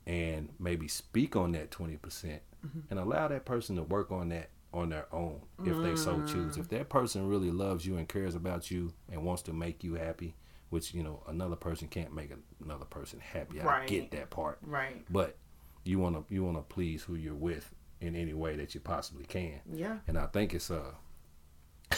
and 0.05 0.49
maybe 0.59 0.87
speak 0.87 1.35
on 1.35 1.51
that 1.53 1.69
twenty 1.71 1.97
percent 1.97 2.41
and 2.89 2.99
allow 2.99 3.27
that 3.29 3.45
person 3.45 3.75
to 3.77 3.83
work 3.83 4.11
on 4.11 4.29
that 4.29 4.49
on 4.73 4.89
their 4.89 5.05
own 5.13 5.39
if 5.63 5.77
they 5.81 5.95
so 5.95 6.21
choose. 6.23 6.57
If 6.57 6.67
that 6.69 6.89
person 6.89 7.27
really 7.27 7.51
loves 7.51 7.85
you 7.85 7.97
and 7.97 8.09
cares 8.09 8.35
about 8.35 8.69
you 8.71 8.93
and 9.11 9.23
wants 9.23 9.43
to 9.43 9.53
make 9.53 9.83
you 9.85 9.93
happy, 9.93 10.35
which 10.69 10.93
you 10.93 11.03
know 11.03 11.23
another 11.27 11.55
person 11.55 11.87
can't 11.87 12.13
make 12.13 12.31
another 12.63 12.85
person 12.85 13.19
happy. 13.19 13.61
I 13.61 13.85
get 13.85 14.11
that 14.11 14.29
part 14.31 14.57
right. 14.63 15.05
but 15.09 15.37
you 15.85 15.99
want 15.99 16.15
to 16.27 16.33
you 16.33 16.43
want 16.43 16.57
to 16.57 16.63
please 16.63 17.03
who 17.03 17.15
you're 17.15 17.33
with 17.35 17.73
in 18.01 18.15
any 18.15 18.33
way 18.33 18.55
that 18.57 18.73
you 18.75 18.81
possibly 18.81 19.23
can 19.25 19.59
Yeah. 19.73 19.97
and 20.07 20.17
i 20.17 20.25
think 20.27 20.53
it's 20.53 20.69
uh 20.69 20.91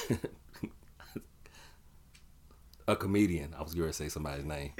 a 2.88 2.96
comedian. 2.96 3.54
I 3.58 3.64
was 3.64 3.74
going 3.76 3.90
to 3.90 3.94
say 3.94 4.10
somebody's 4.10 4.46
name. 4.46 4.72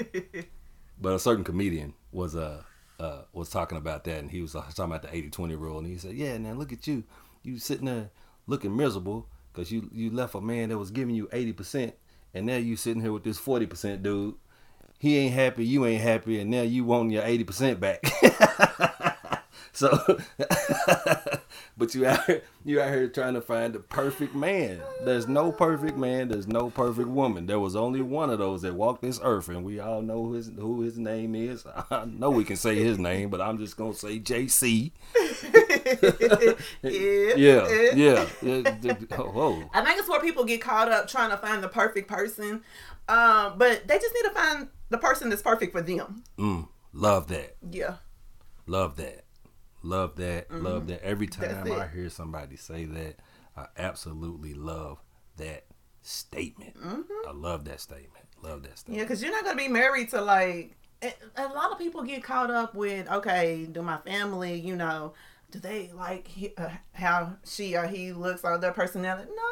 But 1.02 1.14
a 1.14 1.20
certain 1.20 1.44
comedian 1.44 1.94
was 2.12 2.36
uh 2.36 2.62
uh 3.00 3.22
was 3.32 3.50
talking 3.50 3.78
about 3.78 4.04
that 4.04 4.20
and 4.20 4.30
he 4.30 4.42
was 4.42 4.56
uh, 4.56 4.62
talking 4.76 4.86
about 4.94 5.04
the 5.04 5.08
80-20 5.08 5.58
rule 5.58 5.78
and 5.78 5.88
he 5.88 5.98
said 5.98 6.16
yeah 6.16 6.38
now 6.38 6.54
look 6.54 6.74
at 6.74 6.88
you. 6.88 7.04
You 7.44 7.58
sitting 7.58 7.86
there 7.86 8.10
looking 8.48 8.76
miserable 8.76 9.28
because 9.54 9.72
you 9.72 9.90
you 9.94 10.12
left 10.12 10.36
a 10.36 10.42
man 10.42 10.70
that 10.70 10.78
was 10.78 10.92
giving 10.92 11.16
you 11.16 11.28
80% 11.28 11.94
and 12.34 12.46
now 12.46 12.58
you 12.58 12.76
sitting 12.76 13.02
here 13.02 13.14
with 13.14 13.24
this 13.24 13.40
40% 13.40 14.04
dude. 14.04 14.36
He 15.00 15.18
ain't 15.18 15.34
happy, 15.34 15.66
you 15.66 15.86
ain't 15.86 16.02
happy, 16.02 16.42
and 16.42 16.52
now 16.52 16.64
you 16.64 16.84
want 16.84 17.12
your 17.12 17.24
eighty 17.24 17.46
percent 17.46 17.80
back. 17.80 18.04
so, 19.74 20.20
but 21.78 21.96
you 21.96 22.06
out 22.06 22.26
here, 22.26 22.42
you 22.66 22.82
out 22.82 22.90
here 22.90 23.08
trying 23.08 23.34
to 23.36 23.42
find 23.42 23.74
the 23.74 23.80
perfect 23.80 24.36
man. 24.36 24.82
There's 25.04 25.28
no 25.28 25.52
perfect 25.52 25.98
man. 25.98 26.30
There's 26.30 26.48
no 26.48 26.70
perfect 26.70 27.10
woman. 27.10 27.46
There 27.46 27.60
was 27.60 27.76
only 27.76 28.02
one 28.02 28.30
of 28.30 28.40
those 28.40 28.62
that 28.64 28.74
walked 28.76 29.02
this 29.02 29.20
earth, 29.24 29.50
and 29.50 29.64
we 29.64 29.80
all 29.80 30.02
know 30.02 30.26
who 30.26 30.34
his 30.34 30.52
who 30.58 30.82
his 30.82 30.98
name 30.98 31.36
is. 31.36 31.66
I 31.92 32.06
know 32.06 32.30
we 32.30 32.44
can 32.44 32.56
say 32.56 32.76
his 32.76 32.98
name, 32.98 33.30
but 33.30 33.42
I'm 33.42 33.58
just 33.58 33.78
gonna 33.78 33.94
say 33.94 34.20
JC. 34.20 34.92
yeah. 36.84 37.34
Yeah, 37.36 38.26
yeah. 38.42 38.96
oh, 39.18 39.24
Whoa. 39.30 39.70
I 39.74 39.84
think 39.84 40.00
it's 40.00 40.10
where 40.10 40.22
people 40.22 40.46
get 40.46 40.62
caught 40.62 40.92
up 40.92 41.08
trying 41.08 41.30
to 41.30 41.38
find 41.38 41.64
the 41.64 41.70
perfect 41.70 42.08
person. 42.08 42.64
Um, 43.08 43.58
but 43.58 43.88
they 43.88 43.98
just 43.98 44.14
need 44.14 44.30
to 44.30 44.36
find 44.36 44.68
the 44.90 44.98
person 44.98 45.30
that's 45.30 45.42
perfect 45.42 45.72
for 45.72 45.82
them. 45.82 46.24
Mm, 46.38 46.68
love 46.94 47.28
that. 47.30 47.56
Yeah. 47.72 47.96
Love 48.68 48.98
that. 48.98 49.24
Love 49.82 50.16
that. 50.18 50.52
Love 50.52 50.88
that. 50.88 51.04
Every 51.04 51.28
time 51.28 51.50
Mm-hmm. 51.50 51.82
I 51.82 51.88
hear 51.88 52.10
somebody 52.10 52.56
say 52.58 52.86
that, 52.86 53.20
I 53.56 53.68
absolutely 53.78 54.54
love 54.54 55.00
that 55.38 55.66
statement. 56.02 56.76
I 57.28 57.32
love 57.32 57.66
that 57.66 57.80
statement. 57.80 58.26
Love 58.42 58.64
that 58.64 58.78
Mm-hmm. 58.78 58.96
Yeah, 58.96 59.04
because 59.04 59.22
you're 59.22 59.32
not 59.32 59.44
gonna 59.44 59.58
be 59.58 59.68
married 59.68 60.10
to 60.10 60.22
like. 60.22 60.76
A 61.02 61.14
a 61.38 61.48
lot 61.48 61.72
of 61.72 61.78
people 61.80 62.04
get 62.04 62.24
caught 62.24 62.52
up 62.52 62.76
with 62.76 63.10
okay, 63.10 63.66
do 63.72 63.82
my 63.82 63.98
family, 64.00 64.60
you 64.60 64.76
know, 64.76 65.14
do 65.52 65.60
they 65.60 65.92
like 65.94 66.28
he, 66.28 66.54
uh, 66.58 66.70
how 66.94 67.34
she 67.46 67.76
or 67.76 67.88
he 67.88 68.12
looks 68.14 68.44
or 68.44 68.58
their 68.58 68.72
personality? 68.72 69.30
No, 69.30 69.44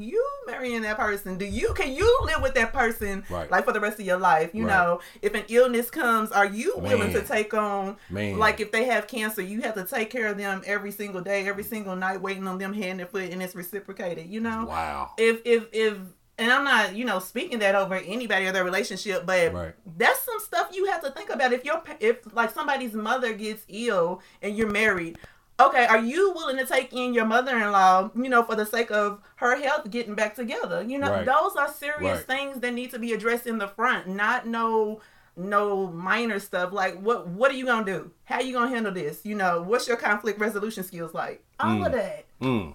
you 0.00 0.06
you 0.06 0.28
marrying 0.46 0.82
that 0.82 0.96
person. 0.96 1.38
Do 1.38 1.44
you 1.44 1.72
can 1.74 1.92
you 1.92 2.18
live 2.24 2.42
with 2.42 2.54
that 2.54 2.72
person 2.72 3.24
Right. 3.30 3.50
like 3.50 3.64
for 3.64 3.72
the 3.72 3.80
rest 3.80 4.00
of 4.00 4.06
your 4.06 4.18
life? 4.18 4.50
You 4.54 4.64
Right. 4.66 4.72
know, 4.74 5.00
if 5.22 5.34
an 5.34 5.44
illness 5.48 5.90
comes, 5.90 6.32
are 6.32 6.46
you 6.46 6.76
willing 6.78 7.12
to 7.12 7.22
take 7.22 7.54
on 7.54 7.96
Man. 8.10 8.38
like 8.38 8.58
if 8.60 8.72
they 8.72 8.84
have 8.86 9.06
cancer, 9.06 9.42
you 9.42 9.60
have 9.62 9.74
to 9.74 9.84
take 9.84 10.10
care 10.10 10.26
of 10.28 10.36
them 10.38 10.62
every 10.66 10.90
single 10.90 11.20
day, 11.20 11.46
every 11.48 11.62
single 11.64 11.94
night, 11.94 12.20
waiting 12.20 12.48
on 12.48 12.58
them 12.58 12.72
hand 12.72 13.00
and 13.00 13.08
foot, 13.08 13.30
and 13.30 13.42
it's 13.42 13.54
reciprocated. 13.54 14.26
You 14.26 14.40
know, 14.40 14.66
Wow. 14.66 15.12
if 15.18 15.40
if 15.44 15.66
if 15.72 15.96
and 16.38 16.52
I'm 16.52 16.64
not, 16.64 16.94
you 16.94 17.06
know, 17.06 17.18
speaking 17.18 17.60
that 17.60 17.74
over 17.74 17.94
anybody 17.94 18.44
or 18.46 18.52
their 18.52 18.62
relationship, 18.64 19.24
but 19.24 19.54
Right. 19.54 19.74
that's 19.96 20.20
some 20.22 20.38
stuff 20.40 20.68
you 20.72 20.84
have 20.86 21.02
to 21.02 21.10
think 21.12 21.30
about. 21.30 21.52
If 21.52 21.64
your 21.64 21.82
if 22.00 22.18
like 22.34 22.52
somebody's 22.52 22.92
mother 22.92 23.32
gets 23.32 23.64
ill 23.68 24.20
and 24.42 24.54
you're 24.56 24.68
married, 24.70 25.18
okay, 25.60 25.86
are 25.86 26.00
you 26.00 26.32
willing 26.34 26.56
to 26.58 26.66
take 26.66 26.92
in 26.92 27.14
your 27.14 27.24
mother-in-law, 27.24 28.10
you 28.14 28.28
know, 28.28 28.42
for 28.42 28.54
the 28.54 28.66
sake 28.66 28.90
of 28.90 29.20
her 29.36 29.56
health 29.60 29.90
getting 29.90 30.14
back 30.14 30.34
together? 30.34 30.82
You 30.82 30.98
know, 30.98 31.10
Right. 31.10 31.26
those 31.26 31.56
are 31.56 31.68
serious 31.72 32.18
Right. 32.18 32.26
things 32.26 32.60
that 32.60 32.72
need 32.74 32.90
to 32.92 32.98
be 32.98 33.12
addressed 33.12 33.46
in 33.46 33.58
the 33.58 33.68
front, 33.68 34.06
not 34.08 34.46
no 34.46 35.00
no 35.38 35.88
minor 35.88 36.40
stuff 36.40 36.72
like 36.72 36.98
what 36.98 37.28
what 37.28 37.50
are 37.50 37.54
you 37.54 37.66
gonna 37.66 37.84
do 37.84 38.10
how 38.24 38.40
you 38.40 38.54
gonna 38.54 38.70
handle 38.70 38.90
this 38.90 39.20
you 39.22 39.34
know 39.34 39.60
what's 39.60 39.86
your 39.86 39.98
conflict 39.98 40.40
resolution 40.40 40.82
skills 40.82 41.12
like 41.12 41.44
all 41.60 41.84
of 41.84 41.92
that 41.92 42.24
Mm. 42.40 42.74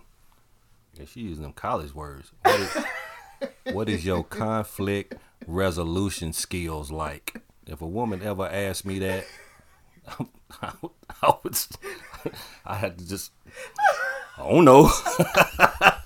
Yeah, 0.94 1.06
she 1.06 1.22
using 1.22 1.42
them 1.42 1.54
college 1.54 1.96
words. 1.96 2.32
What 2.44 2.60
is, 2.60 2.78
what 3.74 3.90
is 3.90 4.06
your 4.06 4.24
conflict 4.24 5.16
resolution 5.48 6.34
skills 6.34 6.92
like? 6.92 7.42
If 7.66 7.82
a 7.82 7.88
woman 7.88 8.22
ever 8.22 8.46
asked 8.48 8.86
me 8.86 9.00
that, 9.00 9.26
I 10.62 10.72
would, 10.82 10.92
I, 11.22 11.34
would, 11.44 11.56
I 12.66 12.76
had 12.76 12.98
to 13.00 13.08
just, 13.08 13.32
I 14.38 14.50
don't 14.50 14.66
know. 14.66 14.90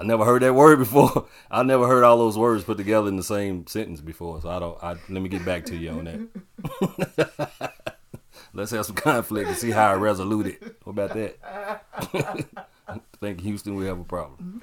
I 0.00 0.02
never 0.02 0.24
heard 0.24 0.40
that 0.40 0.54
word 0.54 0.78
before. 0.78 1.26
I 1.50 1.62
never 1.62 1.86
heard 1.86 2.04
all 2.04 2.16
those 2.16 2.38
words 2.38 2.64
put 2.64 2.78
together 2.78 3.08
in 3.08 3.16
the 3.16 3.22
same 3.22 3.66
sentence 3.66 4.00
before. 4.00 4.40
So 4.40 4.48
I 4.48 4.58
don't. 4.58 4.82
I, 4.82 4.92
let 5.10 5.22
me 5.22 5.28
get 5.28 5.44
back 5.44 5.66
to 5.66 5.76
you 5.76 5.90
on 5.90 6.30
that. 7.50 7.72
Let's 8.54 8.70
have 8.70 8.86
some 8.86 8.96
conflict 8.96 9.48
and 9.48 9.58
see 9.58 9.70
how 9.70 9.90
I 9.90 9.94
resolute 9.96 10.46
it. 10.46 10.62
What 10.84 10.92
about 10.92 11.14
that? 11.14 11.36
I 12.88 13.00
think 13.20 13.42
Houston 13.42 13.74
we 13.74 13.84
have 13.86 14.00
a 14.00 14.04
problem. 14.04 14.62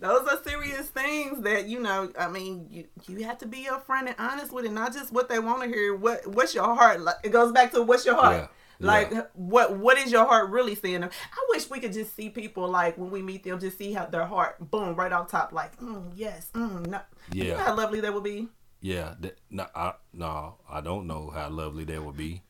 Those 0.00 0.26
are 0.26 0.42
serious 0.42 0.88
things 0.88 1.42
that 1.42 1.66
you 1.68 1.80
know 1.80 2.10
i 2.18 2.28
mean 2.28 2.66
you 2.70 2.84
you 3.08 3.24
have 3.24 3.38
to 3.38 3.46
be 3.46 3.68
upfront 3.70 4.06
and 4.06 4.16
honest 4.18 4.52
with 4.52 4.64
it 4.64 4.72
not 4.72 4.92
just 4.92 5.12
what 5.12 5.28
they 5.28 5.38
want 5.38 5.62
to 5.62 5.68
hear 5.68 5.94
what 5.94 6.26
what's 6.26 6.54
your 6.54 6.64
heart 6.74 7.00
like 7.00 7.16
it 7.22 7.30
goes 7.32 7.52
back 7.52 7.70
to 7.72 7.82
what's 7.82 8.04
your 8.06 8.14
heart 8.16 8.50
Yeah, 8.80 8.86
like 8.86 9.10
yeah. 9.12 9.22
what 9.34 9.76
what 9.76 9.98
is 9.98 10.10
your 10.10 10.24
heart 10.26 10.50
really 10.50 10.74
saying 10.74 11.04
i 11.04 11.08
wish 11.50 11.68
we 11.70 11.80
could 11.80 11.92
just 11.92 12.16
see 12.16 12.30
people 12.30 12.68
like 12.68 12.96
when 12.98 13.10
we 13.10 13.22
meet 13.22 13.44
them 13.44 13.60
just 13.60 13.78
see 13.78 13.92
how 13.92 14.06
their 14.06 14.26
heart 14.26 14.56
boom 14.70 14.94
right 14.96 15.12
off 15.12 15.30
top 15.30 15.52
like 15.52 15.78
mm, 15.78 16.10
yes 16.14 16.48
mm, 16.54 16.86
no. 16.86 17.00
you 17.32 17.44
know 17.44 17.56
Yeah. 17.56 17.64
how 17.64 17.76
lovely 17.76 18.00
that 18.00 18.14
would 18.14 18.24
be 18.24 18.48
Yeah, 18.80 19.14
that, 19.20 19.36
no, 19.50 19.66
I, 19.74 19.92
no, 20.14 20.56
I 20.68 20.80
don't 20.80 21.06
know 21.06 21.28
how 21.28 21.50
lovely 21.50 21.84
that 21.84 22.02
would 22.02 22.16
be, 22.16 22.42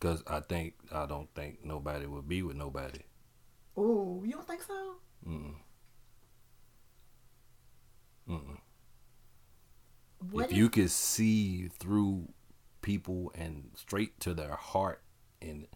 because 0.00 0.22
I 0.26 0.40
think 0.40 0.72
I 0.90 1.04
don't 1.04 1.28
think 1.34 1.64
nobody 1.64 2.06
would 2.06 2.26
be 2.26 2.40
with 2.42 2.56
nobody. 2.56 3.00
Ooh, 3.78 4.22
you 4.24 4.32
don't 4.32 4.46
think 4.46 4.62
so 4.62 4.96
Mm-mm. 5.26 5.54
If 8.28 8.40
is- 10.50 10.52
you 10.52 10.70
could 10.70 10.90
see 10.90 11.68
through 11.68 12.28
people 12.82 13.32
and 13.34 13.70
straight 13.74 14.18
to 14.20 14.34
their 14.34 14.54
heart, 14.54 15.02
and 15.42 15.66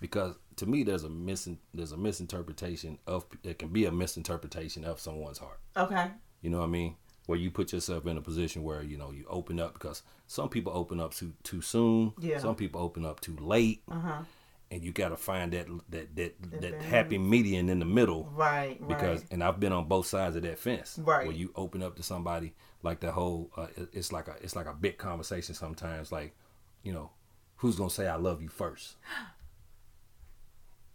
because 0.00 0.36
to 0.56 0.66
me 0.66 0.82
there's 0.82 1.04
a 1.04 1.08
misin 1.08 1.58
there's 1.74 1.92
a 1.92 1.96
misinterpretation 1.96 2.98
of 3.06 3.26
it 3.42 3.58
can 3.58 3.68
be 3.68 3.84
a 3.84 3.92
misinterpretation 3.92 4.84
of 4.84 5.00
someone's 5.00 5.38
heart. 5.38 5.60
okay 5.76 6.10
You 6.42 6.50
know 6.50 6.58
what 6.58 6.64
I 6.64 6.68
mean? 6.68 6.96
Where 7.26 7.38
you 7.38 7.50
put 7.50 7.72
yourself 7.72 8.06
in 8.06 8.16
a 8.16 8.22
position 8.22 8.62
where 8.62 8.82
you 8.82 8.96
know 8.96 9.10
you 9.10 9.26
open 9.28 9.60
up 9.60 9.74
because 9.74 10.02
some 10.26 10.48
people 10.48 10.72
open 10.74 11.00
up 11.00 11.14
too 11.14 11.34
too 11.42 11.60
soon. 11.60 12.12
Yeah. 12.20 12.38
Some 12.38 12.54
people 12.54 12.80
open 12.80 13.04
up 13.04 13.20
too 13.20 13.36
late, 13.36 13.82
uh-huh 13.90 14.22
and 14.70 14.82
you 14.84 14.92
got 14.92 15.08
to 15.10 15.16
find 15.16 15.52
that 15.52 15.66
that 15.88 16.14
that 16.16 16.34
that 16.42 16.60
balance. 16.60 16.84
happy 16.84 17.18
median 17.18 17.68
in 17.68 17.78
the 17.78 17.84
middle. 17.84 18.24
right 18.34 18.86
Because 18.86 19.20
right 19.20 19.32
and 19.32 19.42
I've 19.42 19.58
been 19.60 19.72
on 19.72 19.88
both 19.88 20.06
sides 20.06 20.36
of 20.36 20.42
that 20.42 20.58
fence. 20.58 20.98
Right. 21.02 21.26
Where 21.26 21.36
you 21.36 21.52
open 21.56 21.82
up 21.82 21.96
to 21.96 22.02
somebody 22.02 22.54
like 22.82 23.00
the 23.00 23.12
whole 23.12 23.50
uh, 23.56 23.68
it's 23.92 24.12
like 24.12 24.28
a 24.28 24.36
it's 24.42 24.54
like 24.56 24.66
a 24.66 24.74
big 24.74 24.98
conversation 24.98 25.54
sometimes. 25.54 26.12
Like 26.12 26.34
you 26.82 26.92
know 26.92 27.10
who's 27.56 27.76
gonna 27.76 27.90
say 27.90 28.06
I 28.06 28.16
love 28.16 28.42
you 28.42 28.48
first. 28.48 28.96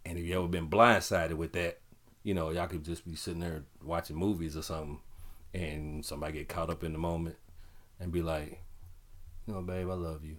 And 0.06 0.18
if 0.18 0.24
you 0.24 0.36
ever 0.38 0.48
been 0.48 0.68
blindsided 0.68 1.34
with 1.34 1.52
that, 1.52 1.80
you 2.22 2.34
know, 2.34 2.50
y'all 2.50 2.66
could 2.66 2.84
just 2.84 3.06
be 3.06 3.16
sitting 3.16 3.40
there 3.40 3.64
watching 3.82 4.16
movies 4.16 4.56
or 4.56 4.62
something, 4.62 5.00
and 5.54 6.04
somebody 6.04 6.34
get 6.34 6.48
caught 6.48 6.68
up 6.70 6.84
in 6.84 6.92
the 6.92 6.98
moment 6.98 7.36
and 7.98 8.12
be 8.12 8.20
like, 8.22 8.60
you 9.46 9.54
know 9.54 9.62
babe, 9.62 9.88
I 9.88 9.94
love 9.94 10.24
you." 10.24 10.36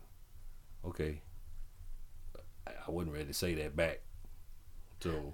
Okay, 0.86 1.21
I 2.68 2.91
wasn't 2.91 3.13
ready 3.13 3.26
to 3.26 3.34
say 3.34 3.53
that 3.55 3.76
back. 3.76 4.01
So, 4.99 5.34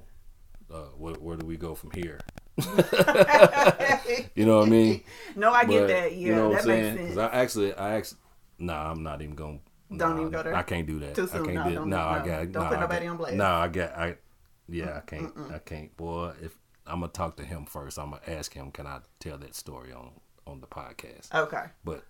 uh, 0.74 0.90
where, 0.98 1.14
where 1.16 1.38
do 1.38 1.46
we 1.46 1.58
go 1.58 1.76
from 1.76 1.92
here? 1.92 2.20
You 4.36 4.46
know 4.46 4.60
what 4.60 4.68
I 4.68 4.72
mean? 4.72 5.04
no 5.36 5.52
i 5.52 5.66
get 5.66 5.88
that 5.88 6.12
yeah 6.14 6.18
you 6.30 6.36
know 6.36 6.50
what 6.50 6.54
that 6.54 6.62
I'm 6.62 6.66
saying? 6.68 6.84
makes 6.96 6.98
sense 7.02 7.16
'Cause 7.16 7.18
I 7.18 7.36
actually, 7.42 7.74
I 7.74 7.94
actually, 7.96 8.20
nah, 8.60 8.92
I'm 8.92 9.04
not 9.04 9.22
even 9.22 9.36
going. 9.36 9.60
To. 9.60 9.98
Don't 9.98 10.16
nah, 10.16 10.20
even 10.22 10.32
go 10.32 10.44
there? 10.44 10.56
I 10.56 10.64
can't 10.64 10.88
do 10.88 11.00
that. 11.00 11.16
Too 11.16 11.24
I 11.32 11.38
can't 11.38 11.54
No, 11.54 11.64
do 11.70 11.76
don't- 11.76 11.90
No, 11.90 11.98
I 11.98 12.26
got. 12.26 12.52
Don't 12.52 12.64
nah, 12.64 12.70
put 12.70 12.78
I 12.78 12.82
nobody 12.82 13.06
got- 13.06 13.12
on 13.12 13.18
blast. 13.18 13.36
No, 13.36 13.46
I 13.46 13.68
got. 13.68 13.98
I 13.98 14.16
yeah, 14.70 14.98
I 14.98 15.00
can't. 15.02 15.34
I 15.54 15.60
can't. 15.60 15.96
Boy, 15.98 16.34
if 16.42 16.58
I'm 16.88 17.02
gonna 17.02 17.12
talk 17.12 17.36
to 17.38 17.44
him 17.44 17.66
first, 17.66 18.00
I'm 18.00 18.12
gonna 18.12 18.22
ask 18.28 18.54
him, 18.54 18.72
can 18.72 18.88
I 18.88 19.00
tell 19.20 19.38
that 19.38 19.56
story 19.56 19.92
on 19.92 20.12
on 20.48 20.62
the 20.62 20.68
podcast? 20.68 21.34
okay 21.34 21.66
But 21.84 22.04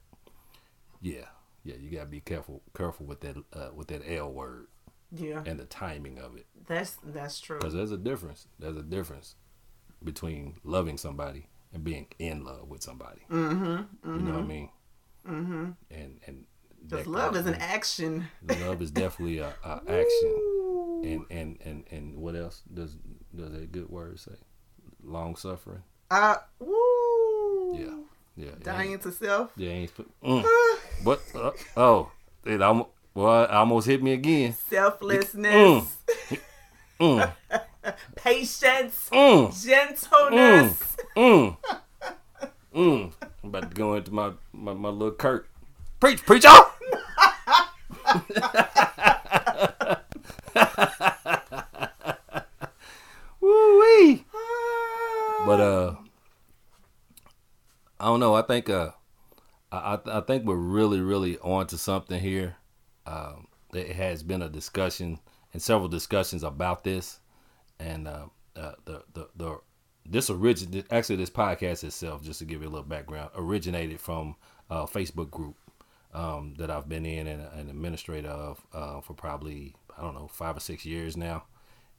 yeah, 1.02 1.26
yeah, 1.64 1.76
you 1.80 1.90
gotta 1.92 2.06
be 2.10 2.20
careful 2.22 2.62
careful 2.76 3.06
with 3.06 3.22
that 3.22 3.38
uh, 3.54 3.70
with 3.76 3.88
that 3.88 4.02
L 4.08 4.32
word 4.32 4.68
yeah 5.12 5.44
and 5.46 5.60
the 5.60 5.66
timing 5.66 6.18
of 6.20 6.36
it. 6.38 6.46
that's 6.68 6.98
that's 7.04 7.40
true 7.40 7.58
Because 7.60 7.74
there's 7.74 7.92
a 7.92 7.98
difference. 7.98 8.48
There's 8.60 8.78
a 8.78 8.84
difference 8.84 9.36
between 10.04 10.56
loving 10.64 10.98
somebody 10.98 11.48
and 11.74 11.84
being 11.84 12.08
in 12.20 12.44
love 12.44 12.68
with 12.68 12.82
somebody. 12.84 13.22
mm-hmm 13.30 13.84
You 14.10 14.20
know 14.22 14.34
what 14.34 14.44
I 14.44 14.48
mean? 14.48 14.70
Mm-hmm. 15.28 15.70
And 15.92 16.20
and 16.28 16.46
because 16.88 17.06
that 17.06 17.12
love 17.12 17.36
is 17.36 17.46
an 17.46 17.56
action 17.56 18.28
love 18.66 18.82
is 18.82 18.90
definitely 18.92 19.38
a, 19.40 19.54
a 19.64 19.82
action. 19.88 20.36
And 21.04 21.26
and 21.30 21.58
and 21.64 21.84
and 21.92 22.18
what 22.18 22.36
else 22.36 22.62
does 22.74 22.96
does 23.36 23.52
that 23.52 23.72
good 23.72 23.90
word 23.90 24.20
say? 24.20 24.36
Long 25.04 25.36
suffering. 25.36 25.84
uh 26.10 26.38
woo 26.60 27.76
Yeah. 27.76 27.96
Yeah. 28.36 28.52
dying 28.64 28.98
to 29.00 29.12
self 29.12 29.52
Yeah. 29.56 29.70
Ain't, 29.70 29.92
mm. 30.24 30.44
What? 31.04 31.22
Uh, 31.36 31.52
oh, 31.78 32.12
it 32.46 32.62
almost. 32.62 32.90
Well, 33.14 33.44
it 33.44 33.50
almost 33.52 33.88
hit 33.88 34.02
me 34.02 34.14
again. 34.14 34.56
selflessness 34.70 35.98
Mm. 37.00 37.34
patience 38.16 39.10
Mm. 39.12 39.64
gentleness 39.66 40.96
Mm. 41.18 41.58
Mm. 42.76 43.12
I'm 43.44 43.50
about 43.50 43.70
to 43.70 43.76
go 43.76 43.96
into 43.96 44.14
my 44.14 44.32
my, 44.54 44.74
my 44.74 44.90
little 44.90 45.12
Kurt. 45.12 45.48
Preach, 46.00 46.26
preach 46.26 46.46
on. 46.46 46.62
Woo 53.40 53.80
wee. 53.80 54.26
But 55.46 55.60
uh, 55.60 55.96
I 58.00 58.06
don't 58.06 58.20
know. 58.20 58.36
I 58.36 58.42
think 58.44 58.70
uh, 58.70 58.92
I 59.72 59.96
I, 59.96 60.18
I 60.18 60.22
think 60.22 60.46
we're 60.46 60.56
really 60.56 61.00
really 61.02 61.38
on 61.40 61.68
to 61.68 61.78
something 61.78 62.20
here. 62.20 62.56
Um, 63.06 63.48
there 63.72 63.94
has 63.94 64.24
been 64.24 64.42
a 64.42 64.50
discussion 64.50 65.20
and 65.54 65.62
several 65.62 65.90
discussions 65.90 66.44
about 66.44 66.84
this, 66.84 67.20
and 67.80 68.08
uh, 68.08 68.26
uh, 68.56 68.74
the 68.86 69.04
the 69.14 69.30
the 69.36 69.60
this 70.06 70.30
origin 70.30 70.84
actually 70.92 71.18
this 71.18 71.30
podcast 71.30 71.84
itself, 71.84 72.24
just 72.24 72.40
to 72.40 72.46
give 72.46 72.62
you 72.62 72.68
a 72.68 72.72
little 72.72 72.86
background, 72.86 73.32
originated 73.36 74.00
from 74.00 74.36
a 74.70 74.86
Facebook 74.86 75.30
group 75.30 75.56
um, 76.14 76.56
that 76.58 76.72
I've 76.72 76.90
been 76.90 77.06
in 77.06 77.28
and 77.28 77.42
an 77.54 77.70
administrator 77.70 78.30
of 78.30 78.66
uh, 78.74 79.02
for 79.02 79.14
probably 79.14 79.76
I 79.98 80.02
don't 80.02 80.16
know 80.16 80.28
five 80.28 80.58
or 80.58 80.62
six 80.62 80.86
years 80.86 81.18
now, 81.18 81.44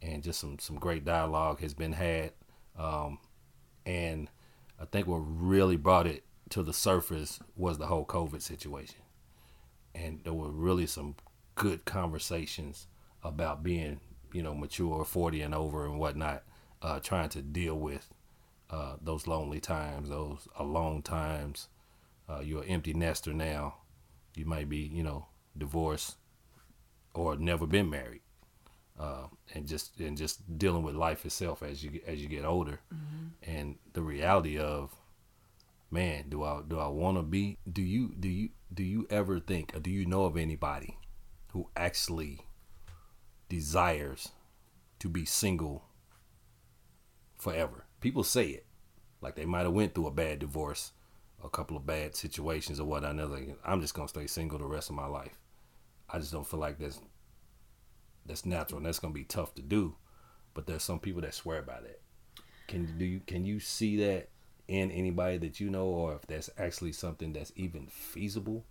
and 0.00 0.22
just 0.22 0.40
some 0.40 0.58
some 0.58 0.76
great 0.76 1.04
dialogue 1.04 1.60
has 1.60 1.74
been 1.74 1.92
had, 1.92 2.32
um, 2.78 3.18
and 3.84 4.28
I 4.80 4.84
think 4.86 5.06
what 5.06 5.18
really 5.18 5.76
brought 5.76 6.06
it 6.06 6.24
to 6.50 6.62
the 6.62 6.72
surface 6.72 7.40
was 7.56 7.78
the 7.78 7.86
whole 7.86 8.04
COVID 8.04 8.42
situation, 8.42 9.00
and 9.94 10.20
there 10.24 10.32
were 10.32 10.50
really 10.50 10.86
some 10.86 11.14
good 11.54 11.84
conversations 11.84 12.86
about 13.22 13.62
being 13.62 14.00
you 14.32 14.42
know 14.42 14.54
mature, 14.54 15.04
forty 15.04 15.42
and 15.42 15.54
over 15.54 15.84
and 15.86 15.98
whatnot, 15.98 16.42
uh, 16.82 17.00
trying 17.00 17.28
to 17.30 17.42
deal 17.42 17.78
with 17.78 18.08
uh, 18.70 18.96
those 19.02 19.26
lonely 19.26 19.60
times, 19.60 20.08
those 20.08 20.48
alone 20.58 21.02
times. 21.02 21.68
Uh, 22.28 22.40
you're 22.40 22.62
an 22.62 22.68
empty 22.68 22.94
nester 22.94 23.32
now. 23.34 23.74
You 24.34 24.46
might 24.46 24.68
be, 24.68 24.78
you 24.78 25.02
know, 25.02 25.26
divorced 25.58 26.16
or 27.14 27.36
never 27.36 27.66
been 27.66 27.90
married, 27.90 28.22
uh, 28.98 29.26
and 29.54 29.66
just 29.68 30.00
and 30.00 30.16
just 30.16 30.58
dealing 30.58 30.82
with 30.82 30.94
life 30.94 31.26
itself 31.26 31.62
as 31.62 31.84
you 31.84 31.90
get- 31.90 32.04
as 32.04 32.22
you 32.22 32.28
get 32.28 32.44
older, 32.44 32.80
and 33.42 33.78
the 33.92 34.02
reality 34.02 34.58
of, 34.58 34.94
man, 35.90 36.28
do 36.28 36.42
I 36.42 36.62
do 36.66 36.78
I 36.78 36.88
want 36.88 37.18
to 37.18 37.22
be? 37.22 37.58
Do 37.70 37.82
you 37.82 38.14
do 38.18 38.28
you 38.28 38.50
do 38.72 38.82
you 38.82 39.06
ever 39.10 39.38
think 39.40 39.74
or 39.74 39.80
do 39.80 39.90
you 39.90 40.06
know 40.06 40.24
of 40.24 40.36
anybody 40.36 40.98
who 41.52 41.68
actually 41.76 42.40
desires 43.48 44.28
to 44.98 45.08
be 45.08 45.24
single 45.24 45.84
forever? 47.36 47.86
people 48.02 48.24
say 48.24 48.48
it, 48.48 48.66
like 49.22 49.36
they 49.36 49.46
might 49.46 49.62
have 49.62 49.72
went 49.72 49.94
through 49.94 50.08
a 50.08 50.10
bad 50.10 50.40
divorce, 50.40 50.92
a 51.42 51.48
couple 51.48 51.76
of 51.76 51.86
bad 51.86 52.14
situations 52.14 52.78
or 52.78 52.84
whatnot. 52.84 53.12
And 53.12 53.30
like, 53.30 53.56
I'm 53.64 53.80
just 53.80 53.94
gonna 53.94 54.08
stay 54.08 54.26
single 54.26 54.58
the 54.58 54.66
rest 54.66 54.90
of 54.90 54.96
my 54.96 55.06
life. 55.06 55.38
I 56.10 56.18
just 56.18 56.32
don't 56.32 56.46
feel 56.46 56.60
like 56.60 56.78
that's 56.78 57.00
that's 58.26 58.44
natural 58.44 58.78
and 58.78 58.86
that's 58.86 58.98
gonna 58.98 59.14
be 59.14 59.24
tough 59.24 59.54
to 59.54 59.62
do. 59.62 59.94
But 60.52 60.66
there's 60.66 60.82
some 60.82 60.98
people 60.98 61.22
that 61.22 61.32
swear 61.32 61.62
by 61.62 61.80
that. 61.80 62.00
Can 62.68 62.98
do 62.98 63.06
you 63.06 63.20
can 63.26 63.46
you 63.46 63.58
see 63.60 63.96
that 63.98 64.28
in 64.72 64.90
anybody 64.90 65.36
that 65.36 65.60
you 65.60 65.68
know, 65.68 65.84
or 65.84 66.14
if 66.14 66.22
that's 66.22 66.48
actually 66.56 66.92
something 66.92 67.34
that's 67.34 67.52
even 67.56 67.86
feasible? 67.86 68.64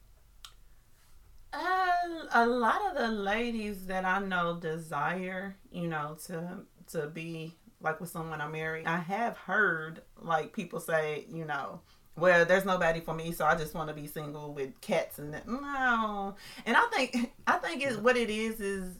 Uh, 1.54 1.88
a 2.34 2.46
lot 2.48 2.82
of 2.90 2.98
the 2.98 3.10
ladies 3.10 3.86
that 3.86 4.04
I 4.04 4.20
know 4.20 4.58
desire, 4.60 5.56
you 5.72 5.88
know, 5.88 6.18
to 6.26 6.62
to 6.92 7.08
be 7.08 7.54
like 7.82 8.02
with 8.02 8.10
someone 8.10 8.42
I 8.42 8.48
marry. 8.48 8.84
I 8.86 8.98
have 8.98 9.38
heard 9.38 10.02
like 10.20 10.54
people 10.54 10.80
say, 10.80 11.26
you 11.32 11.46
know, 11.46 11.82
well, 12.18 12.46
there's 12.46 12.66
nobody 12.66 13.00
for 13.00 13.14
me, 13.14 13.32
so 13.32 13.46
I 13.46 13.56
just 13.56 13.76
want 13.76 13.90
to 13.90 13.94
be 13.94 14.08
single 14.08 14.54
with 14.54 14.82
cats 14.82 15.20
and 15.20 15.32
that. 15.36 15.48
No, 15.48 16.36
and 16.66 16.76
I 16.76 16.86
think 16.94 17.32
I 17.46 17.58
think 17.58 17.84
it's 17.84 17.98
what 17.98 18.18
it 18.18 18.32
is 18.32 18.60
is 18.60 18.98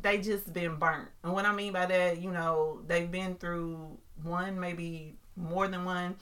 they 0.00 0.18
just 0.18 0.52
been 0.52 0.76
burnt, 0.76 1.08
and 1.24 1.32
what 1.32 1.44
I 1.44 1.52
mean 1.52 1.72
by 1.72 1.86
that, 1.86 2.22
you 2.22 2.30
know, 2.30 2.82
they've 2.86 3.10
been 3.10 3.34
through 3.34 3.98
one, 4.22 4.60
maybe 4.60 5.16
more 5.38 5.68
than 5.68 5.84
one 5.84 6.16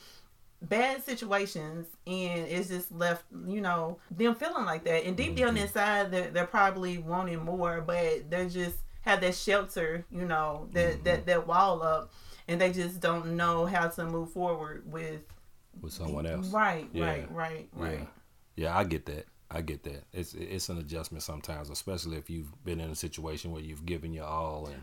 bad 0.63 1.03
situations 1.05 1.87
and 2.07 2.47
it's 2.49 2.69
just 2.69 2.91
left 2.91 3.25
you 3.47 3.61
know 3.61 3.99
them 4.11 4.35
feeling 4.35 4.65
like 4.65 4.85
that 4.85 5.05
and 5.05 5.17
deep 5.17 5.37
down 5.37 5.49
Mm-hmm. 5.49 5.59
inside 5.59 6.11
they're, 6.11 6.31
they're 6.31 6.47
probably 6.47 6.97
wanting 6.99 7.45
more 7.45 7.83
but 7.83 8.31
they 8.31 8.49
just 8.49 8.79
have 9.03 9.21
that 9.21 9.35
shelter 9.35 10.05
you 10.11 10.25
know 10.25 10.69
that 10.73 10.95
Mm-hmm. 10.95 11.05
that 11.05 11.27
that 11.27 11.47
wall 11.47 11.83
up 11.83 12.11
and 12.49 12.59
they 12.61 12.73
just 12.73 13.01
don't 13.01 13.37
know 13.37 13.67
how 13.67 13.89
to 13.89 14.05
move 14.07 14.33
forward 14.33 14.91
with 14.91 15.21
with 15.81 15.93
someone 15.93 16.25
else. 16.27 16.49
right 16.49 16.89
Yeah. 16.93 17.05
right 17.07 17.31
right 17.33 17.69
right 17.75 17.99
Yeah. 18.01 18.07
Yeah, 18.69 18.79
I 18.79 18.85
get 18.85 19.05
that. 19.07 19.27
I 19.51 19.61
get 19.61 19.83
that. 19.85 20.05
It's 20.15 20.33
it's 20.33 20.71
an 20.71 20.79
adjustment 20.79 21.23
sometimes, 21.23 21.69
especially 21.69 22.17
if 22.17 22.31
you've 22.31 22.51
been 22.65 22.81
in 22.81 22.89
a 22.91 22.95
situation 22.95 23.53
where 23.53 23.61
you've 23.61 23.85
given 23.85 24.15
your 24.15 24.25
all 24.25 24.67
and 24.67 24.83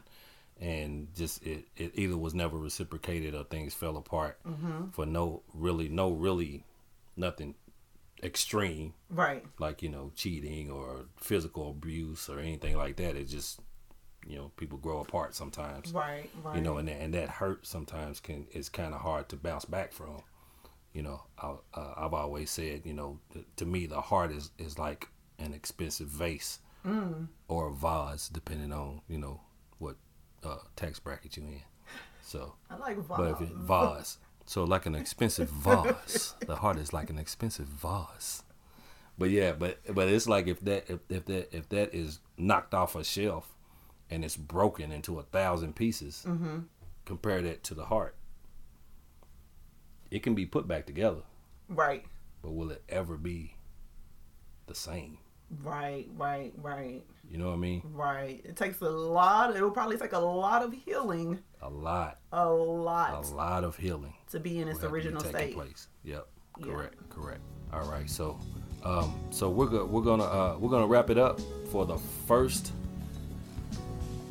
and 0.62 1.08
just 1.16 1.43
it, 1.45 1.66
it 1.78 1.91
either 1.95 2.18
was 2.18 2.34
never 2.34 2.58
reciprocated 2.58 3.34
or 3.36 3.43
things 3.43 3.74
fell 3.74 3.97
apart 3.97 4.38
Mm-hmm. 4.47 4.89
for 4.91 5.06
no 5.06 5.41
really 5.54 5.89
no 5.89 6.12
really 6.12 6.64
nothing 7.18 7.56
extreme 8.22 8.93
right 9.10 9.43
like 9.60 9.82
you 9.84 9.89
know 9.89 10.12
cheating 10.16 10.72
or 10.72 11.06
physical 11.18 11.70
abuse 11.72 12.30
or 12.30 12.39
anything 12.39 12.78
like 12.78 12.95
that. 12.97 13.16
It 13.16 13.26
just 13.28 13.60
you 14.26 14.38
know 14.38 14.51
people 14.56 14.78
grow 14.78 14.99
apart 14.99 15.36
sometimes. 15.36 15.91
right 15.91 16.30
right 16.43 16.56
you 16.56 16.62
know, 16.62 16.78
and 16.78 16.88
that, 16.88 17.01
and 17.01 17.14
that 17.14 17.30
hurt 17.30 17.66
sometimes 17.68 18.20
can 18.22 18.47
is 18.54 18.70
kind 18.70 18.93
of 18.93 19.01
hard 19.01 19.28
to 19.30 19.36
bounce 19.36 19.66
back 19.66 19.91
from. 19.91 20.22
You 20.93 21.01
know, 21.01 21.24
I, 21.41 21.56
uh, 21.74 21.93
I've 21.97 22.14
always 22.14 22.51
said, 22.51 22.82
you 22.86 22.93
know, 22.93 23.20
th- 23.34 23.45
to 23.58 23.66
me 23.66 23.88
the 23.88 23.99
heart 23.99 24.32
is 24.32 24.51
is 24.58 24.78
like 24.80 25.08
an 25.39 25.54
expensive 25.54 26.08
vase 26.08 26.60
Mm. 26.86 27.28
or 27.47 27.70
a 27.70 27.74
vase, 27.74 28.28
depending 28.28 28.72
on 28.74 29.01
you 29.08 29.18
know 29.18 29.39
uh, 30.44 30.58
tax 30.76 31.00
bracket 31.00 31.38
you 31.38 31.44
in. 31.44 31.62
So, 32.22 32.54
i 32.70 32.78
like 32.78 32.98
but 33.08 33.32
if 33.32 33.41
it, 33.41 33.50
vase, 33.50 34.18
so 34.46 34.64
like 34.64 34.86
an 34.86 34.96
expensive 34.96 35.50
vase, 35.50 36.34
the 36.46 36.56
heart 36.56 36.78
is 36.78 36.94
like 36.94 37.10
an 37.10 37.20
expensive 37.20 37.68
vase. 37.68 38.44
But 39.18 39.30
yeah, 39.30 39.52
but 39.52 39.80
but 39.94 40.08
it's 40.08 40.28
like 40.28 40.48
if 40.48 40.60
that 40.62 40.89
if, 40.89 41.00
if 41.10 41.26
that 41.26 41.56
if 41.56 41.70
that 41.70 41.94
is 41.94 42.20
knocked 42.38 42.74
off 42.74 42.96
a 42.96 43.04
shelf 43.04 43.56
and 44.10 44.26
it's 44.26 44.38
broken 44.38 44.91
into 44.91 45.20
a 45.20 45.24
thousand 45.24 45.76
pieces, 45.76 46.24
mm-hmm. 46.28 46.60
compare 47.06 47.41
that 47.41 47.64
to 47.66 47.76
the 47.76 47.86
heart. 47.86 48.16
It 50.10 50.24
can 50.24 50.36
be 50.36 50.46
put 50.46 50.68
back 50.68 50.86
together, 50.86 51.22
right 51.68 52.06
but 52.44 52.52
will 52.52 52.70
it 52.70 52.84
ever 52.89 53.18
be 53.18 53.56
the 54.68 54.76
same? 54.76 55.18
Right 55.62 56.08
right 56.18 56.54
right 56.58 57.04
You 57.30 57.38
know 57.38 57.47
what 57.47 57.54
I 57.56 57.58
mean? 57.58 57.82
right 57.93 58.41
it 58.45 58.56
takes 58.56 58.82
a 58.82 58.89
lot 58.89 59.56
it 59.56 59.62
will 59.62 59.72
probably 59.72 59.97
take 59.97 60.14
a 60.14 60.20
lot 60.20 60.64
of 60.64 60.74
healing 60.74 61.39
A 61.62 61.70
lot, 61.70 62.20
a 62.32 62.49
lot 62.49 63.26
a 63.26 63.36
lot 63.36 63.64
of 63.64 63.76
healing 63.78 64.14
to 64.32 64.39
be 64.39 64.60
in 64.60 64.68
its 64.68 64.82
will 64.82 64.89
have 64.89 64.89
to 64.89 64.93
be 64.93 64.93
original 64.95 65.24
state 65.24 65.54
place. 65.56 65.88
Yep, 66.04 66.28
Yeah. 66.60 66.66
correct, 66.66 67.10
correct. 67.10 67.41
All 67.72 67.88
right, 67.89 68.10
so 68.10 68.39
um, 68.84 69.14
so 69.32 69.49
we're 69.49 69.68
go- 69.68 69.86
we're 69.86 70.01
gonna 70.01 70.24
uh, 70.26 70.58
we're 70.60 70.70
gonna 70.70 70.88
wrap 70.88 71.10
it 71.10 71.18
up 71.18 71.39
for 71.72 71.86
the 71.86 71.97
first 72.28 72.72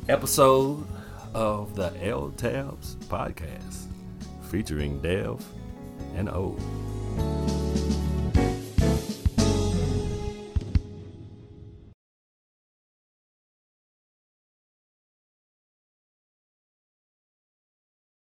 episode 0.09 0.85
of 1.33 1.75
the 1.75 1.91
L 2.05 2.29
Tabs 2.37 2.95
podcast 3.07 3.85
featuring 4.51 4.99
Dev 5.01 5.43
and 6.15 6.29
O. 6.29 6.55